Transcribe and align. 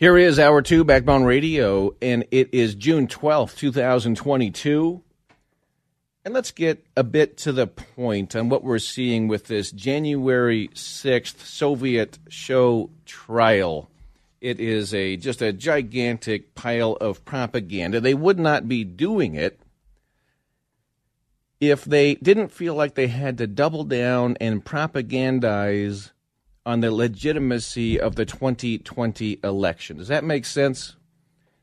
Here 0.00 0.16
is 0.16 0.38
hour 0.38 0.62
two, 0.62 0.82
Backbone 0.82 1.24
Radio, 1.24 1.94
and 2.00 2.24
it 2.30 2.54
is 2.54 2.74
June 2.74 3.06
12th, 3.06 3.54
2022. 3.58 5.02
And 6.24 6.32
let's 6.32 6.52
get 6.52 6.86
a 6.96 7.04
bit 7.04 7.36
to 7.36 7.52
the 7.52 7.66
point 7.66 8.34
on 8.34 8.48
what 8.48 8.64
we're 8.64 8.78
seeing 8.78 9.28
with 9.28 9.48
this 9.48 9.70
January 9.70 10.68
6th 10.68 11.44
Soviet 11.44 12.18
show 12.30 12.88
trial. 13.04 13.90
It 14.40 14.58
is 14.58 14.94
a 14.94 15.18
just 15.18 15.42
a 15.42 15.52
gigantic 15.52 16.54
pile 16.54 16.92
of 16.92 17.26
propaganda. 17.26 18.00
They 18.00 18.14
would 18.14 18.38
not 18.38 18.66
be 18.66 18.84
doing 18.84 19.34
it 19.34 19.60
if 21.60 21.84
they 21.84 22.14
didn't 22.14 22.52
feel 22.52 22.74
like 22.74 22.94
they 22.94 23.08
had 23.08 23.36
to 23.36 23.46
double 23.46 23.84
down 23.84 24.38
and 24.40 24.64
propagandize 24.64 26.12
on 26.66 26.80
the 26.80 26.90
legitimacy 26.90 27.98
of 27.98 28.16
the 28.16 28.24
2020 28.24 29.40
election. 29.42 29.96
Does 29.96 30.08
that 30.08 30.24
make 30.24 30.44
sense? 30.44 30.96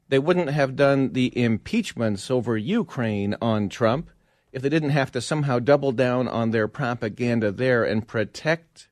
They 0.09 0.19
wouldn't 0.19 0.49
have 0.49 0.75
done 0.75 1.13
the 1.13 1.37
impeachments 1.37 2.31
over 2.31 2.57
Ukraine 2.57 3.35
on 3.41 3.69
Trump 3.69 4.09
if 4.51 4.61
they 4.61 4.69
didn't 4.69 4.91
have 4.91 5.11
to 5.11 5.21
somehow 5.21 5.59
double 5.59 5.91
down 5.91 6.27
on 6.27 6.51
their 6.51 6.67
propaganda 6.67 7.51
there 7.51 7.83
and 7.83 8.07
protect 8.07 8.87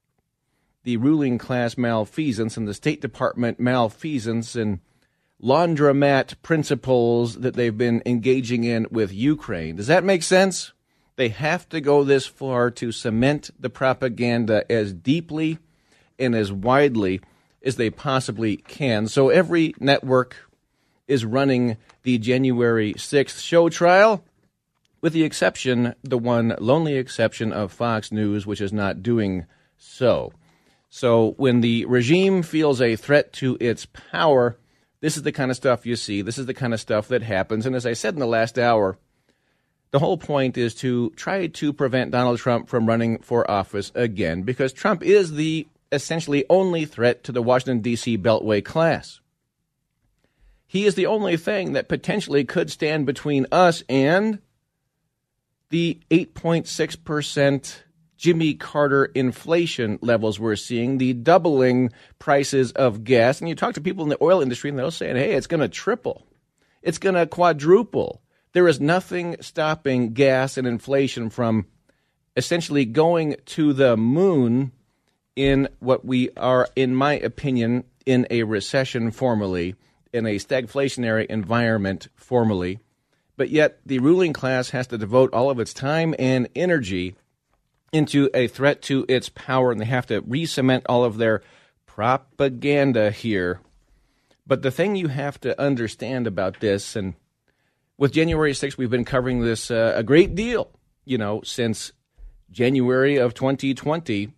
the 0.83 0.97
ruling 0.97 1.37
class 1.37 1.77
malfeasance 1.77 2.57
and 2.57 2.67
the 2.67 2.73
State 2.73 3.01
Department 3.01 3.59
malfeasance 3.59 4.55
and 4.55 4.79
laundromat 5.41 6.35
principles 6.41 7.35
that 7.35 7.55
they've 7.55 7.77
been 7.77 8.03
engaging 8.05 8.63
in 8.63 8.85
with 8.91 9.11
Ukraine. 9.11 9.75
Does 9.75 9.87
that 9.87 10.03
make 10.03 10.21
sense? 10.21 10.73
They 11.15 11.29
have 11.29 11.67
to 11.69 11.81
go 11.81 12.03
this 12.03 12.27
far 12.27 12.69
to 12.71 12.91
cement 12.91 13.49
the 13.59 13.69
propaganda 13.69 14.69
as 14.71 14.93
deeply 14.93 15.59
and 16.19 16.35
as 16.35 16.51
widely 16.51 17.21
as 17.63 17.75
they 17.75 17.89
possibly 17.89 18.57
can. 18.57 19.07
So 19.07 19.29
every 19.29 19.73
network 19.79 20.37
is 21.07 21.25
running 21.25 21.77
the 22.03 22.17
January 22.17 22.93
6th 22.93 23.41
show 23.41 23.69
trial, 23.69 24.23
with 25.01 25.13
the 25.13 25.23
exception, 25.23 25.95
the 26.03 26.17
one 26.17 26.55
lonely 26.59 26.95
exception 26.95 27.51
of 27.51 27.71
Fox 27.71 28.11
News, 28.11 28.45
which 28.45 28.61
is 28.61 28.73
not 28.73 29.03
doing 29.03 29.45
so. 29.77 30.31
So 30.89 31.33
when 31.37 31.61
the 31.61 31.85
regime 31.85 32.41
feels 32.41 32.81
a 32.81 32.95
threat 32.95 33.33
to 33.33 33.57
its 33.59 33.85
power, 33.85 34.57
this 35.01 35.17
is 35.17 35.23
the 35.23 35.31
kind 35.31 35.51
of 35.51 35.57
stuff 35.57 35.85
you 35.85 35.95
see. 35.95 36.21
This 36.21 36.37
is 36.37 36.45
the 36.45 36.53
kind 36.53 36.73
of 36.73 36.79
stuff 36.79 37.09
that 37.09 37.21
happens. 37.21 37.65
And 37.65 37.75
as 37.75 37.85
I 37.85 37.93
said 37.93 38.13
in 38.13 38.19
the 38.19 38.25
last 38.25 38.57
hour, 38.57 38.97
the 39.91 39.99
whole 39.99 40.17
point 40.17 40.57
is 40.57 40.73
to 40.75 41.11
try 41.11 41.47
to 41.47 41.73
prevent 41.73 42.11
Donald 42.11 42.39
Trump 42.39 42.67
from 42.69 42.85
running 42.85 43.19
for 43.19 43.49
office 43.49 43.91
again 43.93 44.41
because 44.41 44.73
Trump 44.73 45.03
is 45.03 45.33
the 45.33 45.67
essentially 45.91 46.45
only 46.49 46.85
threat 46.85 47.23
to 47.25 47.31
the 47.31 47.41
Washington, 47.41 47.79
D.C. 47.79 48.17
Beltway 48.17 48.63
class. 48.63 49.19
He 50.67 50.85
is 50.85 50.95
the 50.95 51.05
only 51.05 51.37
thing 51.37 51.73
that 51.73 51.87
potentially 51.87 52.43
could 52.43 52.71
stand 52.71 53.05
between 53.05 53.45
us 53.51 53.83
and 53.87 54.39
the 55.69 55.99
8.6% 56.09 57.75
Jimmy 58.17 58.53
Carter 58.53 59.05
inflation 59.05 59.99
levels 60.01 60.39
we're 60.39 60.55
seeing, 60.55 60.97
the 60.97 61.13
doubling 61.13 61.91
prices 62.17 62.71
of 62.71 63.03
gas. 63.03 63.39
And 63.39 63.49
you 63.49 63.55
talk 63.55 63.73
to 63.75 63.81
people 63.81 64.03
in 64.03 64.09
the 64.09 64.17
oil 64.21 64.41
industry, 64.41 64.69
and 64.69 64.79
they'll 64.79 64.91
say, 64.91 65.09
hey, 65.09 65.33
it's 65.33 65.47
going 65.47 65.61
to 65.61 65.69
triple, 65.69 66.25
it's 66.81 66.97
going 66.97 67.15
to 67.15 67.27
quadruple. 67.27 68.21
There 68.53 68.67
is 68.69 68.79
nothing 68.79 69.35
stopping 69.41 70.13
gas 70.13 70.57
and 70.57 70.65
inflation 70.65 71.29
from 71.29 71.67
essentially 72.37 72.85
going 72.85 73.35
to 73.45 73.73
the 73.73 73.97
moon 73.97 74.71
in 75.35 75.67
what 75.79 76.05
we 76.05 76.29
are, 76.37 76.67
in 76.75 76.95
my 76.95 77.13
opinion, 77.13 77.83
in 78.05 78.27
a 78.29 78.43
recession 78.43 79.11
formally, 79.11 79.75
in 80.13 80.25
a 80.25 80.35
stagflationary 80.35 81.25
environment 81.27 82.07
formally. 82.15 82.79
But 83.37 83.49
yet, 83.49 83.79
the 83.85 83.99
ruling 83.99 84.33
class 84.33 84.69
has 84.69 84.87
to 84.87 84.97
devote 84.97 85.33
all 85.33 85.49
of 85.49 85.59
its 85.59 85.73
time 85.73 86.15
and 86.17 86.47
energy 86.55 87.15
into 87.91 88.29
a 88.33 88.47
threat 88.47 88.81
to 88.83 89.05
its 89.09 89.29
power, 89.29 89.71
and 89.71 89.79
they 89.79 89.85
have 89.85 90.07
to 90.07 90.21
re 90.21 90.45
cement 90.45 90.85
all 90.87 91.03
of 91.03 91.17
their 91.17 91.41
propaganda 91.85 93.11
here. 93.11 93.59
But 94.47 94.61
the 94.61 94.71
thing 94.71 94.95
you 94.95 95.07
have 95.07 95.39
to 95.41 95.59
understand 95.59 96.27
about 96.27 96.59
this, 96.59 96.95
and 96.95 97.15
with 97.97 98.11
January 98.11 98.51
6th, 98.51 98.77
we've 98.77 98.89
been 98.89 99.05
covering 99.05 99.41
this 99.41 99.71
uh, 99.71 99.93
a 99.95 100.03
great 100.03 100.35
deal, 100.35 100.71
you 101.03 101.17
know, 101.17 101.41
since 101.43 101.91
January 102.51 103.17
of 103.17 103.33
2020. 103.33 104.33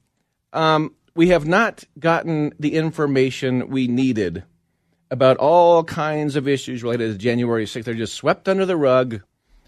Um, 0.58 0.96
we 1.14 1.28
have 1.28 1.46
not 1.46 1.84
gotten 2.00 2.52
the 2.60 2.74
information 2.74 3.70
we 3.70 3.88
needed 3.88 4.44
about 5.12 5.38
all 5.38 5.84
kinds 5.84 6.36
of 6.36 6.48
issues 6.48 6.82
related 6.82 7.12
to 7.12 7.18
January 7.20 7.66
6th. 7.66 7.84
They're 7.84 7.94
just 7.94 8.16
swept 8.16 8.50
under 8.50 8.66
the 8.66 8.76
rug, 8.76 9.22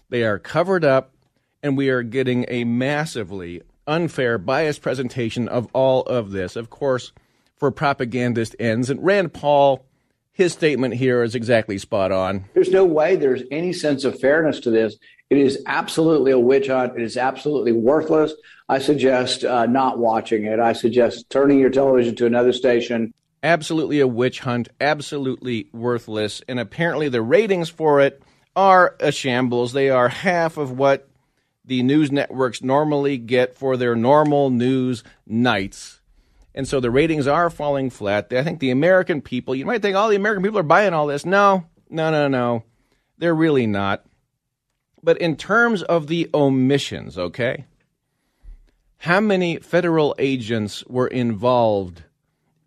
they 0.08 0.24
are 0.24 0.40
covered 0.40 0.84
up, 0.84 1.14
and 1.62 1.76
we 1.76 1.90
are 1.90 2.02
getting 2.02 2.44
a 2.48 2.64
massively 2.64 3.62
unfair, 3.86 4.36
biased 4.36 4.82
presentation 4.82 5.46
of 5.46 5.68
all 5.72 6.02
of 6.02 6.32
this, 6.32 6.56
of 6.56 6.70
course, 6.70 7.12
for 7.56 7.70
propagandist 7.70 8.56
ends. 8.58 8.90
And 8.90 9.04
Rand 9.04 9.32
Paul, 9.32 9.86
his 10.40 10.54
statement 10.54 10.94
here 10.94 11.22
is 11.22 11.34
exactly 11.34 11.76
spot 11.76 12.10
on. 12.10 12.46
There's 12.54 12.70
no 12.70 12.86
way 12.86 13.14
there's 13.14 13.42
any 13.50 13.74
sense 13.74 14.04
of 14.04 14.18
fairness 14.18 14.58
to 14.60 14.70
this. 14.70 14.96
It 15.28 15.36
is 15.36 15.62
absolutely 15.66 16.30
a 16.30 16.38
witch 16.38 16.68
hunt. 16.68 16.96
It 16.96 17.02
is 17.02 17.18
absolutely 17.18 17.72
worthless. 17.72 18.32
I 18.66 18.78
suggest 18.78 19.44
uh, 19.44 19.66
not 19.66 19.98
watching 19.98 20.46
it. 20.46 20.58
I 20.58 20.72
suggest 20.72 21.28
turning 21.28 21.58
your 21.58 21.68
television 21.68 22.16
to 22.16 22.26
another 22.26 22.54
station. 22.54 23.12
Absolutely 23.42 24.00
a 24.00 24.06
witch 24.06 24.40
hunt, 24.40 24.70
absolutely 24.80 25.68
worthless. 25.74 26.40
And 26.48 26.58
apparently 26.58 27.10
the 27.10 27.20
ratings 27.20 27.68
for 27.68 28.00
it 28.00 28.22
are 28.56 28.96
a 28.98 29.12
shambles. 29.12 29.74
They 29.74 29.90
are 29.90 30.08
half 30.08 30.56
of 30.56 30.70
what 30.70 31.06
the 31.66 31.82
news 31.82 32.10
networks 32.10 32.62
normally 32.62 33.18
get 33.18 33.54
for 33.54 33.76
their 33.76 33.94
normal 33.94 34.48
news 34.48 35.04
nights. 35.26 35.99
And 36.60 36.68
so 36.68 36.78
the 36.78 36.90
ratings 36.90 37.26
are 37.26 37.48
falling 37.48 37.88
flat. 37.88 38.30
I 38.34 38.44
think 38.44 38.60
the 38.60 38.70
American 38.70 39.22
people, 39.22 39.54
you 39.54 39.64
might 39.64 39.80
think 39.80 39.96
all 39.96 40.08
oh, 40.08 40.10
the 40.10 40.16
American 40.16 40.42
people 40.42 40.58
are 40.58 40.62
buying 40.62 40.92
all 40.92 41.06
this. 41.06 41.24
No, 41.24 41.64
no, 41.88 42.10
no, 42.10 42.28
no. 42.28 42.64
They're 43.16 43.34
really 43.34 43.66
not. 43.66 44.04
But 45.02 45.16
in 45.16 45.36
terms 45.36 45.82
of 45.82 46.06
the 46.06 46.28
omissions, 46.34 47.16
okay? 47.16 47.64
How 48.98 49.20
many 49.20 49.56
federal 49.56 50.14
agents 50.18 50.84
were 50.84 51.06
involved 51.06 52.02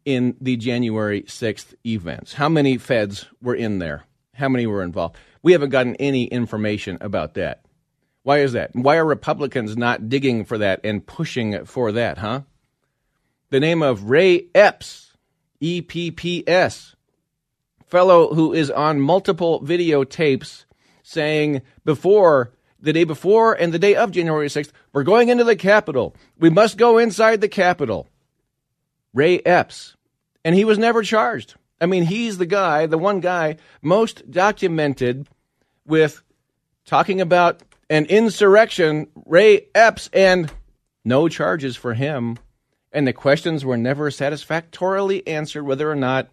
in 0.06 0.38
the 0.42 0.58
January 0.58 1.22
6th 1.22 1.76
events? 1.86 2.34
How 2.34 2.50
many 2.50 2.80
feds 2.80 3.28
were 3.44 3.54
in 3.54 3.78
there? 3.78 4.06
How 4.34 4.50
many 4.50 4.66
were 4.66 4.82
involved? 4.82 5.18
We 5.44 5.52
haven't 5.52 5.70
gotten 5.70 5.96
any 5.98 6.26
information 6.26 6.98
about 7.00 7.36
that. 7.36 7.64
Why 8.24 8.40
is 8.40 8.54
that? 8.54 8.72
Why 8.74 8.96
are 8.96 9.06
Republicans 9.06 9.78
not 9.78 10.10
digging 10.10 10.46
for 10.46 10.58
that 10.58 10.80
and 10.84 11.06
pushing 11.06 11.66
for 11.66 11.92
that, 11.92 12.18
huh? 12.18 12.42
The 13.54 13.60
name 13.60 13.84
of 13.84 14.10
Ray 14.10 14.48
Epps, 14.56 15.14
E 15.60 15.84
P 15.84 16.10
P 16.10 16.44
S, 16.48 16.96
fellow 17.86 18.34
who 18.34 18.52
is 18.52 18.72
on 18.72 19.00
multiple 19.00 19.62
videotapes 19.62 20.66
saying 21.04 21.62
before 21.86 22.52
the 22.80 22.94
day 22.94 23.04
before 23.04 23.54
and 23.54 23.72
the 23.72 23.78
day 23.78 23.94
of 23.94 24.10
January 24.10 24.48
6th, 24.48 24.72
we're 24.92 25.04
going 25.04 25.30
into 25.30 25.44
the 25.44 25.56
Capitol. 25.56 26.16
We 26.40 26.50
must 26.50 26.78
go 26.78 26.98
inside 26.98 27.42
the 27.42 27.48
Capitol. 27.48 28.08
Ray 29.14 29.38
Epps. 29.42 29.96
And 30.44 30.56
he 30.56 30.66
was 30.66 30.80
never 30.80 31.04
charged. 31.04 31.54
I 31.80 31.86
mean, 31.86 32.06
he's 32.06 32.40
the 32.40 32.48
guy, 32.48 32.88
the 32.88 32.98
one 32.98 33.20
guy 33.20 33.58
most 33.84 34.32
documented 34.32 35.30
with 35.86 36.24
talking 36.88 37.22
about 37.22 37.62
an 37.88 38.06
insurrection, 38.06 39.10
Ray 39.28 39.68
Epps, 39.76 40.10
and 40.12 40.52
no 41.06 41.30
charges 41.30 41.76
for 41.76 41.94
him. 41.94 42.40
And 42.94 43.08
the 43.08 43.14
questions 43.14 43.66
were 43.66 43.76
never 43.76 44.12
satisfactorily 44.12 45.28
answered 45.28 45.64
whether 45.64 45.90
or 45.90 45.96
not 45.96 46.30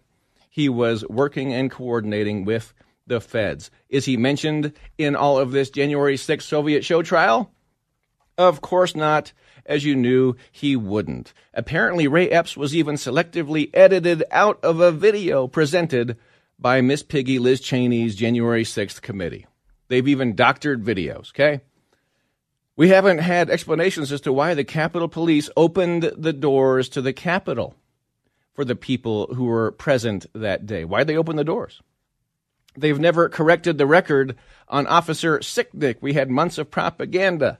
he 0.47 0.69
was 0.69 1.03
working 1.09 1.51
and 1.53 1.71
coordinating 1.71 2.45
with 2.45 2.73
the 3.07 3.19
feds. 3.19 3.71
Is 3.89 4.05
he 4.05 4.15
mentioned 4.15 4.73
in 4.97 5.15
all 5.15 5.39
of 5.39 5.51
this 5.51 5.71
January 5.71 6.15
6th 6.15 6.43
Soviet 6.43 6.85
show 6.85 7.01
trial? 7.01 7.51
Of 8.37 8.61
course 8.61 8.95
not. 8.95 9.33
as 9.65 9.85
you 9.85 9.95
knew 9.95 10.35
he 10.51 10.75
wouldn't. 10.75 11.33
Apparently, 11.53 12.07
Ray 12.07 12.29
Epps 12.29 12.57
was 12.57 12.75
even 12.75 12.95
selectively 12.95 13.69
edited 13.73 14.23
out 14.31 14.59
of 14.63 14.79
a 14.79 14.91
video 14.91 15.47
presented 15.47 16.17
by 16.59 16.81
Miss 16.81 17.03
Piggy 17.03 17.39
Liz 17.39 17.61
Cheney's 17.61 18.15
January 18.15 18.63
6th 18.63 19.01
committee. 19.01 19.47
They've 19.87 20.07
even 20.07 20.35
doctored 20.35 20.83
videos, 20.83 21.29
okay? 21.29 21.61
We 22.75 22.89
haven't 22.89 23.19
had 23.19 23.49
explanations 23.49 24.11
as 24.11 24.21
to 24.21 24.33
why 24.33 24.53
the 24.53 24.63
Capitol 24.63 25.07
Police 25.07 25.49
opened 25.57 26.03
the 26.17 26.33
doors 26.33 26.87
to 26.89 27.01
the 27.01 27.13
Capitol 27.13 27.75
for 28.53 28.65
the 28.65 28.75
people 28.75 29.33
who 29.35 29.45
were 29.45 29.71
present 29.71 30.25
that 30.33 30.65
day. 30.65 30.85
Why'd 30.85 31.07
they 31.07 31.17
open 31.17 31.35
the 31.35 31.43
doors? 31.43 31.81
They've 32.77 32.99
never 32.99 33.27
corrected 33.27 33.77
the 33.77 33.85
record 33.85 34.35
on 34.69 34.87
Officer 34.87 35.39
Sicknick. 35.39 35.97
We 35.99 36.13
had 36.13 36.29
months 36.29 36.57
of 36.57 36.71
propaganda 36.71 37.59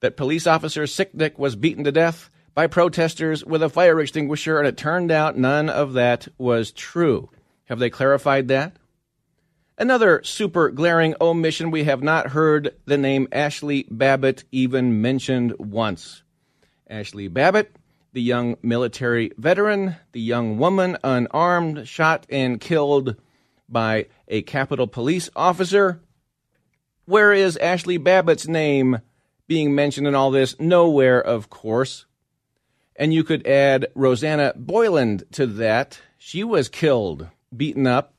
that 0.00 0.18
police 0.18 0.46
officer 0.46 0.82
Sicknick 0.84 1.38
was 1.38 1.56
beaten 1.56 1.84
to 1.84 1.92
death 1.92 2.28
by 2.54 2.66
protesters 2.66 3.44
with 3.44 3.62
a 3.62 3.70
fire 3.70 3.98
extinguisher, 4.00 4.58
and 4.58 4.68
it 4.68 4.76
turned 4.76 5.10
out 5.10 5.38
none 5.38 5.70
of 5.70 5.94
that 5.94 6.28
was 6.36 6.72
true. 6.72 7.30
Have 7.64 7.78
they 7.78 7.88
clarified 7.88 8.48
that? 8.48 8.76
Another 9.76 10.22
super 10.22 10.70
glaring 10.70 11.16
omission 11.20 11.72
we 11.72 11.82
have 11.82 12.00
not 12.00 12.28
heard 12.28 12.76
the 12.86 12.96
name 12.96 13.26
Ashli 13.32 13.86
Babbitt 13.90 14.44
even 14.52 15.02
mentioned 15.02 15.52
once. 15.58 16.22
Ashli 16.88 17.32
Babbitt, 17.32 17.74
the 18.12 18.22
young 18.22 18.56
military 18.62 19.32
veteran, 19.36 19.96
the 20.12 20.20
young 20.20 20.58
woman 20.58 20.96
unarmed, 21.02 21.88
shot 21.88 22.24
and 22.30 22.60
killed 22.60 23.16
by 23.68 24.06
a 24.28 24.42
Capitol 24.42 24.86
Police 24.86 25.28
officer. 25.34 26.00
Where 27.06 27.32
is 27.32 27.58
Ashli 27.60 28.02
Babbitt's 28.02 28.46
name 28.46 29.00
being 29.48 29.74
mentioned 29.74 30.06
in 30.06 30.14
all 30.14 30.30
this? 30.30 30.58
Nowhere, 30.60 31.20
of 31.20 31.50
course. 31.50 32.06
And 32.94 33.12
you 33.12 33.24
could 33.24 33.44
add 33.44 33.88
Rosanna 33.96 34.52
Boyland 34.54 35.24
to 35.32 35.46
that. 35.46 35.98
She 36.16 36.44
was 36.44 36.68
killed, 36.68 37.28
beaten 37.54 37.88
up, 37.88 38.13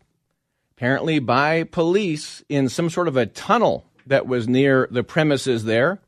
apparently 0.78 1.20
by 1.20 1.64
police 1.64 2.44
in 2.50 2.68
some 2.68 2.90
sort 2.90 3.08
of 3.08 3.16
a 3.16 3.26
tunnel 3.26 3.86
that 4.08 4.28
was 4.28 4.48
near 4.48 4.88
the 4.92 5.04
premises 5.04 5.64
there. 5.64 6.00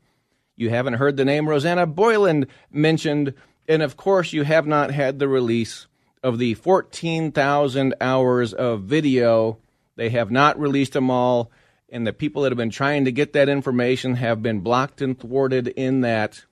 You 0.56 0.70
haven't 0.70 0.94
heard 0.94 1.16
the 1.16 1.24
name 1.24 1.48
Rosanna 1.48 1.86
Boyland 1.86 2.46
mentioned. 2.70 3.34
And 3.66 3.82
of 3.82 3.96
course, 3.96 4.32
you 4.32 4.44
have 4.44 4.66
not 4.66 4.90
had 4.90 5.18
the 5.18 5.28
release 5.28 5.86
of 6.22 6.38
the 6.38 6.54
14,000 6.54 7.94
hours 8.00 8.52
of 8.52 8.82
video. 8.82 9.58
They 9.96 10.10
have 10.10 10.30
not 10.30 10.58
released 10.58 10.92
them 10.92 11.10
all, 11.10 11.50
and 11.88 12.06
the 12.06 12.12
people 12.12 12.42
that 12.42 12.52
have 12.52 12.58
been 12.58 12.70
trying 12.70 13.04
to 13.04 13.12
get 13.12 13.32
that 13.32 13.48
information 13.48 14.14
have 14.16 14.42
been 14.42 14.60
blocked 14.60 15.00
and 15.00 15.18
thwarted 15.18 15.68
in 15.68 16.02
that. 16.02 16.44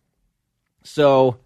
So, 0.84 1.38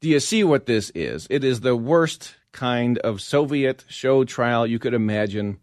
do 0.00 0.08
you 0.08 0.20
see 0.20 0.42
what 0.42 0.66
this 0.66 0.90
is? 0.94 1.26
It 1.30 1.44
is 1.44 1.60
the 1.60 1.76
worst 1.76 2.34
kind 2.52 2.98
of 2.98 3.20
Soviet 3.20 3.84
show 3.88 4.24
trial 4.24 4.66
you 4.66 4.78
could 4.78 4.94
imagine, 4.94 5.58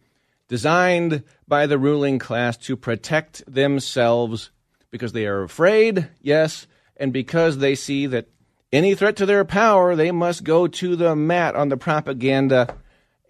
designed 0.48 1.24
by 1.48 1.68
the 1.68 1.78
ruling 1.78 2.20
class 2.20 2.58
to 2.58 2.76
protect 2.78 3.44
themselves 3.52 4.52
because 4.92 5.14
they 5.14 5.26
are 5.26 5.44
afraid, 5.44 6.10
yes, 6.22 6.68
and 6.96 7.12
because 7.14 7.58
they 7.58 7.76
see 7.76 8.08
that 8.08 8.28
any 8.72 8.96
threat 8.96 9.18
to 9.18 9.26
their 9.26 9.46
power, 9.46 9.96
they 9.96 10.12
must 10.12 10.44
go 10.44 10.68
to 10.68 10.96
the 10.96 11.16
mat 11.16 11.56
on 11.56 11.70
the 11.70 11.78
propaganda, 11.78 12.76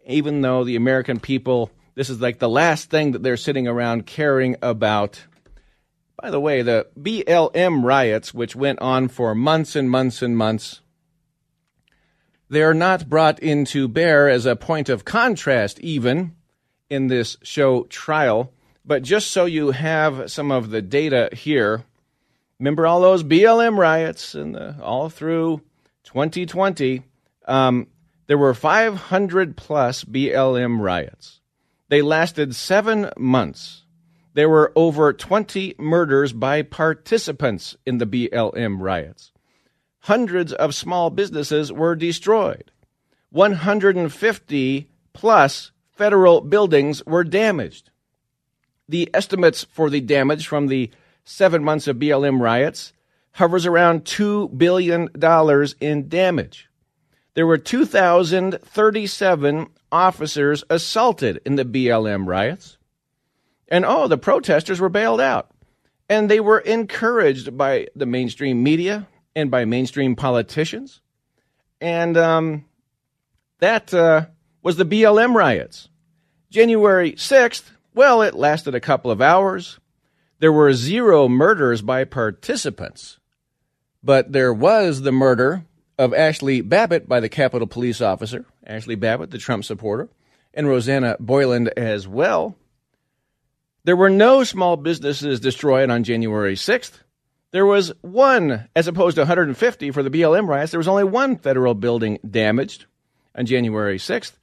even 0.05 0.41
though 0.41 0.63
the 0.63 0.75
American 0.75 1.19
people, 1.19 1.71
this 1.95 2.09
is 2.09 2.21
like 2.21 2.39
the 2.39 2.49
last 2.49 2.89
thing 2.89 3.11
that 3.11 3.23
they're 3.23 3.37
sitting 3.37 3.67
around 3.67 4.05
caring 4.05 4.55
about. 4.61 5.23
By 6.21 6.31
the 6.31 6.39
way, 6.39 6.61
the 6.61 6.87
BLM 6.99 7.83
riots, 7.83 8.33
which 8.33 8.55
went 8.55 8.79
on 8.79 9.07
for 9.07 9.35
months 9.35 9.75
and 9.75 9.89
months 9.89 10.21
and 10.21 10.35
months, 10.35 10.81
they're 12.49 12.73
not 12.73 13.09
brought 13.09 13.39
into 13.39 13.87
bear 13.87 14.29
as 14.29 14.45
a 14.45 14.55
point 14.55 14.89
of 14.89 15.05
contrast, 15.05 15.79
even 15.81 16.36
in 16.89 17.07
this 17.07 17.37
show 17.43 17.83
trial. 17.83 18.51
But 18.85 19.03
just 19.03 19.31
so 19.31 19.45
you 19.45 19.71
have 19.71 20.31
some 20.31 20.51
of 20.51 20.69
the 20.69 20.81
data 20.81 21.29
here, 21.33 21.83
remember 22.59 22.87
all 22.87 23.01
those 23.01 23.23
BLM 23.23 23.77
riots 23.77 24.33
and 24.33 24.55
all 24.81 25.09
through 25.09 25.61
2020? 26.03 27.03
Um, 27.45 27.87
there 28.27 28.37
were 28.37 28.53
500 28.53 29.57
plus 29.57 30.03
BLM 30.03 30.79
riots. 30.79 31.41
They 31.89 32.01
lasted 32.01 32.55
seven 32.55 33.09
months. 33.17 33.83
There 34.33 34.49
were 34.49 34.71
over 34.75 35.13
20 35.13 35.75
murders 35.79 36.31
by 36.31 36.61
participants 36.61 37.75
in 37.85 37.97
the 37.97 38.05
BLM 38.05 38.79
riots. 38.79 39.31
Hundreds 40.01 40.53
of 40.53 40.75
small 40.75 41.09
businesses 41.09 41.71
were 41.71 41.95
destroyed. 41.95 42.71
150 43.31 44.89
plus 45.13 45.71
federal 45.97 46.41
buildings 46.41 47.03
were 47.05 47.23
damaged. 47.23 47.89
The 48.88 49.09
estimates 49.13 49.65
for 49.65 49.89
the 49.89 50.01
damage 50.01 50.47
from 50.47 50.67
the 50.67 50.91
seven 51.25 51.63
months 51.63 51.88
of 51.88 51.97
BLM 51.97 52.39
riots 52.39 52.94
hovers 53.31 53.65
around 53.65 54.05
$2 54.05 54.57
billion 54.57 55.09
in 55.81 56.09
damage. 56.09 56.69
There 57.33 57.45
were 57.45 57.57
2,037 57.57 59.67
officers 59.91 60.63
assaulted 60.69 61.41
in 61.45 61.55
the 61.55 61.65
BLM 61.65 62.25
riots. 62.25 62.77
And 63.67 63.85
oh, 63.85 64.07
the 64.07 64.17
protesters 64.17 64.79
were 64.79 64.89
bailed 64.89 65.21
out. 65.21 65.51
And 66.09 66.31
they 66.31 66.39
were 66.39 66.59
encouraged 66.59 67.57
by 67.57 67.88
the 67.95 68.05
mainstream 68.05 68.63
media 68.63 69.07
and 69.35 69.51
by 69.51 69.65
mainstream 69.65 70.15
politicians. 70.15 71.01
And 71.79 72.17
um, 72.17 72.65
that 73.59 73.94
uh, 73.94 74.27
was 74.67 74.75
the 74.75 74.83
BLM 74.83 75.33
riots. 75.33 75.87
January 76.49 77.13
6th, 77.13 77.71
well, 77.95 78.21
it 78.21 78.33
lasted 78.33 78.75
a 78.75 78.81
couple 78.81 79.09
of 79.09 79.21
hours. 79.21 79.79
There 80.39 80.51
were 80.51 80.73
zero 80.73 81.29
murders 81.29 81.81
by 81.81 82.03
participants, 82.03 83.17
but 84.03 84.33
there 84.33 84.53
was 84.53 85.03
the 85.03 85.13
murder 85.13 85.63
of 85.97 86.11
Ashli 86.11 86.67
Babbitt 86.67 87.07
by 87.07 87.21
the 87.21 87.29
Capitol 87.29 87.65
Police 87.65 88.01
officer, 88.01 88.43
Ashli 88.69 88.99
Babbitt, 88.99 89.31
the 89.31 89.37
Trump 89.37 89.63
supporter, 89.63 90.09
and 90.53 90.67
Rosanna 90.67 91.15
Boyland 91.17 91.69
as 91.77 92.05
well. 92.05 92.57
There 93.85 93.95
were 93.95 94.09
no 94.09 94.43
small 94.43 94.75
businesses 94.75 95.39
destroyed 95.39 95.89
on 95.89 96.03
January 96.03 96.55
6th. 96.55 96.91
There 97.51 97.65
was 97.65 97.93
one, 98.01 98.67
as 98.75 98.89
opposed 98.89 99.15
to 99.15 99.21
150 99.21 99.91
for 99.91 100.03
the 100.03 100.09
BLM 100.09 100.45
riots, 100.45 100.71
there 100.71 100.77
was 100.77 100.89
only 100.89 101.05
one 101.05 101.37
federal 101.37 101.73
building 101.73 102.19
damaged 102.29 102.83
on 103.33 103.45
January 103.45 103.97
6th. 103.97 104.33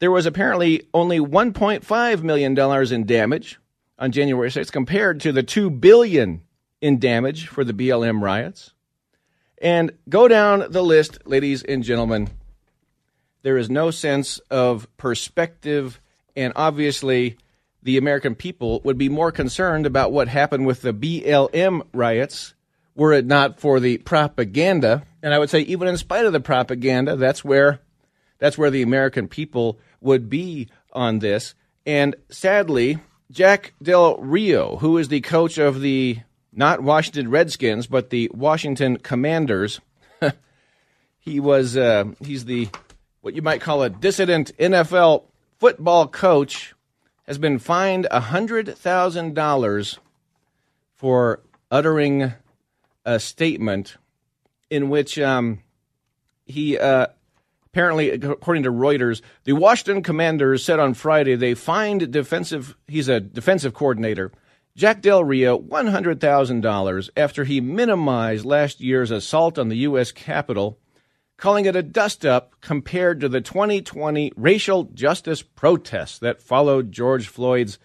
There 0.00 0.10
was 0.10 0.26
apparently 0.26 0.88
only 0.92 1.20
$1.5 1.20 2.22
million 2.22 2.92
in 2.92 3.06
damage 3.06 3.60
on 3.98 4.12
January 4.12 4.48
6th 4.48 4.72
compared 4.72 5.20
to 5.20 5.30
the 5.30 5.42
2 5.42 5.70
billion 5.70 6.40
in 6.80 6.98
damage 6.98 7.46
for 7.46 7.64
the 7.64 7.74
BLM 7.74 8.22
riots. 8.22 8.72
And 9.60 9.92
go 10.08 10.26
down 10.26 10.64
the 10.70 10.82
list, 10.82 11.18
ladies 11.26 11.62
and 11.62 11.84
gentlemen. 11.84 12.30
There 13.42 13.58
is 13.58 13.68
no 13.68 13.90
sense 13.90 14.38
of 14.50 14.88
perspective, 14.96 16.00
and 16.34 16.54
obviously, 16.56 17.36
the 17.82 17.98
American 17.98 18.34
people 18.34 18.80
would 18.84 18.96
be 18.96 19.10
more 19.10 19.30
concerned 19.32 19.84
about 19.84 20.12
what 20.12 20.28
happened 20.28 20.66
with 20.66 20.80
the 20.80 20.94
BLM 20.94 21.82
riots 21.92 22.54
were 22.94 23.12
it 23.12 23.26
not 23.26 23.60
for 23.60 23.80
the 23.80 23.98
propaganda. 23.98 25.02
And 25.22 25.32
I 25.34 25.38
would 25.38 25.50
say, 25.50 25.60
even 25.60 25.88
in 25.88 25.96
spite 25.98 26.24
of 26.24 26.32
the 26.32 26.40
propaganda, 26.40 27.16
that's 27.16 27.44
where 27.44 27.80
that's 28.40 28.58
where 28.58 28.70
the 28.70 28.82
American 28.82 29.28
people 29.28 29.78
would 30.00 30.28
be 30.28 30.68
on 30.92 31.20
this. 31.20 31.54
And 31.86 32.16
sadly, 32.30 32.98
Jack 33.30 33.74
Del 33.80 34.16
Rio, 34.16 34.76
who 34.78 34.98
is 34.98 35.08
the 35.08 35.20
coach 35.20 35.56
of 35.58 35.80
the 35.80 36.18
not 36.52 36.82
Washington 36.82 37.30
Redskins, 37.30 37.86
but 37.86 38.10
the 38.10 38.28
Washington 38.34 38.96
Commanders. 38.96 39.80
he 41.20 41.38
was 41.38 41.76
uh, 41.76 42.06
he's 42.20 42.46
the 42.46 42.68
what 43.20 43.34
you 43.34 43.42
might 43.42 43.60
call 43.60 43.82
a 43.82 43.90
dissident 43.90 44.50
NFL 44.58 45.24
football 45.58 46.08
coach. 46.08 46.74
Has 47.26 47.38
been 47.38 47.60
fined 47.60 48.06
hundred 48.10 48.76
thousand 48.76 49.34
dollars 49.34 50.00
for 50.96 51.40
uttering 51.70 52.32
a 53.04 53.20
statement 53.20 53.96
in 54.68 54.90
which 54.90 55.16
um, 55.18 55.60
he 56.44 56.76
uh, 56.76 57.06
apparently, 57.72 58.10
according 58.10 58.64
to 58.64 58.72
Reuters, 58.72 59.22
the 59.44 59.52
Washington 59.52 60.02
Commanders 60.02 60.64
said 60.64 60.80
on 60.80 60.94
Friday 60.94 61.36
they 61.36 61.54
fined 61.54 62.10
defensive. 62.10 62.76
He's 62.88 63.08
a 63.08 63.20
defensive 63.20 63.74
coordinator. 63.74 64.32
Jack 64.76 65.02
Del 65.02 65.24
Rio 65.24 65.58
$100,000 65.58 67.10
after 67.16 67.44
he 67.44 67.60
minimized 67.60 68.44
last 68.44 68.80
year's 68.80 69.10
assault 69.10 69.58
on 69.58 69.68
the 69.68 69.78
U.S. 69.78 70.12
Capitol, 70.12 70.78
calling 71.36 71.64
it 71.64 71.76
a 71.76 71.82
dust 71.82 72.24
up 72.24 72.54
compared 72.60 73.20
to 73.20 73.28
the 73.28 73.40
2020 73.40 74.32
racial 74.36 74.84
justice 74.84 75.42
protests 75.42 76.18
that 76.18 76.42
followed 76.42 76.92
George 76.92 77.28
Floyd's 77.28 77.78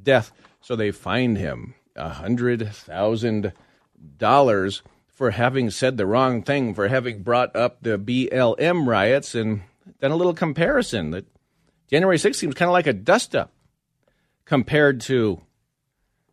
death. 0.00 0.32
So 0.60 0.76
they 0.76 0.90
fined 0.90 1.38
him 1.38 1.74
$100,000 1.96 4.82
for 5.22 5.30
having 5.30 5.70
said 5.70 5.96
the 5.96 6.04
wrong 6.04 6.42
thing, 6.42 6.74
for 6.74 6.88
having 6.88 7.22
brought 7.22 7.54
up 7.54 7.80
the 7.80 7.96
BLM 7.96 8.88
riots, 8.88 9.36
and 9.36 9.62
done 10.00 10.10
a 10.10 10.16
little 10.16 10.34
comparison 10.34 11.12
that 11.12 11.24
January 11.88 12.16
6th 12.16 12.34
seems 12.34 12.56
kind 12.56 12.68
of 12.68 12.72
like 12.72 12.88
a 12.88 12.92
dust 12.92 13.36
up 13.36 13.52
compared 14.44 15.00
to 15.00 15.40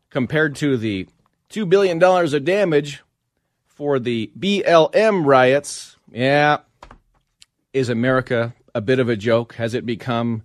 compared 0.10 0.56
to 0.56 0.76
the 0.76 1.08
two 1.50 1.68
billion 1.68 2.00
dollars 2.00 2.34
of 2.34 2.44
damage 2.46 3.04
for 3.68 4.00
the 4.00 4.32
BLM 4.40 5.24
riots. 5.24 5.96
Yeah, 6.12 6.62
is 7.72 7.90
America 7.90 8.56
a 8.74 8.82
bit 8.82 8.98
of 8.98 9.08
a 9.08 9.16
joke? 9.16 9.54
Has 9.54 9.76
it 9.76 9.86
become 9.86 10.42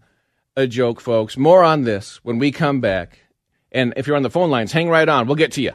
a 0.54 0.66
joke, 0.66 1.00
folks? 1.00 1.38
More 1.38 1.64
on 1.64 1.84
this 1.84 2.22
when 2.22 2.38
we 2.38 2.52
come 2.52 2.82
back. 2.82 3.20
And 3.72 3.94
if 3.96 4.06
you're 4.06 4.16
on 4.16 4.22
the 4.22 4.28
phone 4.28 4.50
lines, 4.50 4.70
hang 4.70 4.90
right 4.90 5.08
on. 5.08 5.26
We'll 5.26 5.34
get 5.34 5.52
to 5.52 5.62
you. 5.62 5.72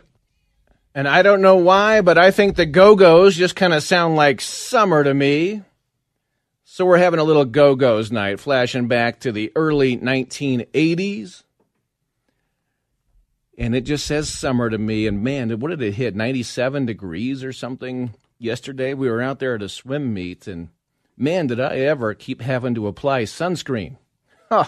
And 1.00 1.08
I 1.08 1.22
don't 1.22 1.42
know 1.42 1.56
why, 1.56 2.02
but 2.02 2.18
I 2.18 2.30
think 2.30 2.58
the 2.58 2.66
Go 2.66 2.94
Go's 2.94 3.34
just 3.34 3.56
kind 3.56 3.72
of 3.72 3.84
sound 3.84 4.18
like 4.18 4.42
summer 4.42 5.02
to 5.02 5.14
me. 5.14 5.62
So 6.66 6.86
we're 6.86 6.98
having 6.98 7.22
a 7.22 7.24
little 7.24 7.46
Go 7.46 7.76
Go's 7.76 8.12
night, 8.12 8.42
flashing 8.42 8.90
back 8.90 9.22
to 9.22 9.32
the 9.32 9.50
early 9.56 9.96
1980s. 9.96 11.44
And 13.58 13.74
it 13.74 13.86
just 13.86 14.06
says 14.08 14.28
summer 14.28 14.70
to 14.70 14.78
me. 14.78 15.08
And 15.08 15.24
man, 15.24 15.58
what 15.62 15.70
did 15.70 15.82
it 15.82 15.94
hit? 15.94 16.18
97 16.18 16.88
degrees 16.88 17.46
or 17.46 17.54
something 17.54 18.14
yesterday? 18.38 18.94
We 18.94 19.10
were 19.10 19.22
out 19.22 19.40
there 19.40 19.56
at 19.56 19.62
a 19.62 19.70
swim 19.70 20.14
meet, 20.14 20.48
and 20.48 20.68
man, 21.16 21.48
did 21.48 21.62
I 21.62 21.78
ever 21.78 22.14
keep 22.14 22.42
having 22.42 22.76
to 22.76 22.88
apply 22.88 23.24
sunscreen. 23.24 23.96
Huh. 24.50 24.66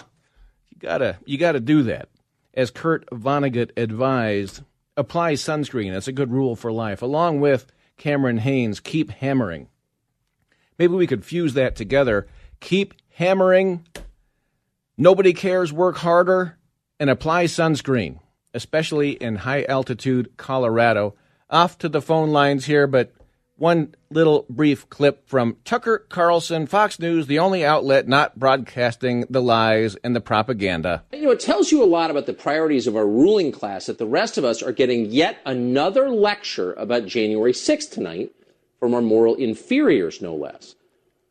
You 0.70 0.78
gotta, 0.78 1.18
you 1.26 1.36
gotta 1.36 1.60
do 1.60 1.82
that. 1.82 2.08
As 2.54 2.70
Kurt 2.70 3.04
Vonnegut 3.10 3.72
advised, 3.76 4.62
apply 4.96 5.34
sunscreen. 5.34 5.92
That's 5.92 6.08
a 6.08 6.12
good 6.12 6.32
rule 6.32 6.56
for 6.56 6.72
life. 6.72 7.02
Along 7.02 7.40
with 7.40 7.66
Cameron 7.96 8.38
Hanes, 8.38 8.80
keep 8.80 9.10
hammering. 9.10 9.68
Maybe 10.78 10.94
we 10.94 11.06
could 11.06 11.24
fuse 11.24 11.54
that 11.54 11.76
together. 11.76 12.26
Keep 12.60 12.94
hammering. 13.10 13.86
Nobody 14.96 15.32
cares. 15.32 15.72
Work 15.72 15.98
harder 15.98 16.58
and 16.98 17.10
apply 17.10 17.44
sunscreen, 17.44 18.20
especially 18.54 19.10
in 19.10 19.36
high 19.36 19.64
altitude 19.64 20.36
Colorado. 20.36 21.14
Off 21.50 21.76
to 21.78 21.88
the 21.88 22.02
phone 22.02 22.30
lines 22.30 22.64
here, 22.64 22.86
but 22.86 23.12
one 23.62 23.94
little 24.10 24.44
brief 24.50 24.90
clip 24.90 25.24
from 25.28 25.56
Tucker 25.64 26.04
Carlson, 26.08 26.66
Fox 26.66 26.98
News, 26.98 27.28
the 27.28 27.38
only 27.38 27.64
outlet 27.64 28.08
not 28.08 28.36
broadcasting 28.36 29.24
the 29.30 29.40
lies 29.40 29.94
and 30.02 30.16
the 30.16 30.20
propaganda. 30.20 31.04
You 31.12 31.26
know, 31.26 31.30
it 31.30 31.38
tells 31.38 31.70
you 31.70 31.80
a 31.80 31.86
lot 31.86 32.10
about 32.10 32.26
the 32.26 32.32
priorities 32.32 32.88
of 32.88 32.96
our 32.96 33.06
ruling 33.06 33.52
class 33.52 33.86
that 33.86 33.98
the 33.98 34.06
rest 34.06 34.36
of 34.36 34.44
us 34.44 34.64
are 34.64 34.72
getting 34.72 35.06
yet 35.06 35.38
another 35.46 36.10
lecture 36.10 36.72
about 36.72 37.06
January 37.06 37.52
6th 37.52 37.88
tonight 37.88 38.32
from 38.80 38.94
our 38.94 39.00
moral 39.00 39.36
inferiors, 39.36 40.20
no 40.20 40.34
less. 40.34 40.74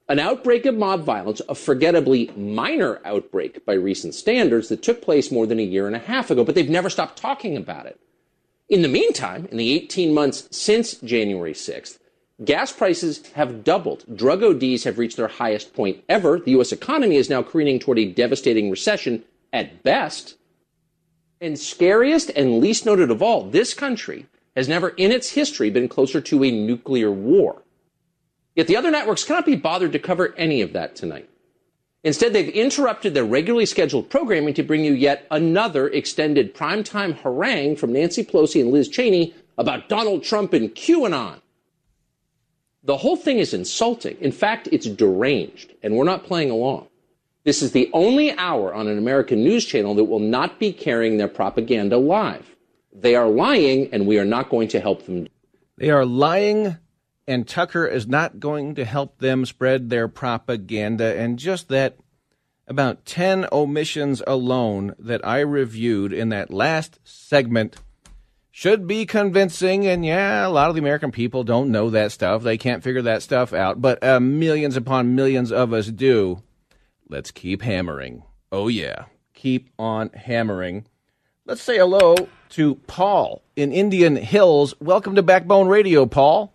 An 0.08 0.18
outbreak 0.18 0.66
of 0.66 0.76
mob 0.76 1.04
violence, 1.04 1.42
a 1.50 1.56
forgettably 1.56 2.32
minor 2.38 3.02
outbreak 3.04 3.66
by 3.66 3.74
recent 3.74 4.16
standards 4.16 4.70
that 4.70 4.82
took 4.82 5.02
place 5.02 5.34
more 5.34 5.46
than 5.46 5.60
a 5.60 5.64
year 5.64 5.86
and 5.86 5.98
a 5.98 6.00
half 6.00 6.32
ago, 6.32 6.46
but 6.46 6.56
they've 6.56 6.70
never 6.70 6.90
stopped 6.90 7.18
talking 7.18 7.58
about 7.58 7.88
it. 7.88 8.00
In 8.70 8.84
the 8.84 8.88
meantime, 8.88 9.50
in 9.52 9.58
the 9.58 9.74
18 9.74 10.14
months 10.14 10.48
since 10.50 10.94
January 10.94 11.52
6th, 11.52 11.98
Gas 12.44 12.72
prices 12.72 13.26
have 13.34 13.64
doubled. 13.64 14.04
Drug 14.16 14.42
ODs 14.44 14.84
have 14.86 14.98
reached 14.98 15.18
their 15.18 15.28
highest 15.28 15.74
point 15.74 16.04
ever. 16.10 16.40
The 16.40 16.52
U.S. 16.52 16.72
economy 16.72 17.18
is 17.18 17.30
now 17.30 17.44
careening 17.44 17.78
toward 17.78 18.00
a 18.00 18.06
devastating 18.06 18.72
recession 18.72 19.24
at 19.54 19.84
best. 19.84 20.38
And 21.40 21.58
scariest 21.60 22.32
and 22.32 22.60
least 22.60 22.86
noted 22.86 23.12
of 23.12 23.22
all, 23.22 23.44
this 23.44 23.74
country 23.74 24.26
has 24.56 24.68
never 24.68 24.90
in 24.90 25.12
its 25.12 25.32
history 25.32 25.70
been 25.70 25.88
closer 25.88 26.20
to 26.22 26.44
a 26.44 26.52
nuclear 26.52 27.12
war. 27.12 27.62
Yet 28.56 28.68
the 28.68 28.78
other 28.78 28.92
networks 28.92 29.24
cannot 29.24 29.46
be 29.46 29.56
bothered 29.56 29.92
to 29.94 30.00
cover 30.00 30.34
any 30.36 30.62
of 30.62 30.74
that 30.74 30.96
tonight. 30.96 31.30
Instead, 32.04 32.34
they've 32.34 32.50
interrupted 32.50 33.14
their 33.14 33.24
regularly 33.24 33.68
scheduled 33.68 34.10
programming 34.10 34.56
to 34.56 34.64
bring 34.64 34.84
you 34.84 34.94
yet 34.94 35.28
another 35.30 35.88
extended 35.90 36.56
primetime 36.56 37.16
harangue 37.20 37.76
from 37.76 37.94
Nancy 37.94 38.24
Pelosi 38.24 38.62
and 38.62 38.72
Liz 38.72 38.90
Cheney 38.90 39.36
about 39.58 39.88
Donald 39.88 40.24
Trump 40.24 40.54
and 40.54 40.74
QAnon. 40.74 41.41
The 42.84 42.98
whole 42.98 43.16
thing 43.16 43.38
is 43.38 43.54
insulting. 43.54 44.18
In 44.20 44.32
fact, 44.32 44.68
it's 44.72 44.88
deranged, 44.88 45.74
and 45.84 45.96
we're 45.96 46.04
not 46.04 46.24
playing 46.24 46.50
along. 46.50 46.88
This 47.44 47.62
is 47.62 47.72
the 47.72 47.90
only 47.94 48.32
hour 48.38 48.74
on 48.74 48.88
an 48.88 48.98
American 48.98 49.44
news 49.44 49.66
channel 49.66 49.96
that 49.96 50.06
will 50.06 50.20
not 50.20 50.60
be 50.60 50.74
carrying 50.74 51.18
their 51.18 51.28
propaganda 51.28 51.98
live. 51.98 52.56
They 52.94 53.16
are 53.16 53.30
lying, 53.30 53.90
and 53.92 54.08
we 54.08 54.20
are 54.20 54.26
not 54.26 54.50
going 54.50 54.68
to 54.70 54.80
help 54.80 55.06
them. 55.06 55.28
They 55.78 55.90
are 55.90 56.06
lying, 56.06 56.78
and 57.28 57.48
Tucker 57.48 57.86
is 57.86 58.08
not 58.08 58.40
going 58.40 58.76
to 58.76 58.86
help 58.86 59.20
them 59.20 59.46
spread 59.46 59.90
their 59.90 60.08
propaganda. 60.08 61.18
And 61.18 61.40
just 61.40 61.70
that 61.70 61.98
about 62.68 63.06
10 63.06 63.48
omissions 63.52 64.22
alone 64.26 64.96
that 64.98 65.26
I 65.26 65.40
reviewed 65.40 66.14
in 66.14 66.30
that 66.30 66.52
last 66.52 67.00
segment 67.04 67.78
should 68.52 68.86
be 68.86 69.06
convincing. 69.06 69.88
And 69.88 70.06
yeah, 70.06 70.46
a 70.46 70.50
lot 70.50 70.70
of 70.70 70.76
the 70.76 70.82
American 70.82 71.12
people 71.12 71.44
don't 71.44 71.72
know 71.72 71.90
that 71.90 72.12
stuff. 72.12 72.44
They 72.44 72.58
can't 72.58 72.84
figure 72.84 73.02
that 73.02 73.24
stuff 73.24 73.54
out. 73.54 73.82
But 73.82 74.04
uh, 74.04 74.20
millions 74.20 74.76
upon 74.76 75.16
millions 75.16 75.52
of 75.52 75.74
us 75.74 75.88
do. 75.88 76.44
Let's 77.10 77.32
keep 77.32 77.62
hammering. 77.62 78.24
Oh, 78.52 78.68
yeah. 78.68 79.06
Keep 79.34 79.70
on 79.80 80.10
hammering. 80.10 80.86
Let's 81.46 81.62
say 81.62 81.78
hello 81.78 82.16
to 82.50 82.76
Paul 82.88 83.42
in 83.56 83.72
Indian 83.72 84.16
Hills. 84.16 84.76
Welcome 84.80 85.16
to 85.16 85.24
Backbone 85.24 85.68
Radio, 85.68 86.06
Paul. 86.06 86.54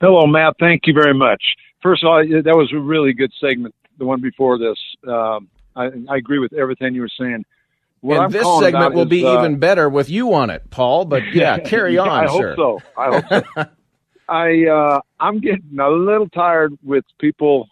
Hello, 0.00 0.26
Matt. 0.26 0.54
Thank 0.60 0.82
you 0.86 0.94
very 0.94 1.14
much. 1.14 1.42
First 1.82 2.04
of 2.04 2.08
all, 2.08 2.24
that 2.24 2.56
was 2.56 2.72
a 2.72 2.78
really 2.78 3.12
good 3.12 3.32
segment, 3.40 3.74
the 3.98 4.04
one 4.04 4.20
before 4.20 4.58
this. 4.58 4.78
Um, 5.06 5.48
I, 5.74 5.90
I 6.08 6.16
agree 6.16 6.38
with 6.38 6.52
everything 6.52 6.94
you 6.94 7.00
were 7.00 7.10
saying. 7.18 7.44
What 8.02 8.16
and 8.16 8.24
I'm 8.24 8.30
this 8.32 8.58
segment 8.58 8.94
will 8.94 9.04
is, 9.04 9.08
be 9.08 9.24
uh, 9.24 9.38
even 9.38 9.60
better 9.60 9.88
with 9.88 10.10
you 10.10 10.34
on 10.34 10.50
it, 10.50 10.68
Paul. 10.70 11.04
But 11.04 11.22
yeah, 11.32 11.58
carry 11.64 11.98
on, 11.98 12.08
I 12.08 12.26
sir. 12.26 12.54
hope 12.56 12.82
so. 12.82 13.00
I 13.00 13.20
hope 13.20 13.44
so. 13.54 13.64
I 14.28 14.66
uh, 14.66 15.00
I'm 15.20 15.40
getting 15.40 15.78
a 15.78 15.88
little 15.88 16.28
tired 16.28 16.76
with 16.82 17.04
people, 17.18 17.68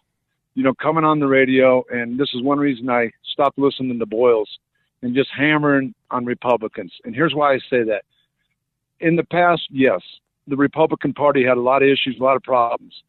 you 0.55 0.63
know, 0.63 0.73
coming 0.73 1.03
on 1.05 1.19
the 1.19 1.27
radio, 1.27 1.85
and 1.91 2.19
this 2.19 2.29
is 2.33 2.43
one 2.43 2.59
reason 2.59 2.89
I 2.89 3.11
stopped 3.33 3.59
listening 3.59 3.99
to 3.99 4.07
Boyles 4.07 4.49
and 5.03 5.17
just 5.17 5.31
hammering 5.37 5.95
on 6.13 6.25
Republicans. 6.25 6.93
And 7.05 7.13
here's 7.13 7.35
why 7.35 7.55
I 7.55 7.59
say 7.69 7.83
that. 7.85 8.05
In 9.01 9.17
the 9.17 9.25
past, 9.25 9.63
yes, 9.71 10.01
the 10.47 10.57
Republican 10.57 11.13
Party 11.13 11.45
had 11.45 11.57
a 11.57 11.61
lot 11.61 11.83
of 11.83 11.89
issues, 11.89 12.19
a 12.21 12.23
lot 12.23 12.37
of 12.37 12.43
problems. 12.43 13.03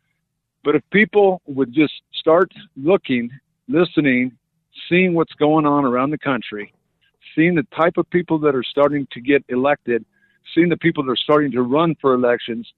But 0.63 0.75
if 0.75 0.81
people 0.91 1.41
would 1.45 1.71
just 1.71 1.93
start 2.13 2.51
looking, 2.75 3.29
listening, 3.67 4.31
seeing 4.89 5.13
what's 5.13 5.33
going 5.33 5.65
on 5.65 5.85
around 5.85 6.11
the 6.11 6.17
country, 6.17 6.73
seeing 7.35 7.55
the 7.55 7.65
type 7.75 7.97
of 7.97 8.09
people 8.09 8.39
that 8.39 8.55
are 8.55 8.63
starting 8.63 9.07
to 9.11 9.21
get 9.21 9.43
elected, 9.49 10.05
seeing 10.53 10.69
the 10.69 10.77
people 10.77 11.03
that 11.03 11.11
are 11.11 11.15
starting 11.15 11.51
to 11.51 11.61
run 11.61 11.95
for 12.01 12.13
elections, 12.13 12.71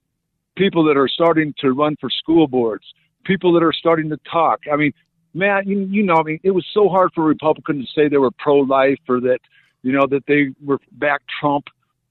people 0.56 0.84
that 0.86 0.98
are 0.98 1.08
starting 1.08 1.54
to 1.60 1.72
run 1.72 1.96
for 2.00 2.10
school 2.10 2.48
boards, 2.48 2.86
people 3.24 3.54
that 3.54 3.64
are 3.64 3.74
starting 3.74 4.10
to 4.10 4.18
talk. 4.32 4.62
I 4.72 4.76
mean, 4.76 4.94
man, 5.34 5.68
you, 5.68 5.80
you 5.82 6.04
know, 6.04 6.16
I 6.16 6.24
mean, 6.24 6.40
it 6.44 6.52
was 6.52 6.66
so 6.74 6.90
hard 6.90 7.12
for 7.14 7.24
Republicans 7.24 7.86
to 7.88 8.02
say 8.02 8.08
they 8.08 8.18
were 8.18 8.32
pro-life 8.32 9.00
or 9.08 9.20
that, 9.22 9.40
you 9.82 9.92
know, 9.92 10.06
that 10.08 10.26
they 10.28 10.50
were 10.64 10.80
back 10.94 11.22
Trump, 11.40 11.66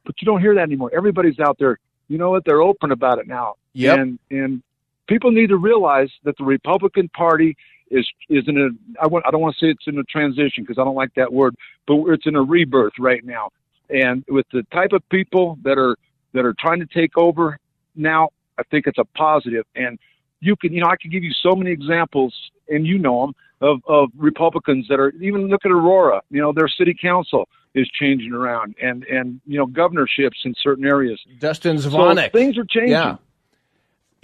but 0.05 0.15
you 0.21 0.27
don't 0.27 0.41
hear 0.41 0.55
that 0.55 0.63
anymore. 0.63 0.91
Everybody's 0.95 1.39
out 1.39 1.57
there. 1.59 1.79
You 2.09 2.19
know 2.19 2.31
what? 2.31 2.45
They're 2.45 2.61
open 2.61 2.91
about 2.91 3.19
it 3.19 3.27
now. 3.27 3.55
Yep. 3.75 3.99
And 3.99 4.19
and 4.31 4.63
people 5.07 5.31
need 5.31 5.49
to 5.49 5.57
realize 5.57 6.11
that 6.25 6.37
the 6.37 6.45
Republican 6.45 7.09
Party 7.09 7.57
is 7.93 8.09
is 8.29 8.45
in 8.49 8.59
a 8.59 9.03
I 9.03 9.07
want 9.07 9.25
I 9.27 9.31
don't 9.31 9.41
want 9.41 9.55
to 9.57 9.65
say 9.65 9.71
it's 9.71 9.87
in 9.87 9.99
a 9.99 10.05
transition 10.05 10.65
because 10.65 10.79
I 10.79 10.85
don't 10.85 10.97
like 10.97 11.15
that 11.15 11.33
word, 11.33 11.55
but 11.87 12.03
it's 12.09 12.27
in 12.27 12.35
a 12.35 12.43
rebirth 12.43 12.95
right 12.99 13.25
now. 13.25 13.51
And 13.91 14.25
with 14.29 14.47
the 14.53 14.65
type 14.73 14.93
of 14.93 15.07
people 15.11 15.59
that 15.63 15.79
are 15.79 15.97
that 16.33 16.45
are 16.45 16.55
trying 16.59 16.81
to 16.81 16.87
take 16.87 17.17
over 17.17 17.59
now, 17.95 18.31
I 18.59 18.63
think 18.65 18.87
it's 18.87 18.99
a 18.99 19.05
positive. 19.05 19.67
And 19.77 19.99
you 20.41 20.57
can 20.57 20.73
you 20.73 20.81
know 20.81 20.89
I 20.89 20.97
can 20.97 21.11
give 21.11 21.23
you 21.23 21.33
so 21.33 21.55
many 21.55 21.71
examples, 21.71 22.35
and 22.69 22.87
you 22.87 22.99
know 22.99 23.27
them 23.27 23.35
of 23.61 23.81
of 23.87 24.11
Republicans 24.17 24.87
that 24.89 24.99
are 24.99 25.11
even 25.21 25.49
look 25.49 25.65
at 25.65 25.71
Aurora. 25.71 26.23
You 26.31 26.41
know 26.41 26.53
their 26.53 26.69
city 26.69 26.97
council 27.01 27.49
is 27.75 27.89
changing 27.91 28.33
around, 28.33 28.75
and 28.83 29.05
and 29.05 29.41
you 29.47 29.59
know 29.59 29.67
governorships 29.67 30.39
in 30.45 30.55
certain 30.63 30.87
areas. 30.87 31.21
Dustin 31.39 31.77
Zvonek. 31.77 32.33
So 32.33 32.39
things 32.39 32.57
are 32.57 32.65
changing. 32.65 32.93
Yeah. 32.93 33.17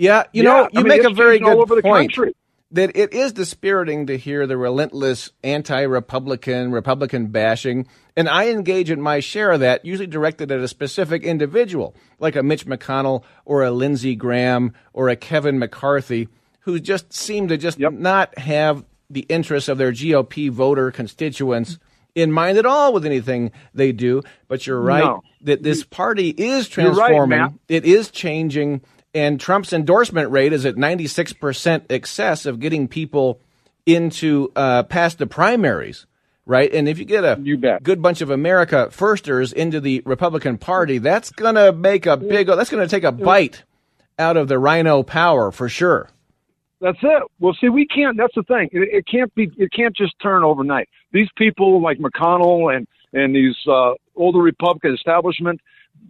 Yeah, 0.00 0.22
you 0.32 0.44
yeah, 0.44 0.48
know, 0.48 0.60
you 0.60 0.68
I 0.75 0.82
mean, 0.84 0.88
make 0.90 1.02
a 1.02 1.10
very 1.12 1.40
good 1.40 1.82
point. 1.82 2.16
That 2.70 2.94
it 2.94 3.14
is 3.14 3.32
dispiriting 3.32 4.06
to 4.08 4.18
hear 4.18 4.46
the 4.46 4.58
relentless 4.58 5.30
anti-Republican, 5.42 6.70
Republican 6.70 7.28
bashing, 7.28 7.87
and 8.14 8.28
I 8.28 8.50
engage 8.50 8.90
in 8.90 9.00
my 9.00 9.20
share 9.20 9.52
of 9.52 9.60
that, 9.60 9.87
usually 9.87 10.06
directed 10.06 10.52
at 10.52 10.60
a 10.60 10.68
specific 10.68 11.22
individual, 11.22 11.94
like 12.18 12.37
a 12.37 12.42
Mitch 12.42 12.66
McConnell 12.66 13.25
or 13.46 13.64
a 13.64 13.70
Lindsey 13.70 14.14
Graham 14.14 14.75
or 14.92 15.08
a 15.08 15.16
Kevin 15.16 15.58
McCarthy, 15.58 16.28
who 16.60 16.78
just 16.78 17.10
seem 17.14 17.48
to 17.48 17.56
just 17.56 17.78
yep. 17.78 17.94
not 17.94 18.37
have 18.38 18.84
the 19.08 19.25
interests 19.30 19.70
of 19.70 19.78
their 19.78 19.92
GOP 19.92 20.50
voter 20.50 20.90
constituents 20.90 21.78
in 22.14 22.30
mind 22.32 22.58
at 22.58 22.66
all 22.66 22.92
with 22.92 23.06
anything 23.06 23.50
they 23.72 23.92
do. 23.92 24.22
But 24.48 24.66
you're 24.66 24.80
right 24.80 25.04
No. 25.04 25.22
that 25.42 25.62
this 25.62 25.84
party 25.84 26.28
is 26.28 26.76
You're 26.76 26.92
right, 26.92 27.08
transforming. 27.08 27.58
It 27.68 27.87
is 27.87 28.10
changing, 28.10 28.82
and 29.15 29.41
Trump's 29.41 29.73
endorsement 29.73 30.31
rate 30.31 30.53
is 30.53 30.65
at 30.67 30.77
96 30.77 31.33
percent 31.35 31.85
excess 31.91 32.47
of 32.47 32.61
getting 32.61 32.88
people 32.88 33.41
into 33.87 34.53
uh, 34.55 34.83
past 34.85 35.19
the 35.19 35.27
primaries. 35.27 36.07
Right, 36.45 36.73
and 36.73 36.88
if 36.88 36.99
you 36.99 37.05
get 37.05 37.25
a 37.25 37.38
You 37.43 37.59
good 37.83 38.00
bunch 38.00 38.23
of 38.23 38.31
America 38.31 38.88
firsters 38.91 39.53
into 39.53 39.83
the 39.83 40.03
Republican 40.07 40.57
Party, 40.57 40.97
that's 40.97 41.31
gonna 41.31 41.73
make 41.73 42.07
a 42.07 42.17
big. 42.17 42.47
That's 42.47 42.71
gonna 42.71 42.88
take 42.88 43.05
a 43.05 43.12
bite 43.12 43.65
out 44.19 44.38
of 44.38 44.49
the 44.49 44.59
RINO 44.59 45.03
power 45.03 45.53
for 45.53 45.69
sure. 45.69 46.09
That's 46.81 46.99
it. 47.03 47.23
Well, 47.41 47.55
see, 47.61 47.69
we 47.69 47.87
can't. 47.87 48.17
That's 48.17 48.35
the 48.35 48.45
thing. 48.45 48.69
It, 48.73 48.88
it 48.93 49.07
can't 49.07 49.35
be. 49.35 49.50
It 49.59 49.73
can't 49.73 49.95
just 49.95 50.15
turn 50.23 50.43
overnight. 50.45 50.88
These 51.12 51.29
people 51.37 51.83
like 51.83 51.99
McConnell 51.99 52.75
and 52.75 52.87
and 53.12 53.35
these 53.35 53.57
uh, 53.67 53.93
older 54.17 54.38
Republican 54.38 54.95
establishment. 54.95 55.61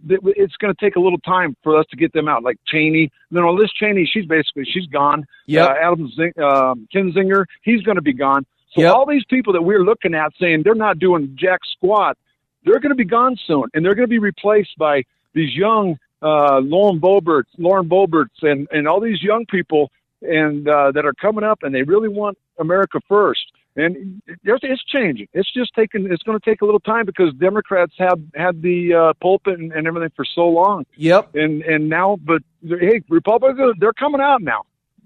It's 0.07 0.55
going 0.57 0.73
to 0.73 0.79
take 0.79 0.95
a 0.95 0.99
little 0.99 1.19
time 1.19 1.55
for 1.63 1.77
us 1.77 1.85
to 1.91 1.97
get 1.97 2.13
them 2.13 2.27
out. 2.27 2.43
Like 2.43 2.57
Cheney, 2.65 3.11
you 3.29 3.41
know, 3.41 3.51
Liz 3.53 3.71
Cheney, 3.73 4.09
she's 4.11 4.25
basically 4.25 4.65
she's 4.65 4.87
gone. 4.87 5.25
Yeah, 5.45 5.65
Uh, 5.65 5.73
Adam 5.81 6.09
Zing, 6.15 6.33
um, 6.41 6.87
Kinzinger, 6.93 7.45
he's 7.63 7.81
going 7.81 7.95
to 7.97 8.01
be 8.01 8.13
gone. 8.13 8.45
So 8.73 8.81
Yep. 8.81 8.93
all 8.93 9.05
these 9.05 9.25
people 9.25 9.53
that 9.53 9.61
we're 9.63 9.83
looking 9.83 10.13
at 10.13 10.31
saying 10.39 10.63
they're 10.63 10.75
not 10.75 10.99
doing 10.99 11.35
jack 11.35 11.59
squat, 11.75 12.17
they're 12.63 12.79
going 12.79 12.91
to 12.91 12.95
be 12.95 13.05
gone 13.05 13.35
soon, 13.47 13.65
and 13.73 13.83
they're 13.83 13.95
going 13.95 14.07
to 14.07 14.09
be 14.09 14.19
replaced 14.19 14.77
by 14.77 15.03
these 15.33 15.53
young 15.55 15.97
uh, 16.21 16.59
Lauren 16.59 16.99
Boeberts, 16.99 17.45
Lauren 17.57 17.87
Boeberts, 17.89 18.43
and 18.43 18.67
and 18.71 18.87
all 18.87 18.99
these 18.99 19.21
young 19.23 19.45
people 19.45 19.91
and 20.21 20.67
uh, 20.67 20.91
that 20.91 21.05
are 21.05 21.13
coming 21.13 21.43
up, 21.43 21.63
and 21.63 21.73
they 21.73 21.83
really 21.83 22.09
want 22.09 22.37
America 22.59 22.99
first. 23.07 23.51
And 23.75 24.21
there's, 24.43 24.59
it's 24.63 24.83
changing. 24.83 25.27
It's 25.33 25.51
just 25.53 25.71
taking. 25.75 26.11
It's 26.11 26.23
going 26.23 26.37
to 26.37 26.43
take 26.43 26.61
a 26.61 26.65
little 26.65 26.79
time 26.79 27.05
because 27.05 27.33
Democrats 27.35 27.93
have 27.97 28.19
had 28.35 28.61
the 28.61 28.93
uh, 28.93 29.13
pulpit 29.21 29.59
and, 29.59 29.71
and 29.71 29.87
everything 29.87 30.11
for 30.15 30.25
so 30.25 30.47
long, 30.49 30.85
Yep. 30.97 31.35
and 31.35 31.61
and 31.61 31.87
now, 31.87 32.17
but 32.21 32.41
hey, 32.67 33.01
Republicans, 33.09 33.75
they're 33.79 33.93
coming 33.93 34.19
out 34.21 34.41
now. 34.41 34.63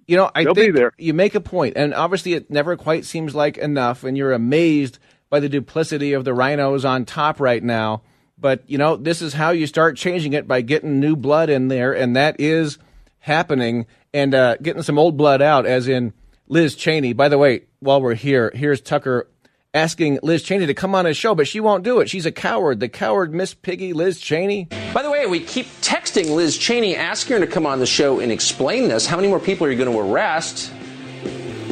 You 0.07 0.17
know, 0.17 0.31
I 0.33 0.43
They'll 0.43 0.53
be 0.53 0.61
think 0.61 0.75
there. 0.75 0.93
you 0.97 1.13
make 1.13 1.35
a 1.35 1.41
point, 1.41 1.77
and 1.77 1.93
obviously 1.93 2.33
it 2.33 2.49
never 2.49 2.75
quite 2.75 3.05
seems 3.05 3.35
like 3.35 3.57
enough, 3.57 4.03
and 4.03 4.17
you're 4.17 4.33
amazed 4.33 4.97
by 5.29 5.39
the 5.39 5.49
duplicity 5.49 6.13
of 6.13 6.23
the 6.25 6.31
RINOs 6.31 6.87
on 6.87 7.05
top 7.05 7.39
right 7.39 7.63
now. 7.63 8.01
But 8.37 8.63
you 8.67 8.77
know, 8.77 8.95
this 8.95 9.21
is 9.21 9.33
how 9.33 9.51
you 9.51 9.67
start 9.67 9.97
changing 9.97 10.33
it 10.33 10.47
by 10.47 10.61
getting 10.61 10.99
new 10.99 11.15
blood 11.15 11.49
in 11.49 11.67
there, 11.67 11.93
and 11.93 12.15
that 12.15 12.37
is 12.39 12.79
happening, 13.19 13.85
and 14.13 14.33
uh, 14.33 14.57
getting 14.57 14.83
some 14.83 14.97
old 14.97 15.15
blood 15.17 15.41
out, 15.41 15.65
as 15.65 15.87
in 15.87 16.13
Liz 16.47 16.75
Cheney. 16.75 17.13
By 17.13 17.29
the 17.29 17.37
way, 17.37 17.63
while 17.79 18.01
we're 18.01 18.15
here, 18.15 18.51
here's 18.53 18.81
Tucker 18.81 19.27
asking 19.73 20.19
Liz 20.21 20.43
Cheney 20.43 20.65
to 20.67 20.73
come 20.73 20.93
on 20.93 21.05
his 21.05 21.17
show, 21.17 21.33
but 21.33 21.47
she 21.47 21.59
won't 21.59 21.83
do 21.83 21.99
it. 21.99 22.09
She's 22.09 22.25
a 22.25 22.31
coward. 22.31 22.79
The 22.79 22.89
coward 22.89 23.33
Miss 23.33 23.53
Piggy, 23.53 23.93
Liz 23.93 24.19
Cheney. 24.19 24.65
By 24.93 25.01
the 25.01 25.09
way, 25.09 25.25
we 25.25 25.39
keep 25.39 25.65
texting 25.81 26.35
Liz 26.35 26.57
Cheney, 26.57 26.95
asking 26.95 27.39
her 27.39 27.45
to 27.45 27.51
come 27.51 27.65
on 27.65 27.79
the 27.79 27.85
show 27.85 28.19
and 28.19 28.31
explain 28.31 28.87
this. 28.87 29.07
How 29.07 29.15
many 29.15 29.27
more 29.29 29.39
people 29.39 29.65
are 29.65 29.71
you 29.71 29.77
going 29.83 29.91
to 29.91 29.99
arrest? 30.13 30.71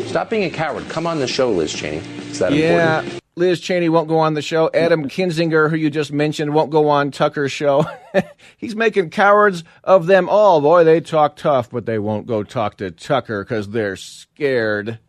Stop 0.05 0.29
being 0.29 0.43
a 0.45 0.49
coward. 0.49 0.87
Come 0.89 1.05
on 1.05 1.19
the 1.19 1.27
show, 1.27 1.51
Liz 1.51 1.71
Cheney. 1.73 1.97
It's 2.29 2.39
that 2.39 2.53
Yeah, 2.53 2.99
important. 3.01 3.20
Liz 3.35 3.61
Cheney 3.61 3.87
won't 3.87 4.09
go 4.09 4.19
on 4.19 4.33
the 4.33 4.41
show. 4.41 4.69
Adam 4.73 5.07
Kinzinger, 5.07 5.69
who 5.69 5.77
you 5.77 5.89
just 5.89 6.11
mentioned, 6.11 6.53
won't 6.53 6.69
go 6.69 6.89
on 6.89 7.11
Tucker's 7.11 7.51
show. 7.51 7.85
He's 8.57 8.75
making 8.75 9.09
cowards 9.11 9.63
of 9.83 10.05
them 10.05 10.27
all. 10.27 10.59
Boy, 10.59 10.83
they 10.83 10.99
talk 10.99 11.37
tough, 11.37 11.69
but 11.69 11.85
they 11.85 11.97
won't 11.97 12.27
go 12.27 12.43
talk 12.43 12.77
to 12.77 12.91
Tucker 12.91 13.43
because 13.43 13.69
they're 13.69 13.95
scared. 13.95 14.99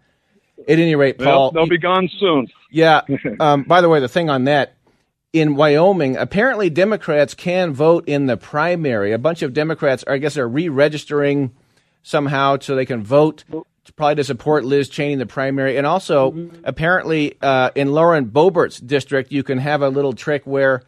At 0.69 0.79
any 0.79 0.95
rate, 0.95 1.19
Paul. 1.19 1.27
Well, 1.27 1.51
they'll 1.51 1.69
be 1.69 1.79
gone 1.79 2.09
soon. 2.19 2.49
Yeah. 2.71 3.03
Um, 3.41 3.65
by 3.65 3.81
the 3.81 3.89
way, 3.89 3.99
the 3.99 4.09
thing 4.09 4.31
on 4.31 4.45
that 4.45 4.77
in 5.33 5.57
Wyoming, 5.57 6.17
apparently 6.17 6.71
Democrats 6.71 7.35
can 7.35 7.73
vote 7.73 8.05
in 8.07 8.27
the 8.27 8.37
primary. 8.37 9.13
A 9.13 9.19
bunch 9.19 9.43
of 9.43 9.53
Democrats, 9.53 10.05
I 10.07 10.19
guess, 10.19 10.37
are 10.37 10.49
re-registering 10.49 11.53
somehow 12.03 12.59
so 12.61 12.77
they 12.77 12.87
can 12.87 13.03
vote 13.03 13.45
probably 13.91 14.17
to 14.17 14.25
support 14.25 14.65
Liz 14.65 14.89
Cheney 14.89 15.15
in 15.15 15.19
the 15.19 15.27
primary. 15.27 15.77
And 15.77 15.87
also, 15.87 16.49
apparently, 16.65 17.37
uh, 17.43 17.71
in 17.75 17.93
Lauren 17.93 18.27
Boebert's 18.27 18.79
district, 18.79 19.33
you 19.33 19.43
can 19.43 19.59
have 19.59 19.83
a 19.83 19.89
little 19.89 20.13
trick 20.13 20.43
where 20.47 20.83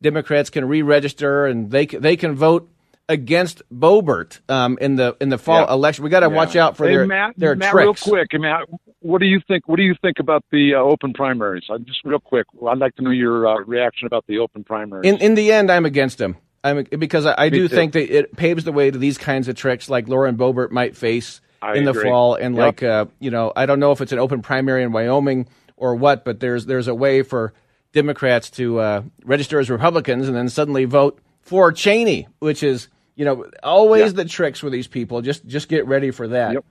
Democrats 0.00 0.50
can 0.50 0.66
re-register 0.66 1.46
and 1.46 1.70
they 1.70 1.86
they 1.86 2.16
can 2.16 2.34
vote 2.34 2.68
against 3.08 3.62
Boebert 3.72 4.40
um, 4.50 4.78
in 4.80 4.96
the 4.96 5.16
in 5.20 5.28
the 5.28 5.38
fall 5.38 5.60
Yeah. 5.60 5.72
election. 5.72 6.02
We 6.04 6.10
got 6.10 6.20
to 6.20 6.28
watch 6.28 6.56
out 6.56 6.76
for 6.76 6.86
hey, 6.86 6.94
their 6.96 7.06
Matt, 7.06 7.34
their 7.36 7.54
Matt, 7.54 7.70
tricks. 7.70 8.06
real 8.06 8.12
quick, 8.16 8.40
Matt, 8.40 8.68
what 9.00 9.18
do 9.18 9.26
you 9.26 9.40
think? 9.46 9.68
What 9.68 9.76
do 9.76 9.82
you 9.82 9.94
think 10.02 10.18
about 10.18 10.44
the 10.50 10.74
uh, 10.74 10.78
open 10.78 11.12
primaries? 11.12 11.64
I 11.70 11.78
just 11.78 12.00
real 12.04 12.18
quick. 12.20 12.46
I'd 12.66 12.78
like 12.78 12.96
to 12.96 13.02
know 13.02 13.10
your 13.10 13.46
uh, 13.46 13.60
reaction 13.64 14.06
about 14.06 14.24
the 14.26 14.38
open 14.38 14.64
primaries. 14.64 15.08
In 15.08 15.18
in 15.18 15.34
the 15.34 15.52
end, 15.52 15.70
I'm 15.70 15.84
against 15.86 16.18
them. 16.18 16.36
I'm 16.64 16.84
because 16.84 17.26
I, 17.26 17.34
I 17.38 17.48
do 17.48 17.68
too. 17.68 17.74
think 17.74 17.92
that 17.92 18.16
it 18.16 18.36
paves 18.36 18.64
the 18.64 18.72
way 18.72 18.90
to 18.90 18.98
these 18.98 19.18
kinds 19.18 19.48
of 19.48 19.56
tricks, 19.56 19.88
like 19.90 20.08
Lauren 20.08 20.36
Boebert 20.36 20.70
might 20.70 20.96
face 20.96 21.40
I 21.62 21.76
in 21.76 21.84
the 21.84 21.90
agree. 21.92 22.04
fall, 22.04 22.34
and 22.34 22.54
Yep. 22.56 22.62
like 22.64 22.82
uh, 22.82 23.06
you 23.20 23.30
know, 23.30 23.52
I 23.54 23.66
don't 23.66 23.80
know 23.80 23.92
if 23.92 24.00
it's 24.00 24.12
an 24.12 24.18
open 24.18 24.42
primary 24.42 24.82
in 24.82 24.92
Wyoming 24.92 25.48
or 25.76 25.94
what, 25.94 26.24
but 26.24 26.40
there's 26.40 26.66
there's 26.66 26.88
a 26.88 26.94
way 26.94 27.22
for 27.22 27.52
Democrats 27.92 28.50
to 28.50 28.80
uh, 28.80 29.02
register 29.24 29.58
as 29.60 29.70
Republicans 29.70 30.26
and 30.28 30.36
then 30.36 30.48
suddenly 30.48 30.84
vote 30.84 31.20
for 31.40 31.72
Cheney, 31.72 32.28
which 32.40 32.62
is 32.62 32.88
you 33.14 33.24
know 33.24 33.46
always 33.62 34.14
the 34.14 34.24
tricks 34.24 34.62
with 34.62 34.72
these 34.72 34.88
people. 34.88 35.22
Just 35.22 35.46
just 35.46 35.68
get 35.68 35.86
ready 35.86 36.10
for 36.10 36.28
that. 36.28 36.54
Yep. 36.54 36.64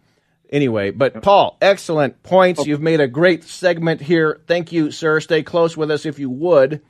Anyway, 0.51 0.91
but 0.91 1.21
Paul, 1.21 1.57
excellent 1.61 2.23
points. 2.23 2.65
You've 2.67 2.81
made 2.81 2.99
a 2.99 3.07
great 3.07 3.45
segment 3.45 4.01
here. 4.01 4.41
Thank 4.47 4.73
you, 4.73 4.91
sir. 4.91 5.21
Stay 5.21 5.43
close 5.43 5.77
with 5.77 5.89
us 5.89 6.05
if 6.05 6.19
you 6.19 6.29
would. 6.29 6.81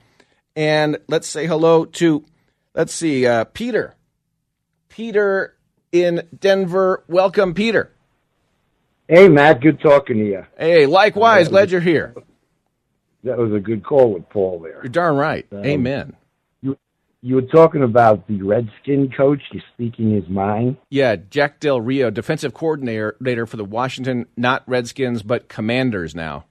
And 0.55 0.97
let's 1.07 1.27
say 1.27 1.45
hello 1.45 1.85
to, 1.85 2.25
let's 2.73 2.91
see, 2.93 3.27
uh, 3.27 3.43
Peter. 3.45 3.95
Peter 4.89 5.55
in 5.91 6.27
Denver. 6.39 7.04
Welcome, 7.08 7.54
Peter. 7.54 7.91
Hey, 9.08 9.27
Matt, 9.27 9.62
good 9.62 9.82
talking 9.82 10.17
to 10.17 10.25
you. 10.25 10.45
Hey, 10.58 10.86
likewise. 10.86 11.49
Glad 11.49 11.71
you're 11.71 11.82
here. 11.82 12.13
That 13.23 13.38
was 13.38 13.54
a 13.54 13.60
good 13.60 13.84
call 13.84 14.13
with 14.13 14.30
Paul 14.30 14.60
there. 14.60 14.80
You're 14.84 14.89
darn 14.89 15.15
right. 15.15 15.45
Um, 15.51 15.65
Amen. 15.65 16.15
You 17.23 17.36
were 17.36 17.43
talking 17.43 17.84
about 17.84 18.27
the 18.27 18.41
Redskin 18.41 19.12
coach 19.15 19.41
he's 19.51 19.62
speaking 19.75 20.15
his 20.15 20.27
mind. 20.27 20.77
Yeah, 20.89 21.17
Jack 21.17 21.60
Del 21.60 21.80
Rio, 21.80 22.10
defensive 22.10 22.56
coordinator 22.56 23.45
for 23.45 23.58
the 23.58 23.65
Washington, 23.65 24.25
not 24.36 24.63
Redskins, 24.65 25.21
but 25.21 25.47
Commanders 25.47 26.15
now. 26.15 26.45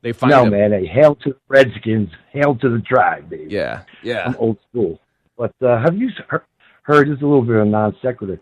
They 0.00 0.12
find 0.12 0.30
no, 0.30 0.44
him. 0.44 0.50
man, 0.50 0.72
hey, 0.72 0.86
hail 0.86 1.14
to 1.16 1.30
the 1.30 1.36
Redskins, 1.46 2.08
hail 2.32 2.56
to 2.56 2.70
the 2.70 2.80
tribe, 2.80 3.28
baby. 3.28 3.48
Yeah, 3.50 3.82
yeah. 4.02 4.28
I'm 4.28 4.36
old 4.38 4.58
school. 4.70 4.98
But 5.36 5.52
uh, 5.60 5.78
have 5.82 5.96
you 5.96 6.08
heard, 6.26 6.42
heard, 6.84 7.08
just 7.08 7.20
a 7.20 7.26
little 7.26 7.42
bit 7.42 7.56
of 7.56 7.68
non 7.68 7.94
sequitur, 8.00 8.40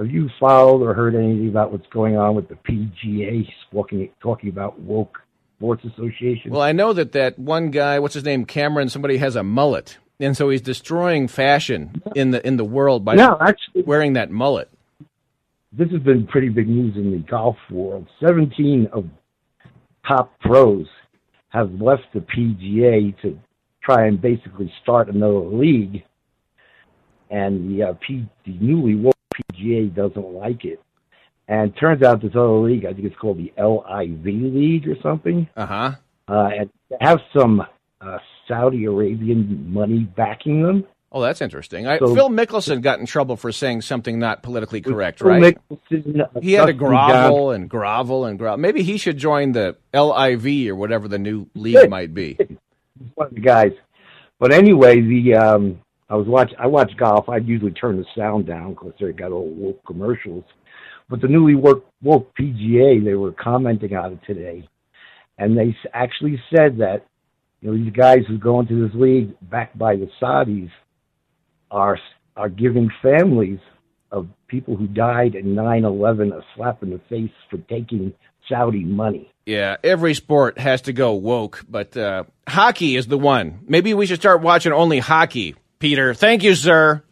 have 0.00 0.10
you 0.10 0.30
followed 0.40 0.82
or 0.82 0.94
heard 0.94 1.14
anything 1.14 1.48
about 1.48 1.72
what's 1.72 1.86
going 1.88 2.16
on 2.16 2.34
with 2.34 2.48
the 2.48 2.54
PGA 2.54 3.46
talking, 3.70 4.08
talking 4.22 4.48
about 4.48 4.80
woke 4.80 5.18
sports 5.58 5.84
association? 5.84 6.52
Well, 6.52 6.62
I 6.62 6.72
know 6.72 6.94
that 6.94 7.12
that 7.12 7.38
one 7.38 7.70
guy, 7.70 7.98
what's 7.98 8.14
his 8.14 8.24
name, 8.24 8.46
Cameron, 8.46 8.88
somebody 8.88 9.18
has 9.18 9.36
a 9.36 9.42
mullet, 9.42 9.98
and 10.18 10.34
so 10.34 10.48
he's 10.48 10.62
destroying 10.62 11.28
fashion 11.28 12.02
in 12.16 12.30
the 12.30 12.46
in 12.46 12.56
the 12.56 12.64
world 12.64 13.04
by 13.04 13.14
no, 13.14 13.36
actually, 13.42 13.82
wearing 13.82 14.14
that 14.14 14.30
mullet. 14.30 14.70
this 15.70 15.90
has 15.90 16.00
been 16.00 16.26
pretty 16.26 16.48
big 16.48 16.68
news 16.68 16.96
in 16.96 17.10
the 17.10 17.18
golf 17.18 17.56
world. 17.70 18.06
17 18.26 18.88
of 18.94 19.04
top 20.08 20.32
pros 20.40 20.86
have 21.50 21.70
left 21.74 22.04
the 22.14 22.20
PGA 22.20 23.20
to 23.20 23.38
try 23.82 24.06
and 24.06 24.18
basically 24.18 24.72
start 24.82 25.10
another 25.10 25.40
league, 25.40 26.04
and 27.28 27.70
the 27.70 27.82
uh, 27.82 27.92
P, 28.00 28.26
the 28.46 28.56
newly 28.60 28.94
woke 28.94 29.14
PGA 29.52 29.94
doesn't 29.94 30.32
like 30.34 30.64
it. 30.64 30.80
And 31.48 31.76
turns 31.76 32.02
out 32.02 32.22
this 32.22 32.30
other 32.34 32.48
league, 32.48 32.84
I 32.86 32.92
think 32.92 33.06
it's 33.06 33.16
called 33.16 33.38
the 33.38 33.52
LIV 33.60 34.24
League 34.24 34.88
or 34.88 34.94
something, 35.02 35.48
Uh-huh. 35.56 35.92
uh, 36.28 36.50
and 36.56 36.70
have 37.00 37.18
some 37.36 37.62
uh, 38.00 38.18
Saudi 38.46 38.84
Arabian 38.84 39.72
money 39.72 40.00
backing 40.00 40.62
them. 40.62 40.84
Oh, 41.12 41.20
that's 41.20 41.40
interesting. 41.40 41.88
I, 41.88 41.98
So- 41.98 42.14
Phil 42.14 42.28
Mickelson 42.30 42.82
got 42.82 43.00
in 43.00 43.06
trouble 43.06 43.36
for 43.36 43.50
saying 43.50 43.80
something 43.82 44.20
not 44.20 44.44
politically 44.44 44.80
correct, 44.80 45.18
Phil 45.18 45.28
right? 45.28 45.58
Mickelson, 45.68 46.20
uh, 46.20 46.40
He 46.40 46.52
had 46.52 46.66
to 46.66 46.72
grovel 46.72 47.50
and 47.50 47.68
grovel 47.68 48.26
and 48.26 48.38
grovel. 48.38 48.58
Maybe 48.58 48.84
he 48.84 48.96
should 48.96 49.16
join 49.18 49.50
the 49.50 49.76
LIV 49.92 50.68
or 50.70 50.76
whatever 50.76 51.08
the 51.08 51.18
new 51.18 51.48
league 51.56 51.90
might 51.90 52.14
be. 52.14 52.38
one 53.16 53.26
of 53.26 53.34
the 53.34 53.40
guys. 53.40 53.72
But 54.38 54.52
anyway, 54.52 55.00
the 55.00 55.34
um, 55.34 55.80
I 56.10 56.16
was 56.16 56.26
watch 56.26 56.52
I 56.58 56.66
watch 56.66 56.90
golf. 56.96 57.28
I'd 57.28 57.46
usually 57.46 57.70
turn 57.70 57.96
the 57.96 58.04
sound 58.16 58.46
down 58.46 58.70
because 58.70 58.92
they 59.00 59.12
got 59.12 59.30
all 59.30 59.48
woke 59.48 59.84
commercials. 59.86 60.44
But 61.08 61.20
the 61.20 61.28
newly 61.28 61.54
woke, 61.54 61.84
PGA, 62.04 63.02
they 63.04 63.14
were 63.14 63.32
commenting 63.32 63.94
on 63.94 64.14
it 64.14 64.20
today, 64.26 64.68
and 65.38 65.56
they 65.56 65.76
actually 65.94 66.40
said 66.54 66.78
that 66.78 67.06
you 67.60 67.70
know 67.70 67.76
these 67.76 67.92
guys 67.92 68.20
who 68.26 68.38
go 68.38 68.58
into 68.60 68.86
this 68.86 68.94
league 68.94 69.34
backed 69.42 69.78
by 69.78 69.96
the 69.96 70.10
Saudis 70.20 70.70
are 71.70 71.98
are 72.36 72.48
giving 72.48 72.90
families 73.00 73.60
of 74.10 74.26
people 74.48 74.74
who 74.74 74.88
died 74.88 75.36
in 75.36 75.54
9/11 75.54 76.32
a 76.32 76.42
slap 76.56 76.82
in 76.82 76.90
the 76.90 77.00
face 77.08 77.30
for 77.48 77.58
taking 77.68 78.12
Saudi 78.48 78.84
money. 78.84 79.30
Yeah, 79.46 79.76
every 79.84 80.14
sport 80.14 80.58
has 80.58 80.82
to 80.82 80.92
go 80.92 81.14
woke, 81.14 81.64
but 81.68 81.96
uh, 81.96 82.24
hockey 82.48 82.96
is 82.96 83.06
the 83.06 83.18
one. 83.18 83.60
Maybe 83.68 83.94
we 83.94 84.06
should 84.06 84.18
start 84.18 84.42
watching 84.42 84.72
only 84.72 84.98
hockey. 84.98 85.54
Peter, 85.80 86.12
thank 86.12 86.42
you, 86.42 86.54
sir. 86.54 87.02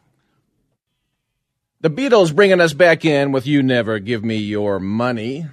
The 1.81 1.89
Beatles 1.89 2.37
bringing 2.37 2.61
us 2.61 2.75
back 2.75 3.03
in 3.03 3.33
with 3.33 3.47
"You 3.47 3.63
Never 3.63 3.99
Give 3.99 4.23
Me 4.23 4.37
Your 4.37 4.79
Money" 4.79 5.47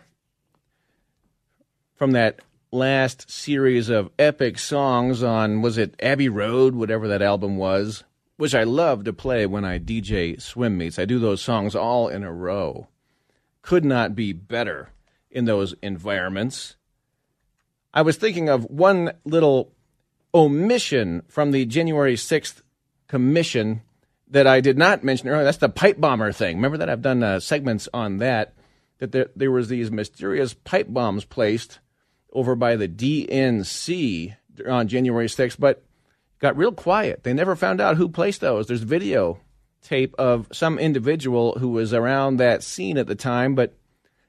from 1.95 2.11
that 2.11 2.41
last 2.73 3.31
series 3.31 3.87
of 3.87 4.11
epic 4.19 4.59
songs 4.59 5.23
on 5.23 5.61
was 5.61 5.77
it 5.77 5.95
Abbey 6.03 6.27
Road, 6.27 6.75
whatever 6.75 7.07
that 7.07 7.21
album 7.21 7.55
was, 7.55 8.03
which 8.35 8.53
I 8.53 8.63
love 8.63 9.05
to 9.05 9.13
play 9.13 9.45
when 9.45 9.63
I 9.63 9.79
DJ 9.79 10.41
swim 10.41 10.77
meets. 10.77 10.99
I 10.99 11.05
do 11.05 11.17
those 11.17 11.41
songs 11.41 11.73
all 11.73 12.09
in 12.09 12.21
a 12.21 12.33
row. 12.33 12.89
Could 13.61 13.85
not 13.85 14.13
be 14.13 14.33
better 14.33 14.89
in 15.31 15.45
those 15.45 15.73
environments. 15.81 16.75
I 17.93 18.01
was 18.01 18.17
thinking 18.17 18.49
of 18.49 18.65
one 18.65 19.13
little 19.23 19.71
omission 20.33 21.21
from 21.29 21.51
the 21.51 21.65
January 21.65 22.15
6th 22.15 22.61
commission 23.07 23.81
that 24.29 24.47
I 24.47 24.61
did 24.61 24.77
not 24.77 25.03
mention 25.03 25.29
earlier. 25.29 25.43
That's 25.43 25.57
the 25.57 25.69
pipe 25.69 25.99
bomber 25.99 26.31
thing. 26.31 26.57
Remember 26.57 26.77
that? 26.77 26.89
I've 26.89 27.01
done 27.01 27.23
uh, 27.23 27.39
segments 27.39 27.87
on 27.93 28.17
that. 28.17 28.53
That 28.99 29.11
there, 29.11 29.29
there 29.35 29.51
was 29.51 29.67
these 29.67 29.91
mysterious 29.91 30.53
pipe 30.53 30.87
bombs 30.89 31.25
placed 31.25 31.79
over 32.31 32.55
by 32.55 32.75
the 32.75 32.87
DNC 32.87 34.35
on 34.67 34.87
January 34.87 35.27
6th, 35.27 35.57
but 35.59 35.83
got 36.39 36.57
real 36.57 36.71
quiet. 36.71 37.23
They 37.23 37.33
never 37.33 37.55
found 37.55 37.81
out 37.81 37.97
who 37.97 38.09
placed 38.09 38.41
those. 38.41 38.67
There's 38.67 38.81
video 38.81 39.39
tape 39.81 40.15
of 40.17 40.47
some 40.51 40.79
individual 40.79 41.59
who 41.59 41.69
was 41.69 41.93
around 41.93 42.37
that 42.37 42.63
scene 42.63 42.97
at 42.97 43.07
the 43.07 43.15
time, 43.15 43.55
but 43.55 43.73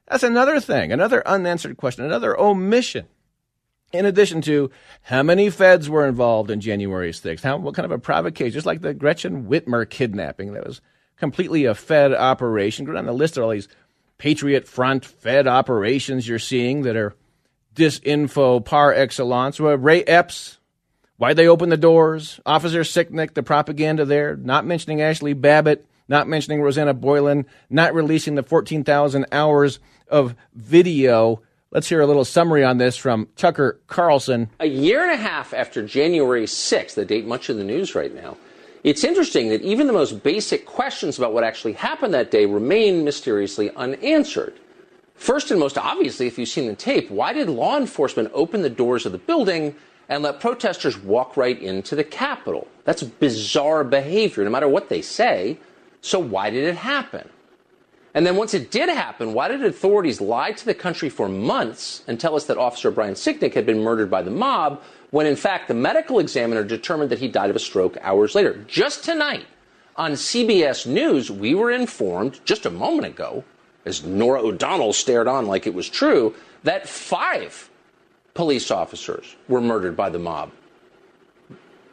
that's 0.07 0.23
another 0.23 0.59
thing, 0.59 0.91
another 0.91 1.27
unanswered 1.27 1.77
question, 1.77 2.05
another 2.05 2.39
omission. 2.39 3.07
In 3.93 4.05
addition 4.05 4.41
to 4.41 4.69
how 5.03 5.23
many 5.23 5.49
feds 5.49 5.89
were 5.89 6.05
involved 6.05 6.51
in 6.51 6.59
January 6.59 7.11
6th, 7.11 7.41
how, 7.41 7.57
what 7.57 7.73
kind 7.73 7.85
of 7.85 7.91
a 7.91 7.99
provocation, 7.99 8.51
just 8.51 8.65
like 8.65 8.81
the 8.81 8.93
Gretchen 8.93 9.45
Whitmer 9.45 9.89
kidnapping, 9.89 10.53
that 10.53 10.67
was 10.67 10.81
completely 11.15 11.65
a 11.65 11.73
Fed 11.73 12.13
operation. 12.13 12.85
Go 12.85 12.93
down 12.93 13.05
the 13.05 13.13
list 13.13 13.37
of 13.37 13.43
all 13.43 13.51
these 13.51 13.69
Patriot 14.17 14.67
Front 14.67 15.05
Fed 15.05 15.47
operations 15.47 16.27
you're 16.27 16.39
seeing 16.39 16.81
that 16.81 16.97
are 16.97 17.15
disinfo 17.75 18.63
par 18.63 18.93
excellence. 18.93 19.59
Well, 19.59 19.77
Ray 19.77 20.03
Epps, 20.03 20.57
why 21.15 21.33
they 21.33 21.47
open 21.47 21.69
the 21.69 21.77
doors, 21.77 22.41
Officer 22.45 22.81
Sicknick, 22.81 23.35
the 23.35 23.43
propaganda 23.43 24.03
there, 24.03 24.35
not 24.35 24.65
mentioning 24.65 24.97
Ashli 24.97 25.39
Babbitt, 25.39 25.85
not 26.07 26.27
mentioning 26.27 26.61
Rosanna 26.61 26.93
Boylan, 26.93 27.45
not 27.69 27.93
releasing 27.93 28.35
the 28.35 28.43
14,000 28.43 29.25
hours 29.31 29.79
of 30.07 30.35
video. 30.53 31.41
Let's 31.69 31.89
hear 31.89 31.99
a 31.99 32.07
little 32.07 32.23
summary 32.23 32.63
on 32.63 32.77
this 32.77 32.95
from 32.95 33.27
Tucker 33.35 33.81
Carlson. 33.87 34.49
A 34.61 34.67
year 34.67 35.03
and 35.03 35.11
a 35.11 35.21
half 35.21 35.53
after 35.53 35.85
January 35.85 36.45
6th, 36.45 36.95
the 36.95 37.03
date 37.03 37.25
much 37.25 37.49
in 37.49 37.57
the 37.57 37.63
news 37.65 37.93
right 37.93 38.13
now, 38.15 38.37
it's 38.85 39.03
interesting 39.03 39.49
that 39.49 39.61
even 39.63 39.85
the 39.85 39.91
most 39.91 40.23
basic 40.23 40.65
questions 40.65 41.17
about 41.17 41.33
what 41.33 41.43
actually 41.43 41.73
happened 41.73 42.13
that 42.13 42.31
day 42.31 42.45
remain 42.45 43.03
mysteriously 43.03 43.69
unanswered. 43.75 44.57
First 45.15 45.51
and 45.51 45.59
most 45.59 45.77
obviously, 45.77 46.25
if 46.25 46.39
you've 46.39 46.47
seen 46.47 46.67
the 46.67 46.75
tape, 46.75 47.11
why 47.11 47.33
did 47.33 47.49
law 47.49 47.75
enforcement 47.75 48.31
open 48.33 48.61
the 48.61 48.69
doors 48.69 49.05
of 49.05 49.11
the 49.11 49.17
building 49.17 49.75
and 50.07 50.23
let 50.23 50.39
protesters 50.39 50.97
walk 50.97 51.35
right 51.35 51.61
into 51.61 51.97
the 51.97 52.03
Capitol? 52.05 52.69
That's 52.85 53.03
bizarre 53.03 53.83
behavior, 53.83 54.45
no 54.45 54.51
matter 54.51 54.69
what 54.69 54.87
they 54.87 55.01
say. 55.01 55.57
So 55.99 56.17
why 56.17 56.49
did 56.49 56.63
it 56.63 56.77
happen? 56.77 57.27
And 58.17 58.25
then 58.25 58.35
once 58.35 58.55
it 58.55 58.71
did 58.71 58.89
happen, 58.89 59.35
why 59.35 59.47
did 59.47 59.63
authorities 59.63 60.19
lie 60.19 60.51
to 60.51 60.65
the 60.65 60.73
country 60.73 61.07
for 61.07 61.29
months 61.29 62.01
and 62.07 62.19
tell 62.19 62.35
us 62.35 62.45
that 62.45 62.57
Officer 62.57 62.89
Brian 62.89 63.13
Sicknick 63.13 63.53
had 63.53 63.67
been 63.67 63.83
murdered 63.83 64.09
by 64.09 64.23
the 64.23 64.31
mob 64.31 64.81
when 65.11 65.27
in 65.27 65.35
fact 65.35 65.67
the 65.67 65.75
medical 65.75 66.17
examiner 66.17 66.63
determined 66.63 67.11
that 67.11 67.19
he 67.19 67.27
died 67.27 67.51
of 67.51 67.55
a 67.55 67.59
stroke 67.59 67.95
hours 68.01 68.33
later? 68.33 68.65
Just 68.67 69.03
tonight 69.03 69.45
on 69.97 70.13
CBS 70.13 70.87
News, 70.87 71.29
we 71.29 71.53
were 71.53 71.69
informed 71.69 72.43
just 72.43 72.65
a 72.65 72.71
moment 72.71 73.05
ago 73.05 73.43
as 73.85 74.03
Norah 74.03 74.41
O'Donnell 74.41 74.93
stared 74.93 75.27
on 75.27 75.45
like 75.45 75.67
it 75.67 75.75
was 75.75 75.87
true, 75.87 76.33
that 76.63 76.89
five 76.89 77.69
police 78.33 78.71
officers 78.71 79.35
were 79.47 79.61
murdered 79.61 79.95
by 79.95 80.09
the 80.09 80.17
mob 80.17 80.49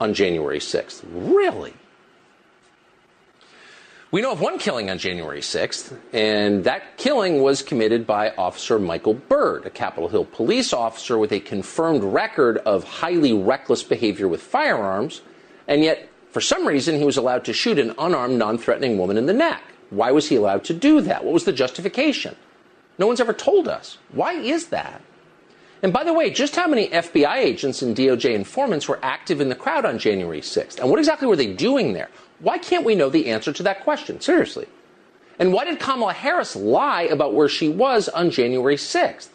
on 0.00 0.14
January 0.14 0.58
6th. 0.58 1.02
Really? 1.12 1.74
We 4.14 4.22
know 4.22 4.30
of 4.30 4.40
one 4.40 4.60
killing 4.60 4.90
on 4.90 4.98
January 4.98 5.40
6th, 5.40 5.98
and 6.12 6.62
that 6.62 6.98
killing 6.98 7.42
was 7.42 7.62
committed 7.62 8.06
by 8.06 8.30
Officer 8.38 8.78
Michael 8.78 9.14
Byrd, 9.14 9.66
a 9.66 9.70
Capitol 9.70 10.08
Hill 10.08 10.24
police 10.24 10.72
officer 10.72 11.18
with 11.18 11.32
a 11.32 11.40
confirmed 11.40 12.04
record 12.04 12.58
of 12.58 12.84
highly 12.84 13.32
reckless 13.32 13.82
behavior 13.82 14.28
with 14.28 14.40
firearms, 14.40 15.22
and 15.66 15.82
yet, 15.82 16.08
for 16.30 16.40
some 16.40 16.64
reason, 16.64 16.96
he 16.96 17.04
was 17.04 17.16
allowed 17.16 17.44
to 17.46 17.52
shoot 17.52 17.76
an 17.76 17.92
unarmed, 17.98 18.38
non 18.38 18.56
threatening 18.56 18.98
woman 18.98 19.16
in 19.16 19.26
the 19.26 19.32
neck. 19.32 19.64
Why 19.90 20.12
was 20.12 20.28
he 20.28 20.36
allowed 20.36 20.62
to 20.66 20.74
do 20.74 21.00
that? 21.00 21.24
What 21.24 21.34
was 21.34 21.42
the 21.42 21.52
justification? 21.52 22.36
No 23.00 23.08
one's 23.08 23.20
ever 23.20 23.32
told 23.32 23.66
us. 23.66 23.98
Why 24.12 24.34
is 24.34 24.68
that? 24.68 25.02
And 25.84 25.92
by 25.92 26.02
the 26.02 26.14
way, 26.14 26.30
just 26.30 26.56
how 26.56 26.66
many 26.66 26.88
FBI 26.88 27.36
agents 27.36 27.82
and 27.82 27.94
DOJ 27.94 28.34
informants 28.34 28.88
were 28.88 28.98
active 29.02 29.42
in 29.42 29.50
the 29.50 29.54
crowd 29.54 29.84
on 29.84 29.98
January 29.98 30.40
6th? 30.40 30.80
And 30.80 30.88
what 30.88 30.98
exactly 30.98 31.28
were 31.28 31.36
they 31.36 31.52
doing 31.52 31.92
there? 31.92 32.08
Why 32.38 32.56
can't 32.56 32.86
we 32.86 32.94
know 32.94 33.10
the 33.10 33.26
answer 33.26 33.52
to 33.52 33.62
that 33.64 33.84
question? 33.84 34.18
Seriously. 34.18 34.66
And 35.38 35.52
why 35.52 35.66
did 35.66 35.78
Kamala 35.78 36.14
Harris 36.14 36.56
lie 36.56 37.02
about 37.02 37.34
where 37.34 37.50
she 37.50 37.68
was 37.68 38.08
on 38.08 38.30
January 38.30 38.76
6th? 38.76 39.28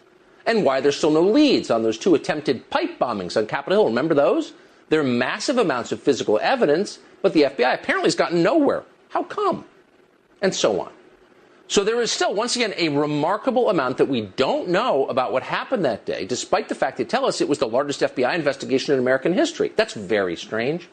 And 0.47 0.65
why 0.65 0.81
there's 0.81 0.97
still 0.97 1.11
no 1.11 1.21
leads 1.21 1.69
on 1.69 1.83
those 1.83 1.99
two 1.99 2.15
attempted 2.15 2.67
pipe 2.71 2.97
bombings 2.97 3.37
on 3.37 3.45
Capitol 3.45 3.83
Hill? 3.83 3.89
Remember 3.89 4.15
those? 4.15 4.53
There 4.89 5.01
are 5.01 5.03
massive 5.03 5.59
amounts 5.59 5.91
of 5.91 6.01
physical 6.01 6.39
evidence, 6.41 6.97
but 7.21 7.33
the 7.33 7.43
FBI 7.43 7.75
apparently 7.75 8.07
has 8.07 8.15
gotten 8.15 8.41
nowhere. 8.41 8.85
How 9.09 9.21
come? 9.21 9.65
and 10.41 10.53
so 10.53 10.79
on. 10.81 10.91
So 11.69 11.83
there 11.83 12.01
is 12.01 12.11
still, 12.11 12.33
once 12.33 12.55
again, 12.55 12.73
a 12.77 12.89
remarkable 12.89 13.69
amount 13.69 13.99
that 13.99 14.07
we 14.07 14.21
don't 14.21 14.69
know 14.69 15.05
about 15.05 15.31
what 15.31 15.43
happened 15.43 15.85
that 15.85 16.03
day, 16.03 16.25
despite 16.25 16.67
the 16.67 16.73
fact 16.73 16.97
they 16.97 17.05
tell 17.05 17.25
us 17.25 17.41
it 17.41 17.47
was 17.47 17.59
the 17.59 17.67
largest 17.67 18.01
FBI 18.01 18.33
investigation 18.33 18.95
in 18.95 18.99
American 18.99 19.33
history. 19.33 19.71
That's 19.75 19.93
very 19.93 20.35
strange. 20.35 20.89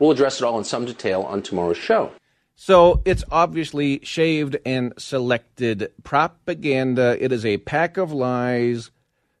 We'll 0.00 0.10
address 0.10 0.40
it 0.40 0.44
all 0.44 0.58
in 0.58 0.64
some 0.64 0.84
detail 0.84 1.22
on 1.22 1.42
tomorrow's 1.42 1.76
show. 1.76 2.10
So 2.56 3.02
it's 3.04 3.22
obviously 3.30 4.00
shaved 4.02 4.56
and 4.66 4.94
selected 4.98 5.92
propaganda. 6.02 7.16
It 7.20 7.30
is 7.30 7.46
a 7.46 7.58
pack 7.58 7.96
of 7.96 8.12
lies 8.12 8.90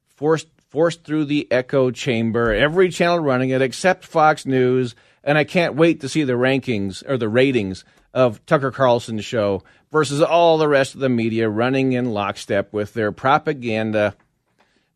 forced 0.06 0.46
forced 0.68 1.04
through 1.04 1.24
the 1.24 1.50
echo 1.50 1.90
chamber. 1.90 2.52
Every 2.52 2.90
channel 2.90 3.18
running 3.18 3.50
it 3.50 3.62
except 3.62 4.04
Fox 4.04 4.46
News, 4.46 4.94
and 5.24 5.36
I 5.36 5.44
can't 5.44 5.74
wait 5.74 6.00
to 6.00 6.08
see 6.08 6.22
the 6.22 6.32
rankings 6.32 7.02
or 7.08 7.16
the 7.16 7.28
ratings 7.28 7.84
of 8.14 8.46
Tucker 8.46 8.70
Carlson's 8.70 9.24
show 9.24 9.64
versus 9.90 10.22
all 10.22 10.56
the 10.56 10.68
rest 10.68 10.94
of 10.94 11.00
the 11.00 11.08
media 11.08 11.48
running 11.48 11.92
in 11.92 12.12
lockstep 12.12 12.72
with 12.72 12.94
their 12.94 13.10
propaganda, 13.10 14.14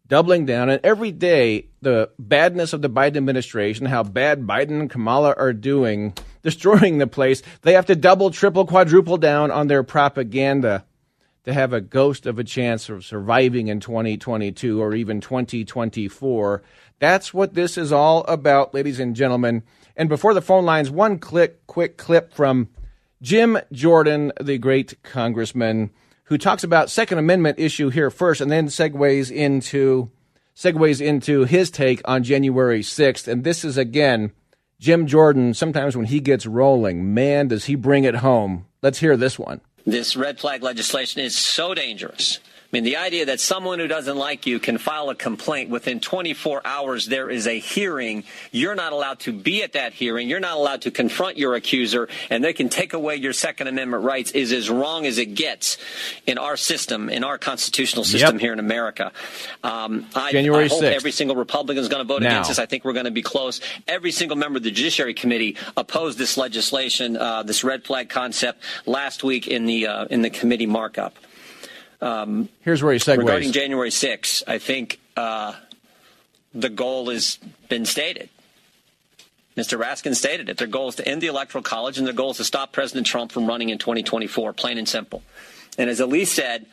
doubling 0.06 0.46
down. 0.46 0.70
And 0.70 0.80
every 0.84 1.10
day, 1.10 1.66
the 1.82 2.10
badness 2.18 2.72
of 2.72 2.80
the 2.80 2.88
Biden 2.88 3.16
administration, 3.16 3.86
how 3.86 4.04
bad 4.04 4.42
Biden 4.42 4.80
and 4.80 4.90
Kamala 4.90 5.34
are 5.36 5.52
doing, 5.52 6.14
destroying 6.42 6.98
the 6.98 7.08
place, 7.08 7.42
they 7.62 7.72
have 7.72 7.86
to 7.86 7.96
double, 7.96 8.30
triple, 8.30 8.64
quadruple 8.64 9.18
down 9.18 9.50
on 9.50 9.66
their 9.66 9.82
propaganda 9.82 10.84
to 11.44 11.52
have 11.52 11.72
a 11.72 11.80
ghost 11.80 12.26
of 12.26 12.38
a 12.38 12.44
chance 12.44 12.88
of 12.88 13.04
surviving 13.04 13.68
in 13.68 13.80
2022 13.80 14.80
or 14.80 14.94
even 14.94 15.20
2024. 15.20 16.62
That's 17.00 17.34
what 17.34 17.54
this 17.54 17.76
is 17.76 17.90
all 17.90 18.24
about, 18.24 18.74
ladies 18.74 19.00
and 19.00 19.16
gentlemen. 19.16 19.64
And 19.96 20.08
before 20.08 20.34
the 20.34 20.42
phone 20.42 20.64
lines, 20.64 20.90
one 20.90 21.18
click, 21.18 21.66
quick 21.66 21.96
clip 21.96 22.32
from 22.32 22.68
Jim 23.20 23.58
Jordan, 23.72 24.32
the 24.40 24.58
great 24.58 25.02
congressman, 25.02 25.90
who 26.24 26.38
talks 26.38 26.62
about 26.62 26.90
Second 26.90 27.18
Amendment 27.18 27.58
issue 27.58 27.88
here 27.88 28.10
first, 28.10 28.40
and 28.40 28.50
then 28.50 28.66
segues 28.68 29.30
into 29.30 30.10
segues 30.54 31.00
into 31.00 31.44
his 31.44 31.70
take 31.70 32.00
on 32.04 32.22
January 32.22 32.80
6th. 32.80 33.28
And 33.28 33.44
this 33.44 33.64
is 33.64 33.76
again 33.76 34.32
Jim 34.80 35.06
Jordan. 35.06 35.54
Sometimes 35.54 35.96
when 35.96 36.06
he 36.06 36.20
gets 36.20 36.46
rolling, 36.46 37.14
man, 37.14 37.48
does 37.48 37.66
he 37.66 37.74
bring 37.74 38.04
it 38.04 38.16
home. 38.16 38.66
Let's 38.82 38.98
hear 38.98 39.16
this 39.16 39.38
one. 39.38 39.60
This 39.86 40.16
red 40.16 40.38
flag 40.38 40.62
legislation 40.62 41.22
is 41.22 41.36
so 41.36 41.74
dangerous 41.74 42.40
mean, 42.72 42.84
the 42.84 42.98
idea 42.98 43.24
that 43.24 43.40
someone 43.40 43.78
who 43.78 43.86
doesn't 43.86 44.18
like 44.18 44.44
you 44.44 44.58
can 44.60 44.76
file 44.76 45.08
a 45.08 45.14
complaint 45.14 45.70
within 45.70 46.00
24 46.00 46.60
hours, 46.66 47.06
there 47.06 47.30
is 47.30 47.46
a 47.46 47.58
hearing. 47.58 48.24
You're 48.52 48.74
not 48.74 48.92
allowed 48.92 49.20
to 49.20 49.32
be 49.32 49.62
at 49.62 49.72
that 49.72 49.94
hearing. 49.94 50.28
You're 50.28 50.38
not 50.38 50.58
allowed 50.58 50.82
to 50.82 50.90
confront 50.90 51.38
your 51.38 51.54
accuser, 51.54 52.10
and 52.28 52.44
they 52.44 52.52
can 52.52 52.68
take 52.68 52.92
away 52.92 53.16
your 53.16 53.32
Second 53.32 53.68
Amendment 53.68 54.04
rights 54.04 54.32
is 54.32 54.52
as 54.52 54.68
wrong 54.68 55.06
as 55.06 55.16
it 55.16 55.34
gets 55.34 55.78
in 56.26 56.36
our 56.36 56.58
system, 56.58 57.08
in 57.08 57.24
our 57.24 57.38
constitutional 57.38 58.04
system 58.04 58.36
yep. 58.36 58.40
here 58.42 58.52
in 58.52 58.58
America. 58.58 59.12
Um, 59.64 60.06
I, 60.14 60.30
January 60.32 60.66
I 60.66 60.68
hope 60.68 60.82
6th. 60.82 60.92
every 60.92 61.12
single 61.12 61.36
Republican 61.36 61.80
is 61.80 61.88
going 61.88 62.06
to 62.06 62.06
vote 62.06 62.20
now. 62.20 62.28
against 62.28 62.50
this. 62.50 62.58
I 62.58 62.66
think 62.66 62.84
we're 62.84 62.92
going 62.92 63.06
to 63.06 63.10
be 63.10 63.22
close. 63.22 63.62
Every 63.86 64.12
single 64.12 64.36
member 64.36 64.58
of 64.58 64.62
the 64.62 64.70
Judiciary 64.70 65.14
Committee 65.14 65.56
opposed 65.74 66.18
this 66.18 66.36
legislation, 66.36 67.16
uh, 67.16 67.44
this 67.44 67.64
red 67.64 67.84
flag 67.84 68.10
concept, 68.10 68.62
last 68.84 69.24
week 69.24 69.48
in 69.48 69.64
the 69.64 69.86
uh, 69.86 70.04
in 70.10 70.20
the 70.20 70.28
committee 70.28 70.66
markup. 70.66 71.14
Um, 72.00 72.48
Here's 72.60 72.82
where 72.82 72.92
he 72.92 72.98
segues. 72.98 73.18
Regarding 73.18 73.52
January 73.52 73.90
6th, 73.90 74.44
I 74.46 74.58
think 74.58 75.00
uh, 75.16 75.54
the 76.54 76.68
goal 76.68 77.10
has 77.10 77.38
been 77.68 77.84
stated. 77.84 78.28
Mr. 79.56 79.76
Raskin 79.76 80.14
stated 80.14 80.48
it. 80.48 80.58
Their 80.58 80.68
goal 80.68 80.88
is 80.88 80.94
to 80.96 81.08
end 81.08 81.20
the 81.20 81.26
Electoral 81.26 81.64
College, 81.64 81.98
and 81.98 82.06
their 82.06 82.14
goal 82.14 82.30
is 82.30 82.36
to 82.36 82.44
stop 82.44 82.72
President 82.72 83.06
Trump 83.06 83.32
from 83.32 83.46
running 83.46 83.70
in 83.70 83.78
2024, 83.78 84.52
plain 84.52 84.78
and 84.78 84.88
simple. 84.88 85.22
And 85.76 85.90
as 85.90 85.98
Elise 85.98 86.30
said, 86.30 86.66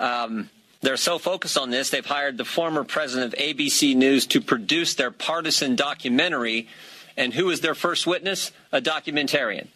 um, 0.00 0.50
they're 0.80 0.96
so 0.96 1.18
focused 1.18 1.56
on 1.56 1.70
this, 1.70 1.90
they've 1.90 2.04
hired 2.04 2.38
the 2.38 2.44
former 2.44 2.82
president 2.82 3.32
of 3.32 3.38
ABC 3.38 3.94
News 3.94 4.26
to 4.26 4.40
produce 4.40 4.94
their 4.94 5.12
partisan 5.12 5.76
documentary. 5.76 6.68
And 7.16 7.32
who 7.32 7.50
is 7.50 7.60
their 7.60 7.76
first 7.76 8.06
witness? 8.06 8.50
A 8.72 8.80
documentarian. 8.80 9.68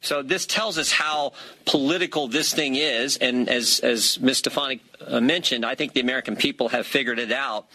So 0.00 0.22
this 0.22 0.46
tells 0.46 0.78
us 0.78 0.90
how 0.92 1.32
political 1.66 2.26
this 2.26 2.54
thing 2.54 2.74
is, 2.74 3.18
and 3.18 3.48
as 3.48 3.80
as 3.80 4.18
Ms. 4.20 4.38
Stefanik 4.38 4.80
uh, 5.06 5.20
mentioned, 5.20 5.64
I 5.64 5.74
think 5.74 5.92
the 5.92 6.00
American 6.00 6.36
people 6.36 6.70
have 6.70 6.86
figured 6.86 7.18
it 7.18 7.32
out. 7.32 7.66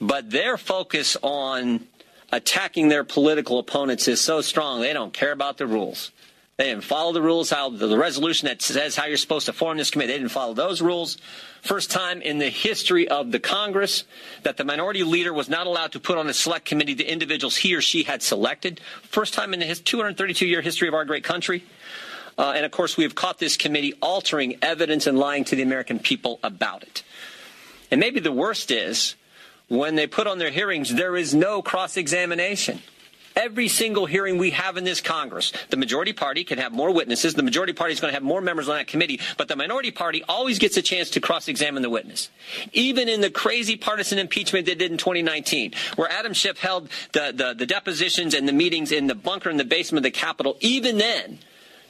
But 0.00 0.30
their 0.30 0.56
focus 0.56 1.16
on 1.22 1.86
attacking 2.30 2.88
their 2.88 3.04
political 3.04 3.58
opponents 3.58 4.08
is 4.08 4.20
so 4.20 4.40
strong 4.40 4.80
they 4.80 4.92
don't 4.92 5.12
care 5.12 5.32
about 5.32 5.58
the 5.58 5.66
rules. 5.66 6.12
They 6.58 6.70
didn't 6.70 6.84
follow 6.84 7.12
the 7.12 7.20
rules, 7.20 7.50
how 7.50 7.68
the 7.68 7.98
resolution 7.98 8.46
that 8.46 8.62
says 8.62 8.96
how 8.96 9.04
you're 9.04 9.18
supposed 9.18 9.44
to 9.44 9.52
form 9.52 9.76
this 9.76 9.90
committee. 9.90 10.12
They 10.12 10.18
didn't 10.18 10.30
follow 10.30 10.54
those 10.54 10.80
rules. 10.80 11.18
First 11.60 11.90
time 11.90 12.22
in 12.22 12.38
the 12.38 12.48
history 12.48 13.06
of 13.08 13.30
the 13.30 13.38
Congress 13.38 14.04
that 14.42 14.56
the 14.56 14.64
minority 14.64 15.02
leader 15.02 15.34
was 15.34 15.50
not 15.50 15.66
allowed 15.66 15.92
to 15.92 16.00
put 16.00 16.16
on 16.16 16.28
a 16.30 16.32
select 16.32 16.64
committee 16.64 16.94
the 16.94 17.12
individuals 17.12 17.58
he 17.58 17.74
or 17.74 17.82
she 17.82 18.04
had 18.04 18.22
selected. 18.22 18.80
First 19.02 19.34
time 19.34 19.52
in 19.52 19.60
the 19.60 19.74
232 19.74 20.46
year 20.46 20.62
history 20.62 20.88
of 20.88 20.94
our 20.94 21.04
great 21.04 21.24
country. 21.24 21.62
Uh, 22.38 22.54
and 22.56 22.64
of 22.64 22.72
course, 22.72 22.96
we 22.96 23.04
have 23.04 23.14
caught 23.14 23.38
this 23.38 23.58
committee 23.58 23.92
altering 24.00 24.56
evidence 24.62 25.06
and 25.06 25.18
lying 25.18 25.44
to 25.44 25.56
the 25.56 25.62
American 25.62 25.98
people 25.98 26.38
about 26.42 26.82
it. 26.82 27.02
And 27.90 28.00
maybe 28.00 28.18
the 28.18 28.32
worst 28.32 28.70
is 28.70 29.14
when 29.68 29.94
they 29.94 30.06
put 30.06 30.26
on 30.26 30.38
their 30.38 30.50
hearings, 30.50 30.94
there 30.94 31.16
is 31.16 31.34
no 31.34 31.60
cross 31.60 31.98
examination. 31.98 32.80
Every 33.36 33.68
single 33.68 34.06
hearing 34.06 34.38
we 34.38 34.52
have 34.52 34.78
in 34.78 34.84
this 34.84 35.02
Congress, 35.02 35.52
the 35.68 35.76
majority 35.76 36.14
party 36.14 36.42
can 36.42 36.56
have 36.56 36.72
more 36.72 36.90
witnesses. 36.90 37.34
The 37.34 37.42
majority 37.42 37.74
party 37.74 37.92
is 37.92 38.00
going 38.00 38.10
to 38.10 38.14
have 38.14 38.22
more 38.22 38.40
members 38.40 38.66
on 38.66 38.76
that 38.76 38.86
committee, 38.86 39.20
but 39.36 39.46
the 39.46 39.56
minority 39.56 39.90
party 39.90 40.24
always 40.26 40.58
gets 40.58 40.78
a 40.78 40.82
chance 40.82 41.10
to 41.10 41.20
cross 41.20 41.46
examine 41.46 41.82
the 41.82 41.90
witness. 41.90 42.30
Even 42.72 43.10
in 43.10 43.20
the 43.20 43.28
crazy 43.28 43.76
partisan 43.76 44.18
impeachment 44.18 44.64
they 44.64 44.74
did 44.74 44.90
in 44.90 44.96
2019, 44.96 45.72
where 45.96 46.10
Adam 46.10 46.32
Schiff 46.32 46.58
held 46.58 46.88
the, 47.12 47.30
the, 47.34 47.52
the 47.52 47.66
depositions 47.66 48.32
and 48.32 48.48
the 48.48 48.54
meetings 48.54 48.90
in 48.90 49.06
the 49.06 49.14
bunker 49.14 49.50
in 49.50 49.58
the 49.58 49.64
basement 49.64 50.06
of 50.06 50.12
the 50.12 50.18
Capitol, 50.18 50.56
even 50.60 50.96
then, 50.96 51.38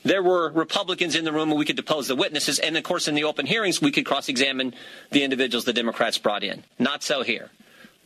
there 0.03 0.25
were 0.25 0.51
Republicans 0.51 1.15
in 1.15 1.25
the 1.25 1.33
room 1.33 1.51
and 1.51 1.59
we 1.59 1.65
could 1.65 1.77
depose 1.77 2.09
the 2.09 2.17
witnesses. 2.17 2.59
And 2.59 2.77
of 2.77 2.83
course, 2.83 3.07
in 3.07 3.15
the 3.15 3.25
open 3.25 3.47
hearings, 3.47 3.81
we 3.81 3.93
could 3.93 4.05
cross 4.05 4.29
examine 4.29 4.75
the 5.13 5.23
individuals 5.23 5.65
the 5.65 5.73
Democrats 5.73 6.19
brought 6.19 6.43
in. 6.43 6.65
Not 6.79 7.05
so 7.05 7.23
here 7.23 7.51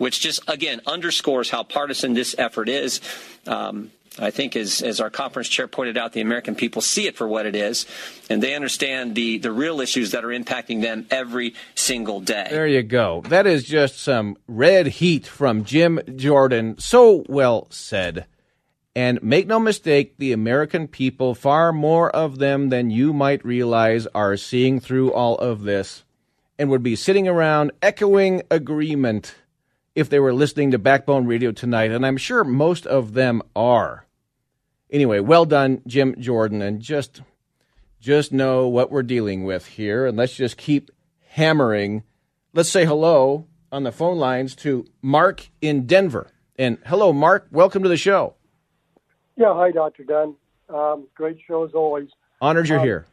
which 0.00 0.18
just 0.18 0.40
again 0.48 0.80
underscores 0.86 1.50
how 1.50 1.62
partisan 1.62 2.14
this 2.14 2.34
effort 2.38 2.70
is. 2.70 3.02
Um, 3.46 3.90
I 4.18 4.30
think, 4.30 4.56
as, 4.56 4.82
as 4.82 5.00
our 5.00 5.10
conference 5.10 5.48
chair 5.48 5.68
pointed 5.68 5.96
out, 5.96 6.14
the 6.14 6.22
American 6.22 6.54
people 6.54 6.82
see 6.82 7.06
it 7.06 7.16
for 7.16 7.28
what 7.28 7.46
it 7.46 7.54
is, 7.54 7.86
and 8.28 8.42
they 8.42 8.54
understand 8.54 9.14
the, 9.14 9.38
the 9.38 9.52
real 9.52 9.80
issues 9.80 10.10
that 10.10 10.24
are 10.24 10.28
impacting 10.28 10.80
them 10.80 11.06
every 11.10 11.54
single 11.74 12.20
day. 12.20 12.48
There 12.50 12.66
you 12.66 12.82
go. 12.82 13.22
That 13.28 13.46
is 13.46 13.62
just 13.62 14.00
some 14.00 14.36
red 14.48 14.86
heat 14.88 15.26
from 15.26 15.64
Jim 15.64 16.00
Jordan. 16.16 16.76
So 16.78 17.24
well 17.28 17.68
said. 17.70 18.26
And 18.96 19.22
make 19.22 19.46
no 19.46 19.60
mistake, 19.60 20.14
the 20.18 20.32
American 20.32 20.88
people, 20.88 21.34
far 21.34 21.72
more 21.72 22.10
of 22.10 22.38
them 22.38 22.70
than 22.70 22.90
you 22.90 23.12
might 23.12 23.44
realize, 23.44 24.06
are 24.08 24.36
seeing 24.36 24.80
through 24.80 25.12
all 25.12 25.36
of 25.36 25.62
this 25.62 26.04
and 26.58 26.68
would 26.70 26.82
be 26.82 26.96
sitting 26.96 27.28
around 27.28 27.70
echoing 27.80 28.42
agreement 28.50 29.36
if 30.00 30.08
they 30.08 30.18
were 30.18 30.32
listening 30.32 30.70
to 30.70 30.78
Backbone 30.78 31.26
Radio 31.26 31.52
tonight, 31.52 31.90
and 31.90 32.06
I'm 32.06 32.16
sure 32.16 32.42
most 32.42 32.86
of 32.86 33.12
them 33.12 33.42
are. 33.54 34.06
Anyway, 34.90 35.20
well 35.20 35.44
done, 35.44 35.82
Jim 35.86 36.16
Jordan, 36.18 36.62
and 36.62 36.80
just 36.80 37.20
just 38.00 38.32
know 38.32 38.66
what 38.66 38.90
we're 38.90 39.02
dealing 39.02 39.44
with 39.44 39.66
here, 39.66 40.06
and 40.06 40.16
let's 40.16 40.34
just 40.34 40.56
keep 40.56 40.90
hammering. 41.28 42.02
Let's 42.54 42.70
say 42.70 42.86
hello 42.86 43.46
on 43.70 43.82
the 43.82 43.92
phone 43.92 44.18
lines 44.18 44.54
to 44.56 44.86
Mark 45.02 45.48
in 45.60 45.86
Denver. 45.86 46.28
And 46.58 46.78
hello, 46.86 47.12
Mark. 47.12 47.48
Welcome 47.50 47.82
to 47.82 47.88
the 47.90 47.98
show. 47.98 48.34
Yeah, 49.36 49.52
hi, 49.54 49.70
Dr. 49.70 50.04
Dunn. 50.04 50.34
Um, 50.70 51.08
great 51.14 51.38
show 51.46 51.64
as 51.64 51.72
always. 51.74 52.08
Honored 52.40 52.68
you're 52.68 52.78
um, 52.78 52.84
here. 52.84 53.06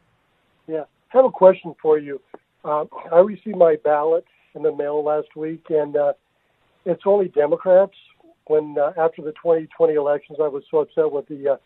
Yeah, 0.66 0.84
I 1.12 1.16
have 1.18 1.26
a 1.26 1.30
question 1.30 1.74
for 1.82 1.98
you. 1.98 2.20
Uh, 2.64 2.86
I 3.12 3.18
received 3.18 3.58
my 3.58 3.76
ballot 3.84 4.24
in 4.54 4.62
the 4.62 4.74
mail 4.74 5.04
last 5.04 5.36
week, 5.36 5.66
and 5.68 5.94
uh, 5.94 6.14
it's 6.88 7.02
only 7.04 7.28
Democrats. 7.28 7.92
When 8.46 8.76
uh, 8.78 8.92
after 8.98 9.20
the 9.20 9.32
2020 9.32 9.94
elections, 9.94 10.38
I 10.42 10.48
was 10.48 10.62
so 10.70 10.78
upset 10.78 11.12
with 11.12 11.28
the 11.28 11.52
uh, 11.52 11.56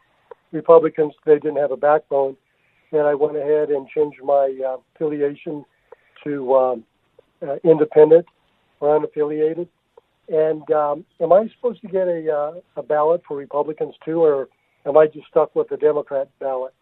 Republicans 0.50 1.14
they 1.24 1.34
didn't 1.34 1.56
have 1.56 1.70
a 1.70 1.76
backbone 1.76 2.36
that 2.90 3.06
I 3.06 3.14
went 3.14 3.36
ahead 3.36 3.70
and 3.70 3.88
changed 3.88 4.18
my 4.22 4.52
uh, 4.66 4.76
affiliation 4.94 5.64
to 6.24 6.54
um, 6.54 6.84
uh, 7.40 7.56
independent 7.64 8.26
or 8.80 8.98
unaffiliated. 8.98 9.68
And 10.28 10.68
um, 10.72 11.04
am 11.20 11.32
I 11.32 11.48
supposed 11.54 11.80
to 11.82 11.88
get 11.88 12.08
a, 12.08 12.30
uh, 12.30 12.52
a 12.76 12.82
ballot 12.82 13.22
for 13.26 13.36
Republicans 13.36 13.94
too, 14.04 14.22
or 14.22 14.48
am 14.84 14.96
I 14.96 15.06
just 15.06 15.26
stuck 15.28 15.54
with 15.54 15.68
the 15.68 15.76
Democrat 15.76 16.28
ballot? 16.40 16.74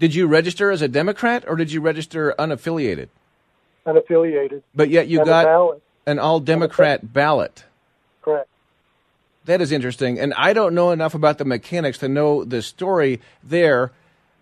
Did 0.00 0.14
you 0.14 0.26
register 0.26 0.72
as 0.72 0.82
a 0.82 0.88
Democrat 0.88 1.44
or 1.46 1.54
did 1.54 1.70
you 1.70 1.80
register 1.80 2.34
unaffiliated? 2.38 3.08
Unaffiliated. 3.86 4.62
But 4.74 4.90
yet 4.90 5.06
you 5.06 5.20
and 5.20 5.28
got 5.28 5.80
an 6.06 6.18
all 6.18 6.40
Democrat 6.40 7.12
ballot. 7.12 7.64
Correct. 8.22 8.48
That 9.44 9.60
is 9.60 9.72
interesting. 9.72 10.18
And 10.18 10.32
I 10.34 10.52
don't 10.52 10.74
know 10.74 10.90
enough 10.90 11.14
about 11.14 11.38
the 11.38 11.44
mechanics 11.44 11.98
to 11.98 12.08
know 12.08 12.44
the 12.44 12.62
story 12.62 13.20
there. 13.42 13.92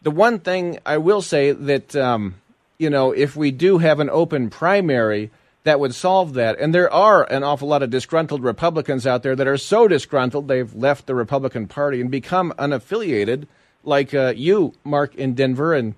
The 0.02 0.10
one 0.10 0.38
thing 0.38 0.78
I 0.86 0.98
will 0.98 1.22
say 1.22 1.52
that, 1.52 1.94
um, 1.96 2.36
you 2.78 2.90
know, 2.90 3.12
if 3.12 3.36
we 3.36 3.50
do 3.50 3.78
have 3.78 4.00
an 4.00 4.10
open 4.10 4.50
primary, 4.50 5.30
that 5.64 5.78
would 5.78 5.94
solve 5.94 6.34
that. 6.34 6.58
And 6.58 6.74
there 6.74 6.92
are 6.92 7.24
an 7.24 7.44
awful 7.44 7.68
lot 7.68 7.82
of 7.82 7.90
disgruntled 7.90 8.42
Republicans 8.42 9.06
out 9.06 9.22
there 9.22 9.36
that 9.36 9.46
are 9.46 9.56
so 9.56 9.86
disgruntled 9.86 10.48
they've 10.48 10.74
left 10.74 11.06
the 11.06 11.14
Republican 11.14 11.68
Party 11.68 12.00
and 12.00 12.10
become 12.10 12.52
unaffiliated, 12.58 13.46
like 13.84 14.12
uh, 14.12 14.32
you, 14.36 14.74
Mark, 14.84 15.14
in 15.14 15.34
Denver. 15.34 15.74
And 15.74 15.94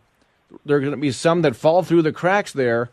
there 0.67 0.77
are 0.77 0.81
going 0.81 0.93
to 0.93 0.99
be 0.99 1.13
some 1.13 1.43
that 1.43 1.57
fall 1.57 1.83
through 1.83 2.03
the 2.03 2.13
cracks 2.13 2.53
there. 2.53 2.91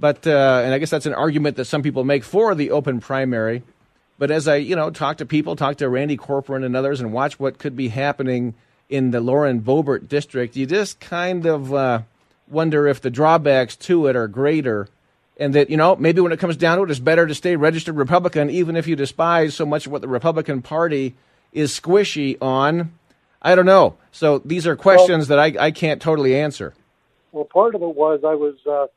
But 0.00 0.26
uh, 0.26 0.62
and 0.64 0.72
I 0.72 0.78
guess 0.78 0.90
that's 0.90 1.06
an 1.06 1.14
argument 1.14 1.56
that 1.56 1.66
some 1.66 1.82
people 1.82 2.04
make 2.04 2.24
for 2.24 2.54
the 2.54 2.70
open 2.70 3.00
primary. 3.00 3.62
But 4.18 4.30
as 4.30 4.48
I 4.48 4.56
you 4.56 4.74
know 4.74 4.90
talk 4.90 5.18
to 5.18 5.26
people, 5.26 5.54
talk 5.54 5.76
to 5.76 5.88
Randy 5.88 6.16
Corporon 6.16 6.64
and 6.64 6.74
others, 6.74 7.00
and 7.00 7.12
watch 7.12 7.38
what 7.38 7.58
could 7.58 7.76
be 7.76 7.88
happening 7.88 8.54
in 8.90 9.12
the 9.12 9.20
Lauren 9.20 9.60
Boebert 9.60 10.08
district, 10.08 10.56
you 10.56 10.66
just 10.66 10.98
kind 11.00 11.46
of 11.46 11.72
uh, 11.72 12.02
wonder 12.48 12.86
if 12.88 13.00
the 13.00 13.10
drawbacks 13.10 13.76
to 13.76 14.08
it 14.08 14.16
are 14.16 14.28
greater. 14.28 14.88
And 15.38 15.54
that, 15.54 15.70
you 15.70 15.78
know, 15.78 15.96
maybe 15.96 16.20
when 16.20 16.32
it 16.32 16.38
comes 16.38 16.56
down 16.56 16.76
to 16.76 16.84
it, 16.84 16.90
it's 16.90 17.00
better 17.00 17.26
to 17.26 17.34
stay 17.34 17.56
registered 17.56 17.96
Republican, 17.96 18.50
even 18.50 18.76
if 18.76 18.86
you 18.86 18.94
despise 18.94 19.54
so 19.54 19.64
much 19.64 19.86
of 19.86 19.92
what 19.92 20.02
the 20.02 20.08
Republican 20.08 20.60
Party 20.60 21.14
is 21.52 21.72
squishy 21.72 22.36
on. 22.42 22.92
I 23.40 23.54
don't 23.54 23.64
know. 23.64 23.96
So 24.12 24.40
these 24.40 24.66
are 24.66 24.76
questions 24.76 25.28
well, 25.28 25.38
that 25.38 25.58
I, 25.58 25.66
I 25.66 25.70
can't 25.70 26.02
totally 26.02 26.36
answer. 26.36 26.74
Well, 27.32 27.44
part 27.44 27.74
of 27.74 27.80
it 27.80 27.94
was 27.94 28.20
I 28.22 28.34
was 28.34 28.56
uh, 28.66 28.88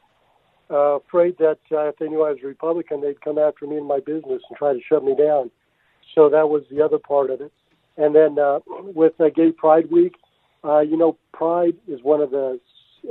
uh, 0.73 0.97
afraid 0.97 1.37
that 1.37 1.59
uh, 1.71 1.89
if 1.89 1.97
they 1.97 2.07
knew 2.07 2.23
I 2.23 2.31
was 2.31 2.39
a 2.43 2.47
Republican, 2.47 3.01
they'd 3.01 3.21
come 3.21 3.37
after 3.37 3.67
me 3.67 3.77
and 3.77 3.87
my 3.87 3.99
business 3.99 4.41
and 4.49 4.57
try 4.57 4.73
to 4.73 4.79
shut 4.81 5.03
me 5.03 5.15
down. 5.15 5.51
So 6.15 6.29
that 6.29 6.49
was 6.49 6.63
the 6.71 6.83
other 6.83 6.97
part 6.97 7.29
of 7.29 7.41
it. 7.41 7.51
And 7.97 8.15
then 8.15 8.39
uh, 8.39 8.59
with 8.67 9.13
uh, 9.21 9.29
Gay 9.29 9.51
Pride 9.51 9.91
Week, 9.91 10.15
uh, 10.65 10.79
you 10.79 10.97
know, 10.97 11.17
pride 11.31 11.75
is 11.87 12.01
one 12.01 12.21
of 12.21 12.31
the 12.31 12.59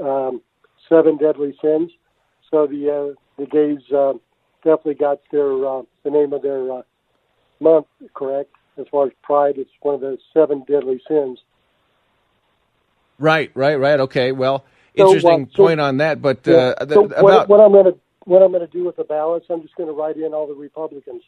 um, 0.02 0.42
seven 0.88 1.16
deadly 1.16 1.56
sins. 1.62 1.90
So 2.50 2.66
the 2.66 3.14
uh, 3.14 3.20
the 3.38 3.46
gays 3.46 3.92
uh, 3.92 4.14
definitely 4.64 4.94
got 4.94 5.20
their 5.30 5.52
uh, 5.66 5.82
the 6.04 6.10
name 6.10 6.32
of 6.32 6.42
their 6.42 6.70
uh, 6.72 6.82
month 7.60 7.86
correct. 8.14 8.50
As 8.78 8.86
far 8.90 9.06
as 9.06 9.12
pride, 9.22 9.54
it's 9.58 9.70
one 9.82 9.94
of 9.94 10.00
the 10.00 10.18
seven 10.32 10.64
deadly 10.66 11.00
sins. 11.06 11.38
Right, 13.18 13.52
right, 13.54 13.76
right. 13.76 14.00
Okay, 14.00 14.32
well, 14.32 14.64
interesting 14.94 15.48
so- 15.52 15.64
point 15.64 15.80
on 15.80 15.98
that. 15.98 16.20
But 16.22 16.46
Yeah. 16.46 16.74
uh, 16.78 16.86
so 16.86 17.06
th- 17.06 17.22
what, 17.22 17.32
about 17.32 17.48
what 17.48 17.60
I'm 17.60 17.72
going 17.72 17.86
to 17.86 17.98
what 18.24 18.42
I'm 18.42 18.52
going 18.52 18.64
to 18.66 18.72
do 18.72 18.84
with 18.84 18.96
the 18.96 19.04
ballots, 19.04 19.46
I'm 19.50 19.62
just 19.62 19.74
going 19.74 19.88
to 19.88 19.92
write 19.92 20.16
in 20.16 20.32
all 20.32 20.46
the 20.46 20.54
Republicans. 20.54 21.22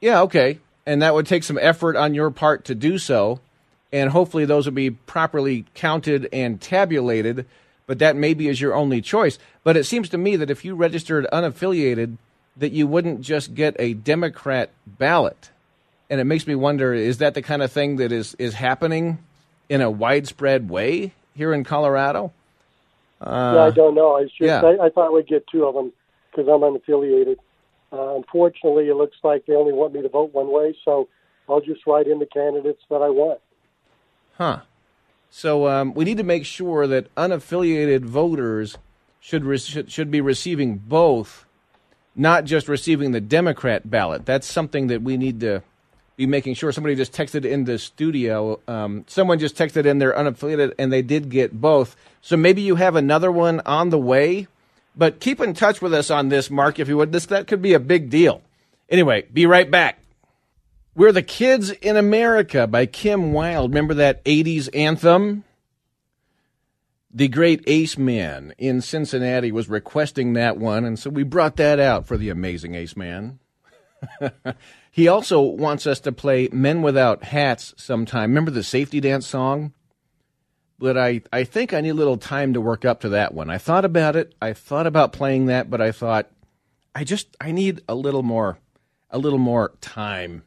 Yeah, 0.00 0.22
okay. 0.22 0.60
And 0.86 1.02
that 1.02 1.12
would 1.12 1.26
take 1.26 1.44
some 1.44 1.58
effort 1.60 1.96
on 1.96 2.14
your 2.14 2.30
part 2.30 2.64
to 2.66 2.74
do 2.74 2.98
so. 2.98 3.40
And 3.92 4.10
hopefully 4.10 4.44
those 4.44 4.66
will 4.66 4.72
be 4.72 4.90
properly 4.90 5.66
counted 5.74 6.28
and 6.32 6.60
tabulated. 6.60 7.46
But 7.86 7.98
that 7.98 8.16
maybe 8.16 8.48
is 8.48 8.60
your 8.60 8.74
only 8.74 9.00
choice. 9.00 9.38
But 9.64 9.76
it 9.76 9.84
seems 9.84 10.08
to 10.10 10.18
me 10.18 10.36
that 10.36 10.50
if 10.50 10.64
you 10.64 10.74
registered 10.74 11.26
unaffiliated, 11.32 12.16
that 12.56 12.72
you 12.72 12.86
wouldn't 12.86 13.20
just 13.20 13.54
get 13.54 13.76
a 13.78 13.94
Democrat 13.94 14.70
ballot. 14.86 15.50
And 16.10 16.20
it 16.20 16.24
makes 16.24 16.46
me 16.46 16.54
wonder 16.54 16.94
is 16.94 17.18
that 17.18 17.34
the 17.34 17.42
kind 17.42 17.62
of 17.62 17.70
thing 17.70 17.96
that 17.96 18.12
is, 18.12 18.34
is 18.38 18.54
happening 18.54 19.18
in 19.68 19.80
a 19.80 19.90
widespread 19.90 20.70
way 20.70 21.12
here 21.38 21.54
in 21.54 21.62
Colorado? 21.62 22.32
Uh, 23.20 23.52
yeah, 23.54 23.62
I 23.62 23.70
don't 23.70 23.94
know. 23.94 24.16
I, 24.16 24.24
just, 24.24 24.40
yeah. 24.40 24.60
I, 24.60 24.86
I 24.86 24.90
thought 24.90 25.14
we'd 25.14 25.28
get 25.28 25.46
two 25.46 25.64
of 25.64 25.74
them 25.74 25.92
because 26.30 26.48
I'm 26.48 26.60
unaffiliated. 26.60 27.36
Uh, 27.92 28.16
unfortunately, 28.16 28.88
it 28.88 28.96
looks 28.96 29.16
like 29.22 29.46
they 29.46 29.54
only 29.54 29.72
want 29.72 29.94
me 29.94 30.02
to 30.02 30.08
vote 30.08 30.34
one 30.34 30.52
way, 30.52 30.76
so 30.84 31.08
I'll 31.48 31.60
just 31.60 31.86
write 31.86 32.06
in 32.08 32.18
the 32.18 32.26
candidates 32.26 32.82
that 32.90 32.96
I 32.96 33.08
want. 33.08 33.40
Huh. 34.36 34.60
So 35.30 35.68
um, 35.68 35.94
we 35.94 36.04
need 36.04 36.18
to 36.18 36.24
make 36.24 36.44
sure 36.44 36.86
that 36.86 37.14
unaffiliated 37.14 38.02
voters 38.02 38.76
should, 39.20 39.44
re- 39.44 39.58
should 39.58 39.90
should 39.90 40.10
be 40.10 40.20
receiving 40.20 40.76
both, 40.76 41.46
not 42.16 42.44
just 42.44 42.68
receiving 42.68 43.12
the 43.12 43.20
Democrat 43.20 43.88
ballot. 43.88 44.26
That's 44.26 44.46
something 44.46 44.88
that 44.88 45.02
we 45.02 45.16
need 45.16 45.40
to 45.40 45.62
be 46.18 46.26
making 46.26 46.54
sure. 46.54 46.72
Somebody 46.72 46.96
just 46.96 47.12
texted 47.12 47.44
in 47.44 47.64
the 47.64 47.78
studio. 47.78 48.60
Um, 48.66 49.04
someone 49.06 49.38
just 49.38 49.56
texted 49.56 49.86
in 49.86 49.98
they're 49.98 50.12
unaffiliated, 50.12 50.74
and 50.76 50.92
they 50.92 51.00
did 51.00 51.30
get 51.30 51.58
both. 51.58 51.96
So 52.20 52.36
maybe 52.36 52.60
you 52.60 52.74
have 52.74 52.96
another 52.96 53.30
one 53.30 53.60
on 53.64 53.90
the 53.90 53.98
way. 53.98 54.48
But 54.96 55.20
keep 55.20 55.40
in 55.40 55.54
touch 55.54 55.80
with 55.80 55.94
us 55.94 56.10
on 56.10 56.28
this, 56.28 56.50
Mark, 56.50 56.80
if 56.80 56.88
you 56.88 56.96
would. 56.96 57.12
This 57.12 57.26
that 57.26 57.46
could 57.46 57.62
be 57.62 57.72
a 57.72 57.80
big 57.80 58.10
deal. 58.10 58.42
Anyway, 58.90 59.26
be 59.32 59.46
right 59.46 59.70
back. 59.70 60.00
We're 60.96 61.12
the 61.12 61.22
Kids 61.22 61.70
in 61.70 61.96
America 61.96 62.66
by 62.66 62.86
Kim 62.86 63.32
Wilde. 63.32 63.70
Remember 63.70 63.94
that 63.94 64.24
80s 64.24 64.68
anthem? 64.74 65.44
The 67.14 67.28
great 67.28 67.62
Ace 67.68 67.96
Man 67.96 68.54
in 68.58 68.80
Cincinnati 68.80 69.52
was 69.52 69.68
requesting 69.68 70.32
that 70.32 70.58
one, 70.58 70.84
and 70.84 70.98
so 70.98 71.10
we 71.10 71.22
brought 71.22 71.56
that 71.56 71.78
out 71.78 72.08
for 72.08 72.16
the 72.16 72.30
amazing 72.30 72.74
Ace 72.74 72.96
Man. 72.96 73.38
he 74.98 75.06
also 75.06 75.40
wants 75.40 75.86
us 75.86 76.00
to 76.00 76.10
play 76.10 76.48
Men 76.50 76.82
Without 76.82 77.22
Hats 77.22 77.72
sometime. 77.76 78.30
Remember 78.30 78.50
the 78.50 78.64
safety 78.64 78.98
dance 78.98 79.28
song? 79.28 79.72
But 80.76 80.98
I, 80.98 81.22
I 81.32 81.44
think 81.44 81.72
I 81.72 81.80
need 81.80 81.90
a 81.90 81.94
little 81.94 82.16
time 82.16 82.52
to 82.54 82.60
work 82.60 82.84
up 82.84 83.02
to 83.02 83.10
that 83.10 83.32
one. 83.32 83.48
I 83.48 83.58
thought 83.58 83.84
about 83.84 84.16
it. 84.16 84.34
I 84.42 84.54
thought 84.54 84.88
about 84.88 85.12
playing 85.12 85.46
that, 85.46 85.70
but 85.70 85.80
I 85.80 85.92
thought 85.92 86.28
I 86.96 87.04
just 87.04 87.36
I 87.40 87.52
need 87.52 87.80
a 87.88 87.94
little 87.94 88.24
more 88.24 88.58
a 89.08 89.18
little 89.18 89.38
more 89.38 89.70
time. 89.80 90.42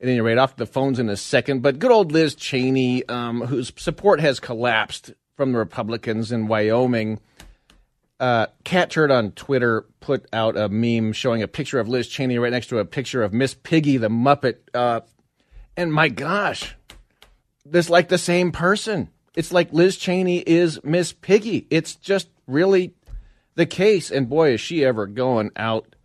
At 0.00 0.06
any 0.06 0.20
rate, 0.20 0.38
off 0.38 0.54
the 0.54 0.64
phones 0.64 1.00
in 1.00 1.08
a 1.08 1.16
second. 1.16 1.62
But 1.62 1.80
good 1.80 1.90
old 1.90 2.12
Liz 2.12 2.36
Cheney, 2.36 3.04
um, 3.08 3.40
whose 3.40 3.72
support 3.74 4.20
has 4.20 4.38
collapsed 4.38 5.12
from 5.36 5.50
the 5.50 5.58
Republicans 5.58 6.30
in 6.30 6.46
Wyoming. 6.46 7.18
Uh, 8.22 8.46
Cat 8.62 8.90
Turd 8.90 9.10
on 9.10 9.32
Twitter 9.32 9.84
put 9.98 10.28
out 10.32 10.56
a 10.56 10.68
meme 10.68 11.12
showing 11.12 11.42
a 11.42 11.48
picture 11.48 11.80
of 11.80 11.88
Liz 11.88 12.06
Cheney 12.06 12.38
right 12.38 12.52
next 12.52 12.68
to 12.68 12.78
a 12.78 12.84
picture 12.84 13.20
of 13.20 13.32
Miss 13.32 13.54
Piggy 13.54 13.96
the 13.96 14.08
Muppet. 14.08 14.58
Uh, 14.72 15.00
and 15.76 15.92
my 15.92 16.08
gosh, 16.08 16.76
this 17.66 17.90
like 17.90 18.08
the 18.08 18.18
same 18.18 18.52
person. 18.52 19.10
It's 19.34 19.50
like 19.50 19.72
Liz 19.72 19.96
Cheney 19.96 20.38
is 20.38 20.78
Miss 20.84 21.12
Piggy. 21.12 21.66
It's 21.68 21.96
just 21.96 22.28
really 22.46 22.94
the 23.56 23.66
case. 23.66 24.12
And 24.12 24.28
boy, 24.28 24.52
is 24.52 24.60
she 24.60 24.84
ever 24.84 25.08
going 25.08 25.50
out 25.56 25.96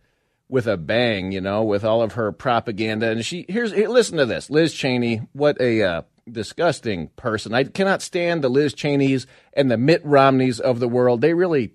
with 0.48 0.66
a 0.66 0.76
bang, 0.76 1.30
you 1.30 1.40
know, 1.40 1.62
with 1.62 1.84
all 1.84 2.02
of 2.02 2.14
her 2.14 2.32
propaganda. 2.32 3.10
And 3.10 3.24
she 3.24 3.44
here's 3.48 3.72
here, 3.72 3.88
listen 3.88 4.18
to 4.18 4.26
this, 4.26 4.50
Liz 4.50 4.74
Cheney. 4.74 5.22
What 5.32 5.60
a 5.60 5.82
uh, 5.82 6.02
disgusting 6.30 7.08
person! 7.16 7.54
I 7.54 7.64
cannot 7.64 8.02
stand 8.02 8.42
the 8.42 8.48
Liz 8.48 8.74
Cheneys 8.74 9.26
and 9.52 9.70
the 9.70 9.76
Mitt 9.76 10.04
Romneys 10.04 10.58
of 10.60 10.80
the 10.80 10.88
world. 10.88 11.20
They 11.20 11.34
really, 11.34 11.74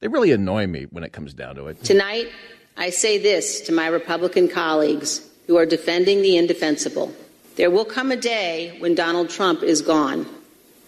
they 0.00 0.08
really 0.08 0.32
annoy 0.32 0.66
me 0.66 0.86
when 0.90 1.04
it 1.04 1.12
comes 1.12 1.34
down 1.34 1.56
to 1.56 1.66
it. 1.66 1.82
Tonight, 1.82 2.28
I 2.76 2.90
say 2.90 3.18
this 3.18 3.62
to 3.62 3.72
my 3.72 3.88
Republican 3.88 4.48
colleagues 4.48 5.28
who 5.46 5.56
are 5.56 5.66
defending 5.66 6.22
the 6.22 6.36
indefensible. 6.36 7.12
There 7.56 7.70
will 7.70 7.84
come 7.84 8.12
a 8.12 8.16
day 8.16 8.76
when 8.78 8.94
Donald 8.94 9.30
Trump 9.30 9.62
is 9.62 9.82
gone, 9.82 10.26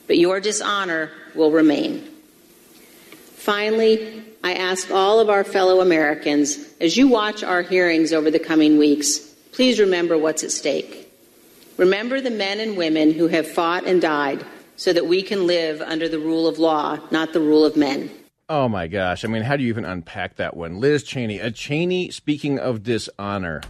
but 0.07 0.18
your 0.18 0.38
dishonor 0.38 1.11
will 1.35 1.51
remain. 1.51 2.07
Finally, 3.35 4.23
I 4.44 4.55
ask 4.55 4.90
all 4.90 5.18
of 5.18 5.29
our 5.29 5.42
fellow 5.42 5.81
Americans, 5.81 6.59
as 6.81 6.96
you 6.96 7.09
watch 7.09 7.42
our 7.42 7.62
hearings 7.62 8.12
over 8.12 8.31
the 8.31 8.38
coming 8.38 8.79
weeks, 8.79 9.18
please 9.53 9.81
remember 9.81 10.16
what's 10.16 10.44
at 10.44 10.53
stake. 10.53 11.12
Remember 11.77 12.20
the 12.20 12.31
men 12.31 12.61
and 12.61 12.77
women 12.77 13.12
who 13.12 13.27
have 13.29 13.51
fought 13.51 13.87
and 13.87 14.01
died 14.01 14.44
so 14.77 14.92
that 14.92 15.07
we 15.07 15.23
can 15.23 15.46
live 15.46 15.81
under 15.81 16.09
the 16.09 16.18
rule 16.18 16.46
of 16.46 16.59
law, 16.59 16.99
not 17.11 17.33
the 17.33 17.40
rule 17.40 17.64
of 17.64 17.77
men. 17.77 18.11
Oh 18.51 18.69
my 18.69 18.89
gosh! 18.89 19.25
I 19.25 19.29
mean, 19.29 19.43
how 19.43 19.57
do 19.57 19.63
you 19.63 19.69
even 19.69 19.85
unpack 19.85 20.35
that 20.37 20.57
one? 20.57 20.81
Liz 20.81 21.05
Cheney, 21.05 21.39
a 21.39 21.53
Cheney. 21.53 22.11
Speaking 22.11 22.59
of 22.59 22.83
dishonor, 22.83 23.61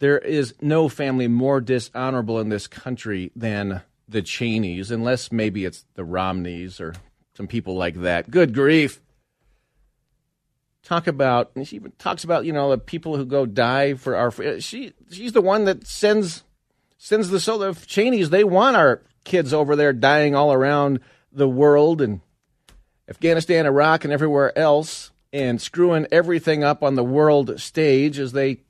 there 0.00 0.18
is 0.18 0.52
no 0.60 0.88
family 0.88 1.28
more 1.28 1.60
dishonorable 1.60 2.40
in 2.40 2.48
this 2.48 2.66
country 2.66 3.30
than 3.36 3.82
the 4.08 4.20
Cheneys, 4.20 4.90
unless 4.90 5.30
maybe 5.30 5.64
it's 5.64 5.84
the 5.94 6.02
Romneys 6.02 6.80
or 6.80 6.92
some 7.34 7.46
people 7.46 7.76
like 7.76 8.00
that. 8.00 8.32
Good 8.32 8.52
grief! 8.52 9.00
Talk 10.82 11.06
about 11.06 11.52
she 11.62 11.76
even 11.76 11.92
talks 12.00 12.24
about 12.24 12.46
you 12.46 12.52
know 12.52 12.70
the 12.70 12.78
people 12.78 13.16
who 13.16 13.24
go 13.24 13.46
die 13.46 13.94
for 13.94 14.16
our. 14.16 14.32
She 14.58 14.92
she's 15.08 15.34
the 15.34 15.40
one 15.40 15.66
that 15.66 15.86
sends 15.86 16.42
sends 16.98 17.28
the 17.28 17.38
so 17.38 17.58
the 17.58 17.80
Cheneys. 17.86 18.30
They 18.30 18.42
want 18.42 18.74
our 18.74 19.02
kids 19.22 19.54
over 19.54 19.76
there 19.76 19.92
dying 19.92 20.34
all 20.34 20.52
around 20.52 20.98
the 21.30 21.48
world 21.48 22.02
and 22.02 22.22
Afghanistan, 23.10 23.66
Iraq, 23.66 24.04
and 24.04 24.12
everywhere 24.12 24.56
else, 24.56 25.10
and 25.32 25.60
screwing 25.60 26.06
everything 26.12 26.62
up 26.62 26.82
on 26.82 26.94
the 26.94 27.04
world 27.04 27.60
stage 27.60 28.18
as 28.18 28.32
they 28.32 28.60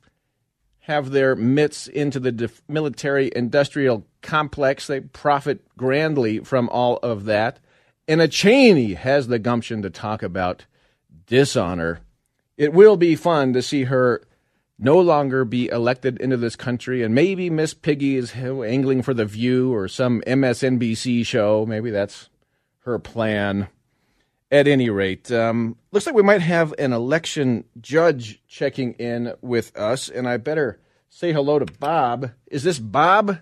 have 0.85 1.11
their 1.11 1.35
mitts 1.35 1.87
into 1.87 2.19
the 2.19 2.31
def- 2.31 2.61
military 2.67 3.31
industrial 3.35 4.05
complex. 4.21 4.87
They 4.87 5.01
profit 5.01 5.61
grandly 5.77 6.39
from 6.39 6.69
all 6.69 6.97
of 6.97 7.25
that. 7.25 7.59
And 8.07 8.19
a 8.19 8.27
Cheney 8.27 8.95
has 8.95 9.27
the 9.27 9.39
gumption 9.39 9.83
to 9.83 9.89
talk 9.89 10.23
about 10.23 10.65
dishonor. 11.27 12.01
It 12.57 12.73
will 12.73 12.97
be 12.97 13.15
fun 13.15 13.53
to 13.53 13.61
see 13.61 13.83
her 13.85 14.21
no 14.79 14.99
longer 14.99 15.45
be 15.45 15.69
elected 15.69 16.19
into 16.19 16.37
this 16.37 16.55
country, 16.55 17.03
and 17.03 17.13
maybe 17.13 17.51
Miss 17.51 17.75
Piggy 17.75 18.15
is 18.15 18.33
angling 18.35 19.03
for 19.03 19.13
The 19.13 19.25
View 19.25 19.71
or 19.71 19.87
some 19.87 20.21
MSNBC 20.25 21.23
show. 21.25 21.67
Maybe 21.67 21.91
that's 21.91 22.29
her 22.79 22.97
plan. 22.97 23.67
At 24.51 24.67
any 24.67 24.89
rate, 24.89 25.31
um, 25.31 25.77
looks 25.93 26.05
like 26.05 26.13
we 26.15 26.23
might 26.23 26.41
have 26.41 26.73
an 26.77 26.91
election 26.91 27.63
judge 27.79 28.41
checking 28.49 28.93
in 28.95 29.33
with 29.41 29.77
us, 29.77 30.09
and 30.09 30.27
I 30.27 30.35
better 30.35 30.77
say 31.07 31.31
hello 31.31 31.57
to 31.57 31.65
Bob. 31.65 32.31
Is 32.47 32.63
this 32.63 32.77
Bob? 32.77 33.37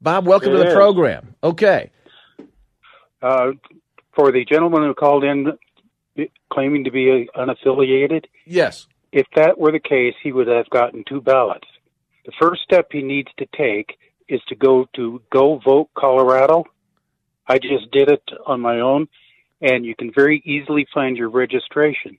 Bob, 0.00 0.28
welcome 0.28 0.50
It 0.50 0.58
to 0.58 0.58
the 0.62 0.68
is. 0.68 0.74
program. 0.74 1.34
Okay. 1.42 1.90
Uh, 3.20 3.52
for 4.14 4.30
the 4.30 4.44
gentleman 4.44 4.82
who 4.82 4.94
called 4.94 5.24
in 5.24 5.58
claiming 6.52 6.84
to 6.84 6.92
be 6.92 7.28
unaffiliated, 7.34 8.26
Yes. 8.46 8.86
if 9.10 9.26
that 9.34 9.58
were 9.58 9.72
the 9.72 9.80
case, 9.80 10.14
he 10.22 10.30
would 10.30 10.46
have 10.46 10.70
gotten 10.70 11.02
two 11.08 11.20
ballots. 11.20 11.66
The 12.26 12.32
first 12.40 12.62
step 12.62 12.92
he 12.92 13.02
needs 13.02 13.30
to 13.38 13.46
take 13.56 13.98
is 14.28 14.40
to 14.46 14.54
go 14.54 14.86
to 14.94 15.20
Go 15.32 15.58
Vote 15.64 15.88
Colorado. 15.98 16.64
I 17.48 17.58
just 17.58 17.90
did 17.90 18.08
it 18.08 18.22
on 18.46 18.60
my 18.60 18.78
own, 18.78 19.08
and 19.60 19.84
you 19.84 19.94
can 19.96 20.12
very 20.12 20.42
easily 20.44 20.86
find 20.92 21.16
your 21.16 21.30
registration. 21.30 22.18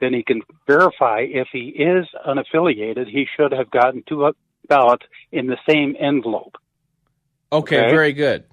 Then 0.00 0.12
he 0.12 0.22
can 0.22 0.42
verify 0.66 1.20
if 1.20 1.48
he 1.52 1.68
is 1.68 2.06
unaffiliated, 2.26 3.08
he 3.08 3.26
should 3.36 3.52
have 3.52 3.70
gotten 3.70 4.02
two 4.08 4.32
ballots 4.68 5.06
in 5.32 5.46
the 5.46 5.58
same 5.68 5.96
envelope. 5.98 6.56
Okay, 7.52 7.78
Okay. 7.80 7.90
very 7.90 8.12
good. 8.12 8.44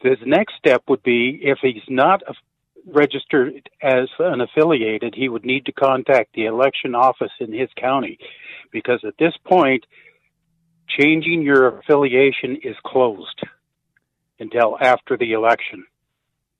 His 0.00 0.18
next 0.24 0.54
step 0.56 0.82
would 0.88 1.02
be 1.02 1.40
if 1.42 1.58
he's 1.62 1.82
not 1.88 2.22
registered 2.86 3.68
as 3.80 4.08
an 4.18 4.40
affiliated, 4.40 5.14
he 5.14 5.28
would 5.28 5.44
need 5.44 5.66
to 5.66 5.72
contact 5.72 6.34
the 6.34 6.46
election 6.46 6.94
office 6.94 7.30
in 7.38 7.52
his 7.52 7.68
county 7.76 8.18
because 8.72 9.00
at 9.04 9.14
this 9.18 9.34
point, 9.44 9.84
changing 10.88 11.42
your 11.42 11.78
affiliation 11.78 12.56
is 12.62 12.76
closed 12.84 13.40
until 14.40 14.76
after 14.80 15.16
the 15.16 15.32
election. 15.32 15.84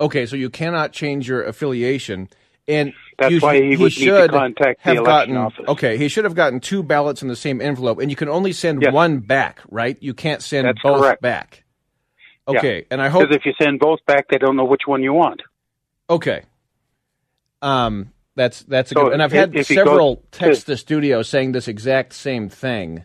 Okay, 0.03 0.27
so 0.27 0.35
you 0.37 0.51
cannot 0.51 0.93
change 0.93 1.29
your 1.29 1.45
affiliation, 1.45 2.29
and 2.69 2.93
That's 3.19 3.31
you 3.33 3.39
why 3.41 3.63
he 3.63 3.77
to 3.77 3.89
should 3.89 4.31
contact 4.33 4.81
have 4.83 5.05
gotten, 5.05 5.37
office. 5.37 5.65
Okay, 5.69 5.97
he 5.97 6.09
should 6.09 6.25
have 6.25 6.35
gotten 6.35 6.59
two 6.61 6.83
ballots 6.83 7.23
in 7.23 7.29
the 7.29 7.37
same 7.37 7.61
envelope, 7.61 8.01
and 8.01 8.11
you 8.11 8.17
can 8.17 8.29
only 8.29 8.53
send 8.53 8.83
Yes. 8.83 8.93
one 8.93 9.19
back, 9.21 9.61
right? 9.71 9.97
You 10.01 10.13
can't 10.13 10.43
send 10.43 10.67
That's 10.67 10.83
both 10.83 11.01
correct. 11.01 11.23
back. 11.23 11.63
Okay, 12.49 12.79
Yeah. 12.79 12.83
and 12.91 13.01
I 13.01 13.09
hope 13.09 13.23
Because 13.29 13.37
if 13.37 13.47
you 13.47 13.53
send 13.63 13.79
both 13.79 14.01
back, 14.07 14.27
they 14.29 14.39
don't 14.39 14.57
know 14.57 14.65
which 14.65 14.83
one 14.87 15.03
you 15.05 15.13
want. 15.13 15.41
Okay. 16.11 16.43
Um, 17.63 18.11
that's 18.35 18.65
that's 18.65 18.91
a 18.91 18.95
So 18.95 19.05
good, 19.05 19.13
and 19.13 19.23
I've 19.23 19.31
had 19.31 19.55
several 19.65 20.17
go 20.17 20.23
to- 20.33 20.39
text 20.39 20.67
the 20.67 20.77
studio 20.77 21.23
saying 21.23 21.53
this 21.53 21.69
exact 21.69 22.13
same 22.13 22.49
thing 22.49 23.05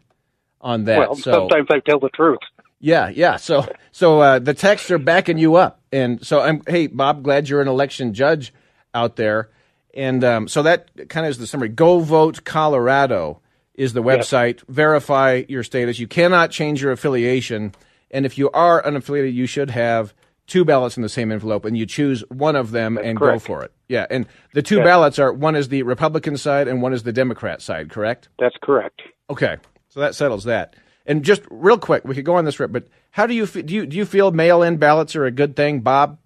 on 0.61 0.85
that. 0.85 0.97
well, 0.97 1.15
so 1.15 1.31
sometimes 1.31 1.67
I 1.69 1.79
tell 1.79 1.99
the 1.99 2.09
truth. 2.09 2.39
Yeah, 2.79 3.09
yeah. 3.09 3.37
So 3.37 3.67
so 3.91 4.19
uh, 4.21 4.39
the 4.39 4.53
texts 4.53 4.91
are 4.91 4.97
backing 4.97 5.37
you 5.37 5.55
up, 5.55 5.81
and 5.91 6.25
so 6.25 6.41
I'm 6.41 6.61
hey 6.67 6.87
Bob, 6.87 7.23
glad 7.23 7.49
you're 7.49 7.61
an 7.61 7.67
election 7.67 8.13
judge 8.13 8.53
out 8.93 9.15
there, 9.15 9.49
and 9.93 10.23
um, 10.23 10.47
so 10.47 10.63
that 10.63 11.09
kind 11.09 11.25
of 11.25 11.31
is 11.31 11.37
the 11.37 11.47
summary. 11.47 11.69
Go 11.69 11.99
vote 11.99 12.43
Colorado 12.43 13.41
is 13.73 13.93
the 13.93 14.03
website. 14.03 14.61
Verify 14.67 15.43
your 15.47 15.63
status. 15.63 15.99
You 15.99 16.07
cannot 16.07 16.51
change 16.51 16.81
your 16.81 16.91
affiliation, 16.91 17.73
and 18.11 18.25
if 18.25 18.37
you 18.37 18.49
are 18.51 18.81
unaffiliated, 18.83 19.33
you 19.33 19.47
should 19.47 19.71
have 19.71 20.13
two 20.45 20.63
ballots 20.63 20.95
in 20.97 21.03
the 21.03 21.09
same 21.09 21.31
envelope, 21.31 21.65
and 21.65 21.77
you 21.77 21.85
choose 21.85 22.23
one 22.29 22.55
of 22.55 22.71
them 22.71 22.97
and 22.97 23.17
correct. 23.17 23.35
go 23.35 23.39
for 23.39 23.63
it. 23.63 23.71
Yeah, 23.87 24.05
and 24.09 24.27
the 24.53 24.61
two 24.61 24.83
ballots 24.83 25.19
are 25.19 25.31
one 25.33 25.55
is 25.55 25.69
the 25.69 25.83
Republican 25.83 26.37
side 26.37 26.67
and 26.67 26.81
one 26.81 26.93
is 26.93 27.03
the 27.03 27.13
Democrat 27.13 27.61
side. 27.61 27.89
Correct. 27.89 28.29
That's 28.39 28.55
correct. 28.61 29.01
Okay, 29.29 29.57
so 29.89 29.99
that 29.99 30.15
settles 30.15 30.45
that. 30.45 30.75
And 31.07 31.23
just 31.23 31.41
real 31.49 31.77
quick, 31.77 32.03
we 32.05 32.13
could 32.15 32.25
go 32.25 32.35
on 32.35 32.45
this 32.45 32.59
rip, 32.59 32.71
but 32.71 32.87
how 33.11 33.25
do 33.25 33.33
you 33.33 33.47
do? 33.47 33.61
You 33.75 33.85
do 33.85 33.97
you 33.97 34.05
feel 34.05 34.31
mail-in 34.31 34.77
ballots 34.77 35.15
are 35.15 35.25
a 35.25 35.31
good 35.31 35.55
thing, 35.55 35.79
Bob? 35.79 36.19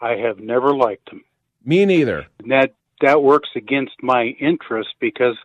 I 0.00 0.12
have 0.12 0.38
never 0.38 0.74
liked 0.74 1.10
them. 1.10 1.24
Me 1.64 1.84
neither. 1.84 2.26
And 2.38 2.50
that 2.52 2.74
that 3.00 3.22
works 3.22 3.50
against 3.56 3.94
my 4.02 4.34
interest 4.40 4.90
because 5.00 5.36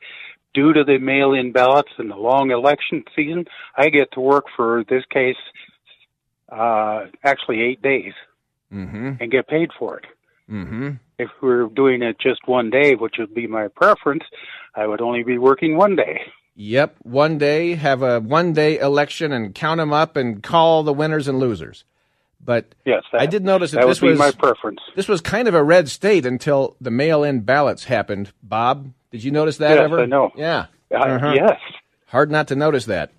due 0.53 0.73
to 0.73 0.83
the 0.83 0.99
mail-in 0.99 1.51
ballots 1.51 1.91
and 1.97 2.11
the 2.11 2.15
long 2.15 2.51
election 2.51 3.03
season, 3.15 3.45
I 3.75 3.89
get 3.89 4.11
to 4.13 4.21
work 4.21 4.45
for 4.55 4.85
this 4.87 5.03
case 5.09 5.35
uh, 6.51 7.05
actually 7.23 7.61
eight 7.61 7.81
days 7.81 8.13
Mm-hmm. 8.73 9.11
and 9.21 9.31
get 9.31 9.47
paid 9.47 9.69
for 9.77 9.99
it. 9.99 10.05
Mm-hmm. 10.51 10.89
If 11.17 11.29
we're 11.41 11.67
doing 11.67 12.01
it 12.01 12.17
just 12.19 12.41
one 12.45 12.71
day, 12.71 12.95
which 12.95 13.15
would 13.19 13.33
be 13.33 13.47
my 13.47 13.67
preference, 13.69 14.23
I 14.75 14.85
would 14.87 15.01
only 15.01 15.23
be 15.23 15.37
working 15.37 15.77
one 15.77 15.95
day. 15.95 16.21
Yep. 16.55 16.95
One 17.03 17.37
day, 17.37 17.75
have 17.75 18.01
a 18.01 18.19
one-day 18.19 18.79
election 18.79 19.31
and 19.31 19.53
count 19.53 19.79
them 19.79 19.91
up 19.91 20.15
and 20.15 20.41
call 20.41 20.83
the 20.83 20.93
winners 20.93 21.27
and 21.27 21.39
losers. 21.39 21.83
But 22.43 22.75
Yes, 22.85 23.03
that, 23.11 23.21
I 23.21 23.25
did 23.25 23.43
notice 23.43 23.71
that, 23.71 23.81
that 23.81 23.87
this 23.87 24.01
was 24.01 24.17
my 24.17 24.31
preference. 24.31 24.79
this 24.95 25.07
was 25.07 25.19
kind 25.19 25.47
of 25.47 25.55
a 25.55 25.63
red 25.63 25.89
state 25.89 26.25
until 26.25 26.75
the 26.79 26.91
mail-in 26.91 27.41
ballots 27.41 27.85
happened. 27.85 28.31
Bob, 28.43 28.91
did 29.11 29.23
you 29.23 29.31
notice 29.31 29.57
that 29.57 29.75
Yes, 29.75 29.85
ever? 29.85 30.01
I 30.01 30.05
know. 30.05 30.31
Yeah. 30.35 30.67
Uh, 30.93 30.97
Uh-huh. 30.97 31.33
Yes. 31.33 31.59
Hard 32.07 32.29
not 32.31 32.47
to 32.49 32.55
notice 32.55 32.85
that. 32.85 33.11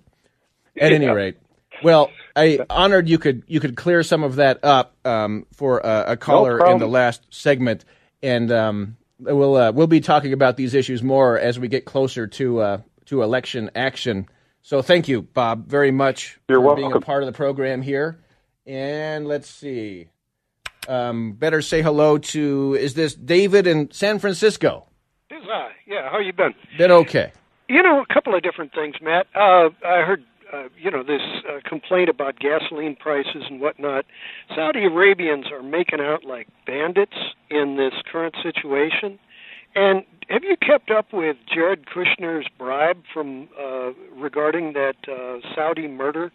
At 0.79 0.93
any 0.93 1.07
rate, 1.09 1.37
well, 1.83 2.11
I 2.35 2.59
honored 2.69 3.09
you 3.09 3.17
could 3.17 3.41
you 3.47 3.59
could 3.59 3.75
clear 3.75 4.03
some 4.03 4.23
of 4.23 4.35
that 4.35 4.63
up 4.63 4.93
um, 5.05 5.47
for 5.53 5.79
a, 5.79 6.05
a 6.09 6.17
caller 6.17 6.63
in 6.67 6.77
the 6.77 6.87
last 6.87 7.23
segment, 7.31 7.83
and 8.21 8.51
um, 8.51 8.97
we'll 9.19 9.55
uh, 9.55 9.71
we'll 9.71 9.87
be 9.87 10.01
talking 10.01 10.33
about 10.33 10.55
these 10.55 10.75
issues 10.75 11.01
more 11.01 11.37
as 11.39 11.57
we 11.59 11.67
get 11.67 11.85
closer 11.85 12.27
to 12.27 12.59
uh, 12.59 12.77
to 13.07 13.23
election 13.23 13.71
action. 13.75 14.27
So 14.61 14.81
thank 14.81 15.07
you, 15.07 15.21
Bob, 15.21 15.67
very 15.67 15.91
much 15.91 16.39
You're 16.49 16.61
for 16.61 16.75
being 16.75 16.93
a 16.93 17.01
part 17.01 17.23
of 17.23 17.27
the 17.27 17.33
program 17.33 17.81
here. 17.81 18.19
And 18.65 19.27
let's 19.27 19.49
see, 19.49 20.09
um, 20.87 21.33
better 21.33 21.61
say 21.61 21.81
hello 21.81 22.17
to 22.17 22.77
is 22.79 22.93
this 22.93 23.15
David 23.15 23.65
in 23.65 23.91
San 23.91 24.19
Francisco? 24.19 24.87
This 25.29 25.43
I. 25.49 25.71
Yeah, 25.85 26.09
how 26.09 26.19
you 26.19 26.33
been? 26.33 26.53
Been 26.77 26.91
okay. 26.91 27.31
You 27.69 27.81
know, 27.81 28.01
a 28.01 28.13
couple 28.13 28.35
of 28.35 28.43
different 28.43 28.73
things, 28.73 28.95
Matt. 29.01 29.27
Uh, 29.35 29.69
I 29.85 30.01
heard, 30.05 30.23
uh, 30.53 30.67
you 30.81 30.91
know, 30.91 31.03
this 31.03 31.21
uh, 31.47 31.59
complaint 31.67 32.09
about 32.09 32.39
gasoline 32.39 32.95
prices 32.97 33.43
and 33.49 33.59
whatnot. 33.59 34.05
Saudi 34.55 34.85
Arabians 34.85 35.45
are 35.51 35.63
making 35.63 35.99
out 36.01 36.23
like 36.23 36.47
bandits 36.65 37.17
in 37.49 37.77
this 37.77 37.93
current 38.11 38.35
situation. 38.41 39.19
And 39.77 40.03
have 40.27 40.43
you 40.43 40.57
kept 40.57 40.89
up 40.89 41.13
with 41.13 41.37
Jared 41.53 41.85
Kushner's 41.85 42.47
bribe 42.57 43.03
from 43.13 43.47
uh, 43.61 43.91
regarding 44.15 44.73
that 44.73 44.95
uh, 45.07 45.37
Saudi 45.53 45.87
murder? 45.87 46.31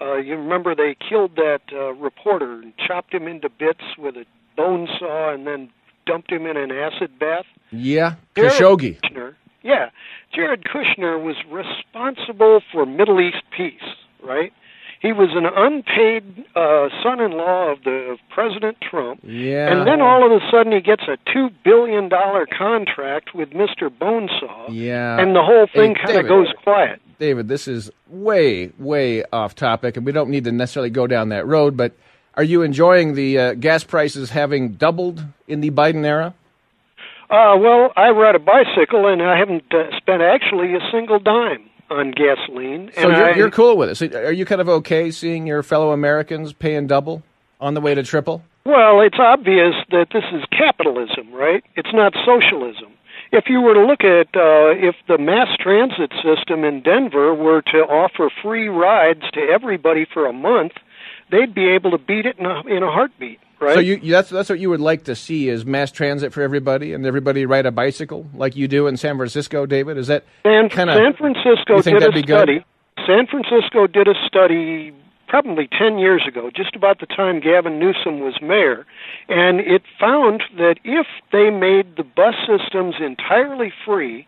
Uh, 0.00 0.16
you 0.18 0.36
remember 0.36 0.76
they 0.76 0.96
killed 1.08 1.34
that 1.34 1.62
uh, 1.72 1.92
reporter 1.94 2.60
and 2.62 2.72
chopped 2.86 3.12
him 3.12 3.26
into 3.26 3.48
bits 3.48 3.82
with 3.98 4.16
a 4.16 4.24
bone 4.56 4.86
saw 4.98 5.34
and 5.34 5.44
then 5.44 5.70
dumped 6.06 6.30
him 6.30 6.46
in 6.46 6.56
an 6.56 6.70
acid 6.70 7.18
bath? 7.18 7.46
Yeah, 7.72 8.14
Jared 8.36 8.52
Khashoggi. 8.52 9.00
Kushner, 9.00 9.34
yeah, 9.62 9.90
Jared 10.32 10.64
Kushner 10.64 11.20
was 11.20 11.36
responsible 11.50 12.60
for 12.70 12.86
Middle 12.86 13.20
East 13.20 13.42
peace, 13.56 13.82
right? 14.22 14.52
He 15.04 15.12
was 15.12 15.28
an 15.34 15.44
unpaid 15.44 16.46
uh, 16.56 16.88
son-in-law 17.02 17.72
of 17.72 17.84
the 17.84 18.12
of 18.12 18.18
President 18.30 18.78
Trump, 18.80 19.20
Yeah. 19.22 19.70
and 19.70 19.86
then 19.86 20.00
all 20.00 20.24
of 20.24 20.32
a 20.32 20.40
sudden 20.50 20.72
he 20.72 20.80
gets 20.80 21.02
a 21.02 21.18
two 21.30 21.50
billion 21.62 22.08
dollar 22.08 22.46
contract 22.46 23.34
with 23.34 23.52
Mister 23.52 23.90
Bonesaw, 23.90 24.68
Yeah. 24.70 25.20
and 25.20 25.36
the 25.36 25.42
whole 25.42 25.66
Hey, 25.66 25.80
thing 25.80 25.94
kind 25.94 26.16
of 26.16 26.26
goes 26.26 26.48
quiet. 26.62 27.02
David, 27.18 27.48
this 27.48 27.68
is 27.68 27.90
way, 28.08 28.72
way 28.78 29.24
off 29.30 29.54
topic, 29.54 29.98
and 29.98 30.06
we 30.06 30.12
don't 30.12 30.30
need 30.30 30.44
to 30.44 30.52
necessarily 30.52 30.88
go 30.88 31.06
down 31.06 31.28
that 31.28 31.46
road. 31.46 31.76
But 31.76 31.92
are 32.34 32.42
you 32.42 32.62
enjoying 32.62 33.12
the 33.14 33.38
uh, 33.38 33.54
gas 33.54 33.84
prices 33.84 34.30
having 34.30 34.72
doubled 34.72 35.22
in 35.46 35.60
the 35.60 35.70
Biden 35.70 36.06
era? 36.06 36.32
Uh, 37.28 37.56
well, 37.58 37.92
I 37.94 38.08
ride 38.08 38.36
a 38.36 38.38
bicycle, 38.38 39.06
and 39.06 39.20
I 39.22 39.38
haven't 39.38 39.64
uh, 39.70 39.94
spent 39.98 40.22
actually 40.22 40.74
a 40.74 40.80
single 40.90 41.18
dime 41.18 41.68
on 41.94 42.10
gasoline. 42.10 42.90
So 42.94 43.08
and 43.08 43.16
you're, 43.16 43.26
I, 43.26 43.34
you're 43.36 43.50
cool 43.50 43.76
with 43.76 43.90
it. 43.90 43.94
So 43.96 44.06
are 44.18 44.32
you 44.32 44.44
kind 44.44 44.60
of 44.60 44.68
okay 44.68 45.10
seeing 45.10 45.46
your 45.46 45.62
fellow 45.62 45.92
Americans 45.92 46.52
paying 46.52 46.86
double 46.86 47.22
on 47.60 47.74
the 47.74 47.80
way 47.80 47.94
to 47.94 48.02
triple? 48.02 48.42
Well, 48.66 49.00
it's 49.02 49.18
obvious 49.18 49.74
that 49.90 50.06
this 50.12 50.24
is 50.32 50.42
capitalism, 50.50 51.32
right? 51.32 51.62
It's 51.76 51.92
not 51.92 52.14
socialism. 52.24 52.92
If 53.30 53.44
you 53.48 53.60
were 53.60 53.74
to 53.74 53.84
look 53.84 54.04
at 54.04 54.28
uh, 54.34 54.72
if 54.76 54.94
the 55.08 55.18
mass 55.18 55.48
transit 55.60 56.12
system 56.22 56.64
in 56.64 56.82
Denver 56.82 57.34
were 57.34 57.62
to 57.62 57.78
offer 57.78 58.30
free 58.42 58.68
rides 58.68 59.22
to 59.32 59.40
everybody 59.40 60.06
for 60.12 60.26
a 60.26 60.32
month, 60.32 60.72
they'd 61.30 61.54
be 61.54 61.68
able 61.68 61.90
to 61.90 61.98
beat 61.98 62.26
it 62.26 62.38
in 62.38 62.46
a, 62.46 62.60
in 62.66 62.82
a 62.82 62.90
heartbeat, 62.90 63.40
right? 63.60 63.74
So 63.74 63.80
you, 63.80 63.98
you- 64.02 64.12
that's 64.12 64.30
that's 64.30 64.48
what 64.50 64.58
you 64.58 64.70
would 64.70 64.80
like 64.80 65.04
to 65.04 65.14
see 65.14 65.48
is 65.48 65.64
mass 65.64 65.90
transit 65.90 66.32
for 66.32 66.42
everybody, 66.42 66.92
and 66.92 67.04
everybody 67.06 67.46
ride 67.46 67.66
a 67.66 67.70
bicycle 67.72 68.26
like 68.34 68.56
you 68.56 68.68
do 68.68 68.86
in 68.86 68.96
San 68.96 69.16
Francisco, 69.16 69.66
David. 69.66 69.96
Is 69.98 70.06
that 70.08 70.24
San, 70.42 70.68
kind 70.68 70.90
of 70.90 70.96
San 70.96 71.14
Francisco 71.14 71.80
did 71.82 72.02
a 72.02 72.12
be 72.12 72.22
good? 72.22 72.36
study. 72.38 72.64
San 73.06 73.26
Francisco 73.26 73.86
did 73.86 74.08
a 74.08 74.14
study 74.26 74.92
probably 75.26 75.68
10 75.76 75.98
years 75.98 76.22
ago, 76.28 76.48
just 76.54 76.76
about 76.76 77.00
the 77.00 77.06
time 77.06 77.40
Gavin 77.40 77.78
Newsom 77.78 78.20
was 78.20 78.34
mayor, 78.40 78.86
and 79.28 79.58
it 79.60 79.82
found 79.98 80.42
that 80.56 80.76
if 80.84 81.06
they 81.32 81.50
made 81.50 81.96
the 81.96 82.04
bus 82.04 82.34
systems 82.46 82.94
entirely 83.00 83.72
free, 83.84 84.26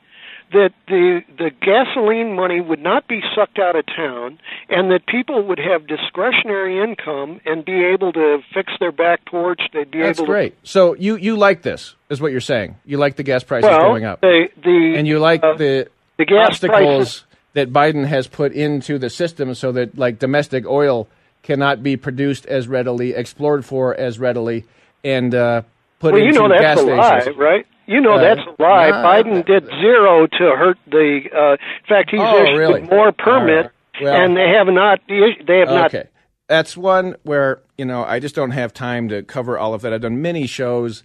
that 0.53 0.72
the 0.86 1.22
the 1.38 1.51
gasoline 1.61 2.34
money 2.34 2.61
would 2.61 2.80
not 2.80 3.09
be 3.09 3.20
sucked 3.34 3.59
out 3.59 3.76
of 3.76 3.84
town 3.86 4.38
and 4.68 4.90
that 4.90 5.07
people 5.07 5.42
would 5.42 5.59
have 5.59 5.86
discretionary 5.86 6.82
income 6.82 7.40
and 7.44 7.64
be 7.64 7.84
able 7.84 8.12
to 8.12 8.38
fix 8.55 8.72
their 8.78 8.92
back 8.92 9.24
porch 9.26 9.61
they'd 9.72 9.90
be 9.90 9.99
That's 10.01 10.18
able 10.18 10.26
great. 10.26 10.57
So 10.62 10.94
you 10.94 11.16
you 11.16 11.36
like 11.36 11.62
this 11.62 11.94
is 12.11 12.20
what 12.20 12.32
you're 12.32 12.40
saying. 12.40 12.76
You 12.84 12.99
like 12.99 13.16
the 13.16 13.22
gas 13.22 13.42
prices 13.42 13.68
well 13.68 13.80
going 13.80 14.05
up, 14.05 14.20
the 14.20 14.49
the 14.62 14.94
and 14.97 15.07
you 15.07 15.18
like 15.18 15.42
uh, 15.42 15.55
the 15.55 15.88
the 16.16 16.24
gas 16.24 16.51
obstacles 16.51 16.78
prices 16.78 17.24
that 17.55 17.72
Biden 17.72 18.07
has 18.07 18.28
put 18.28 18.53
into 18.53 18.99
the 18.99 19.11
system, 19.11 19.55
so 19.55 19.72
that 19.72 19.97
like 19.99 20.18
domestic 20.18 20.66
oil 20.66 21.09
cannot 21.42 21.82
be 21.82 21.97
produced 21.97 22.44
as 22.47 22.68
readily, 22.68 23.14
explored 23.14 23.64
for 23.64 23.94
as 23.94 24.18
readily, 24.18 24.64
and 25.03 25.34
uh, 25.34 25.62
put 25.99 26.12
well, 26.12 26.22
you 26.22 26.28
into 26.28 26.49
know 26.49 26.59
gas 26.59 26.78
a 26.78 26.82
lie, 26.82 27.20
stations. 27.20 27.36
right? 27.38 27.66
You 27.87 28.01
know 28.01 28.14
Uh, 28.14 28.20
that's 28.34 28.41
a 28.41 28.62
lie. 28.62 28.91
Biden 28.91 29.47
did 29.47 29.64
zero 29.80 30.26
to 30.26 30.57
hurt 30.57 30.78
the. 30.87 31.20
Uh, 31.34 31.53
in 31.53 31.59
fact, 31.89 32.11
he's 32.11 32.20
Oh, 32.20 32.43
issued 32.43 32.59
really? 32.59 32.80
more 32.82 33.12
permit, 33.12 33.57
All 33.57 33.62
right. 33.62 33.70
Well- 34.03 34.14
and 34.24 34.37
they 34.37 34.49
have 34.49 34.66
not. 34.68 35.01
They 35.09 35.59
have 35.59 35.68
not. 35.68 35.95
Okay. 35.95 36.09
That's 36.49 36.76
one 36.76 37.16
where, 37.24 37.61
you 37.76 37.84
know, 37.84 38.05
I 38.05 38.20
just 38.20 38.34
don't 38.37 38.53
have 38.53 38.72
time 38.72 39.09
to 39.09 39.22
cover 39.22 39.59
all 39.59 39.74
of 39.74 39.82
that. 39.82 39.93
I've 39.93 40.01
done 40.03 40.22
many 40.22 40.47
shows 40.47 41.03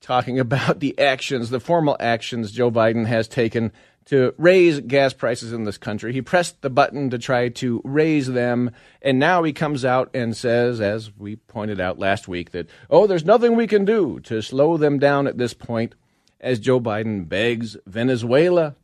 talking 0.00 0.38
about 0.46 0.80
the 0.80 0.98
actions, 0.98 1.50
the 1.50 1.60
formal 1.60 1.96
actions 2.00 2.52
Joe 2.52 2.70
Biden 2.70 3.06
has 3.06 3.28
taken 3.28 3.72
to 4.06 4.32
raise 4.38 4.80
gas 4.80 5.12
prices 5.12 5.52
in 5.52 5.64
this 5.64 5.76
country. 5.76 6.14
He 6.14 6.22
pressed 6.22 6.62
the 6.62 6.70
button 6.70 7.10
to 7.10 7.18
try 7.18 7.50
to 7.50 7.82
raise 7.84 8.26
them, 8.26 8.70
and 9.02 9.18
now 9.18 9.42
he 9.42 9.52
comes 9.52 9.84
out 9.84 10.08
and 10.14 10.34
says, 10.34 10.80
as 10.80 11.10
we 11.18 11.36
pointed 11.36 11.78
out 11.78 11.98
last 11.98 12.26
week, 12.26 12.52
that, 12.52 12.68
oh, 12.88 13.06
there's 13.06 13.26
nothing 13.26 13.54
we 13.56 13.66
can 13.66 13.84
do 13.84 14.18
to 14.20 14.40
slow 14.40 14.78
them 14.78 14.98
down 14.98 15.26
at 15.26 15.36
this 15.36 15.52
point, 15.52 15.94
as 16.40 16.60
Joe 16.60 16.80
Biden 16.80 17.28
begs 17.28 17.76
Venezuela 17.86 18.76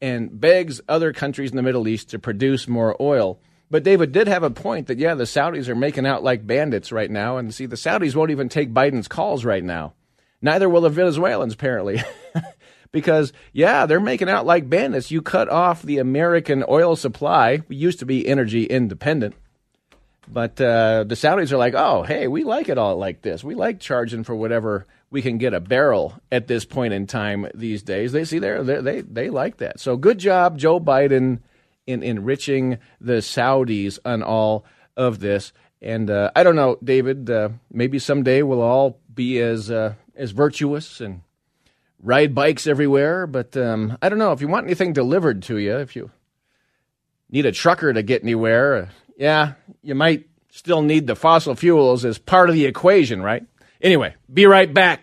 and 0.00 0.40
begs 0.40 0.80
other 0.88 1.12
countries 1.12 1.50
in 1.50 1.56
the 1.56 1.62
Middle 1.62 1.86
East 1.88 2.10
to 2.10 2.18
produce 2.18 2.66
more 2.66 2.96
oil. 3.00 3.40
But 3.70 3.84
David 3.84 4.12
did 4.12 4.28
have 4.28 4.42
a 4.42 4.50
point 4.50 4.88
that, 4.88 4.98
yeah, 4.98 5.14
the 5.14 5.24
Saudis 5.24 5.68
are 5.68 5.74
making 5.74 6.06
out 6.06 6.22
like 6.22 6.46
bandits 6.46 6.92
right 6.92 7.10
now. 7.10 7.38
And 7.38 7.54
see, 7.54 7.66
the 7.66 7.76
Saudis 7.76 8.14
won't 8.14 8.30
even 8.30 8.48
take 8.48 8.74
Biden's 8.74 9.08
calls 9.08 9.44
right 9.44 9.64
now. 9.64 9.94
Neither 10.42 10.68
will 10.68 10.82
the 10.82 10.90
Venezuelans, 10.90 11.54
apparently. 11.54 12.02
because, 12.92 13.32
yeah, 13.52 13.86
they're 13.86 14.00
making 14.00 14.28
out 14.28 14.44
like 14.44 14.68
bandits. 14.68 15.10
You 15.10 15.22
cut 15.22 15.48
off 15.48 15.82
the 15.82 15.98
American 15.98 16.64
oil 16.68 16.96
supply. 16.96 17.62
We 17.68 17.76
used 17.76 18.00
to 18.00 18.06
be 18.06 18.28
energy 18.28 18.64
independent. 18.64 19.36
But 20.28 20.60
uh, 20.60 21.04
the 21.04 21.14
Saudis 21.14 21.52
are 21.52 21.56
like, 21.56 21.74
oh, 21.74 22.02
hey, 22.02 22.28
we 22.28 22.44
like 22.44 22.68
it 22.68 22.76
all 22.78 22.96
like 22.96 23.22
this. 23.22 23.42
We 23.42 23.54
like 23.54 23.80
charging 23.80 24.24
for 24.24 24.34
whatever 24.34 24.86
we 25.12 25.22
can 25.22 25.38
get 25.38 25.54
a 25.54 25.60
barrel 25.60 26.14
at 26.32 26.48
this 26.48 26.64
point 26.64 26.94
in 26.94 27.06
time 27.06 27.46
these 27.54 27.82
days. 27.82 28.12
They 28.12 28.24
see 28.24 28.38
there 28.38 28.64
they 28.64 29.02
they 29.02 29.30
like 29.30 29.58
that. 29.58 29.78
So 29.78 29.96
good 29.96 30.18
job, 30.18 30.58
Joe 30.58 30.80
Biden, 30.80 31.40
in 31.86 32.02
enriching 32.02 32.78
the 33.00 33.18
Saudis 33.18 33.98
on 34.04 34.22
all 34.22 34.64
of 34.96 35.20
this. 35.20 35.52
And 35.82 36.10
uh, 36.10 36.30
I 36.34 36.42
don't 36.42 36.56
know, 36.56 36.78
David. 36.82 37.28
Uh, 37.28 37.50
maybe 37.70 37.98
someday 37.98 38.42
we'll 38.42 38.62
all 38.62 38.98
be 39.14 39.38
as 39.40 39.70
uh, 39.70 39.94
as 40.16 40.30
virtuous 40.30 41.00
and 41.00 41.20
ride 42.00 42.34
bikes 42.34 42.66
everywhere. 42.66 43.26
But 43.26 43.56
um, 43.56 43.98
I 44.00 44.08
don't 44.08 44.18
know 44.18 44.32
if 44.32 44.40
you 44.40 44.48
want 44.48 44.66
anything 44.66 44.94
delivered 44.94 45.42
to 45.44 45.58
you. 45.58 45.76
If 45.76 45.94
you 45.94 46.10
need 47.30 47.46
a 47.46 47.52
trucker 47.52 47.92
to 47.92 48.02
get 48.02 48.22
anywhere, 48.22 48.76
uh, 48.76 48.86
yeah, 49.16 49.52
you 49.82 49.94
might 49.94 50.26
still 50.50 50.80
need 50.82 51.06
the 51.06 51.16
fossil 51.16 51.54
fuels 51.54 52.04
as 52.04 52.18
part 52.18 52.48
of 52.48 52.54
the 52.54 52.66
equation, 52.66 53.22
right? 53.22 53.44
Anyway, 53.82 54.14
be 54.32 54.46
right 54.46 54.72
back. 54.72 55.02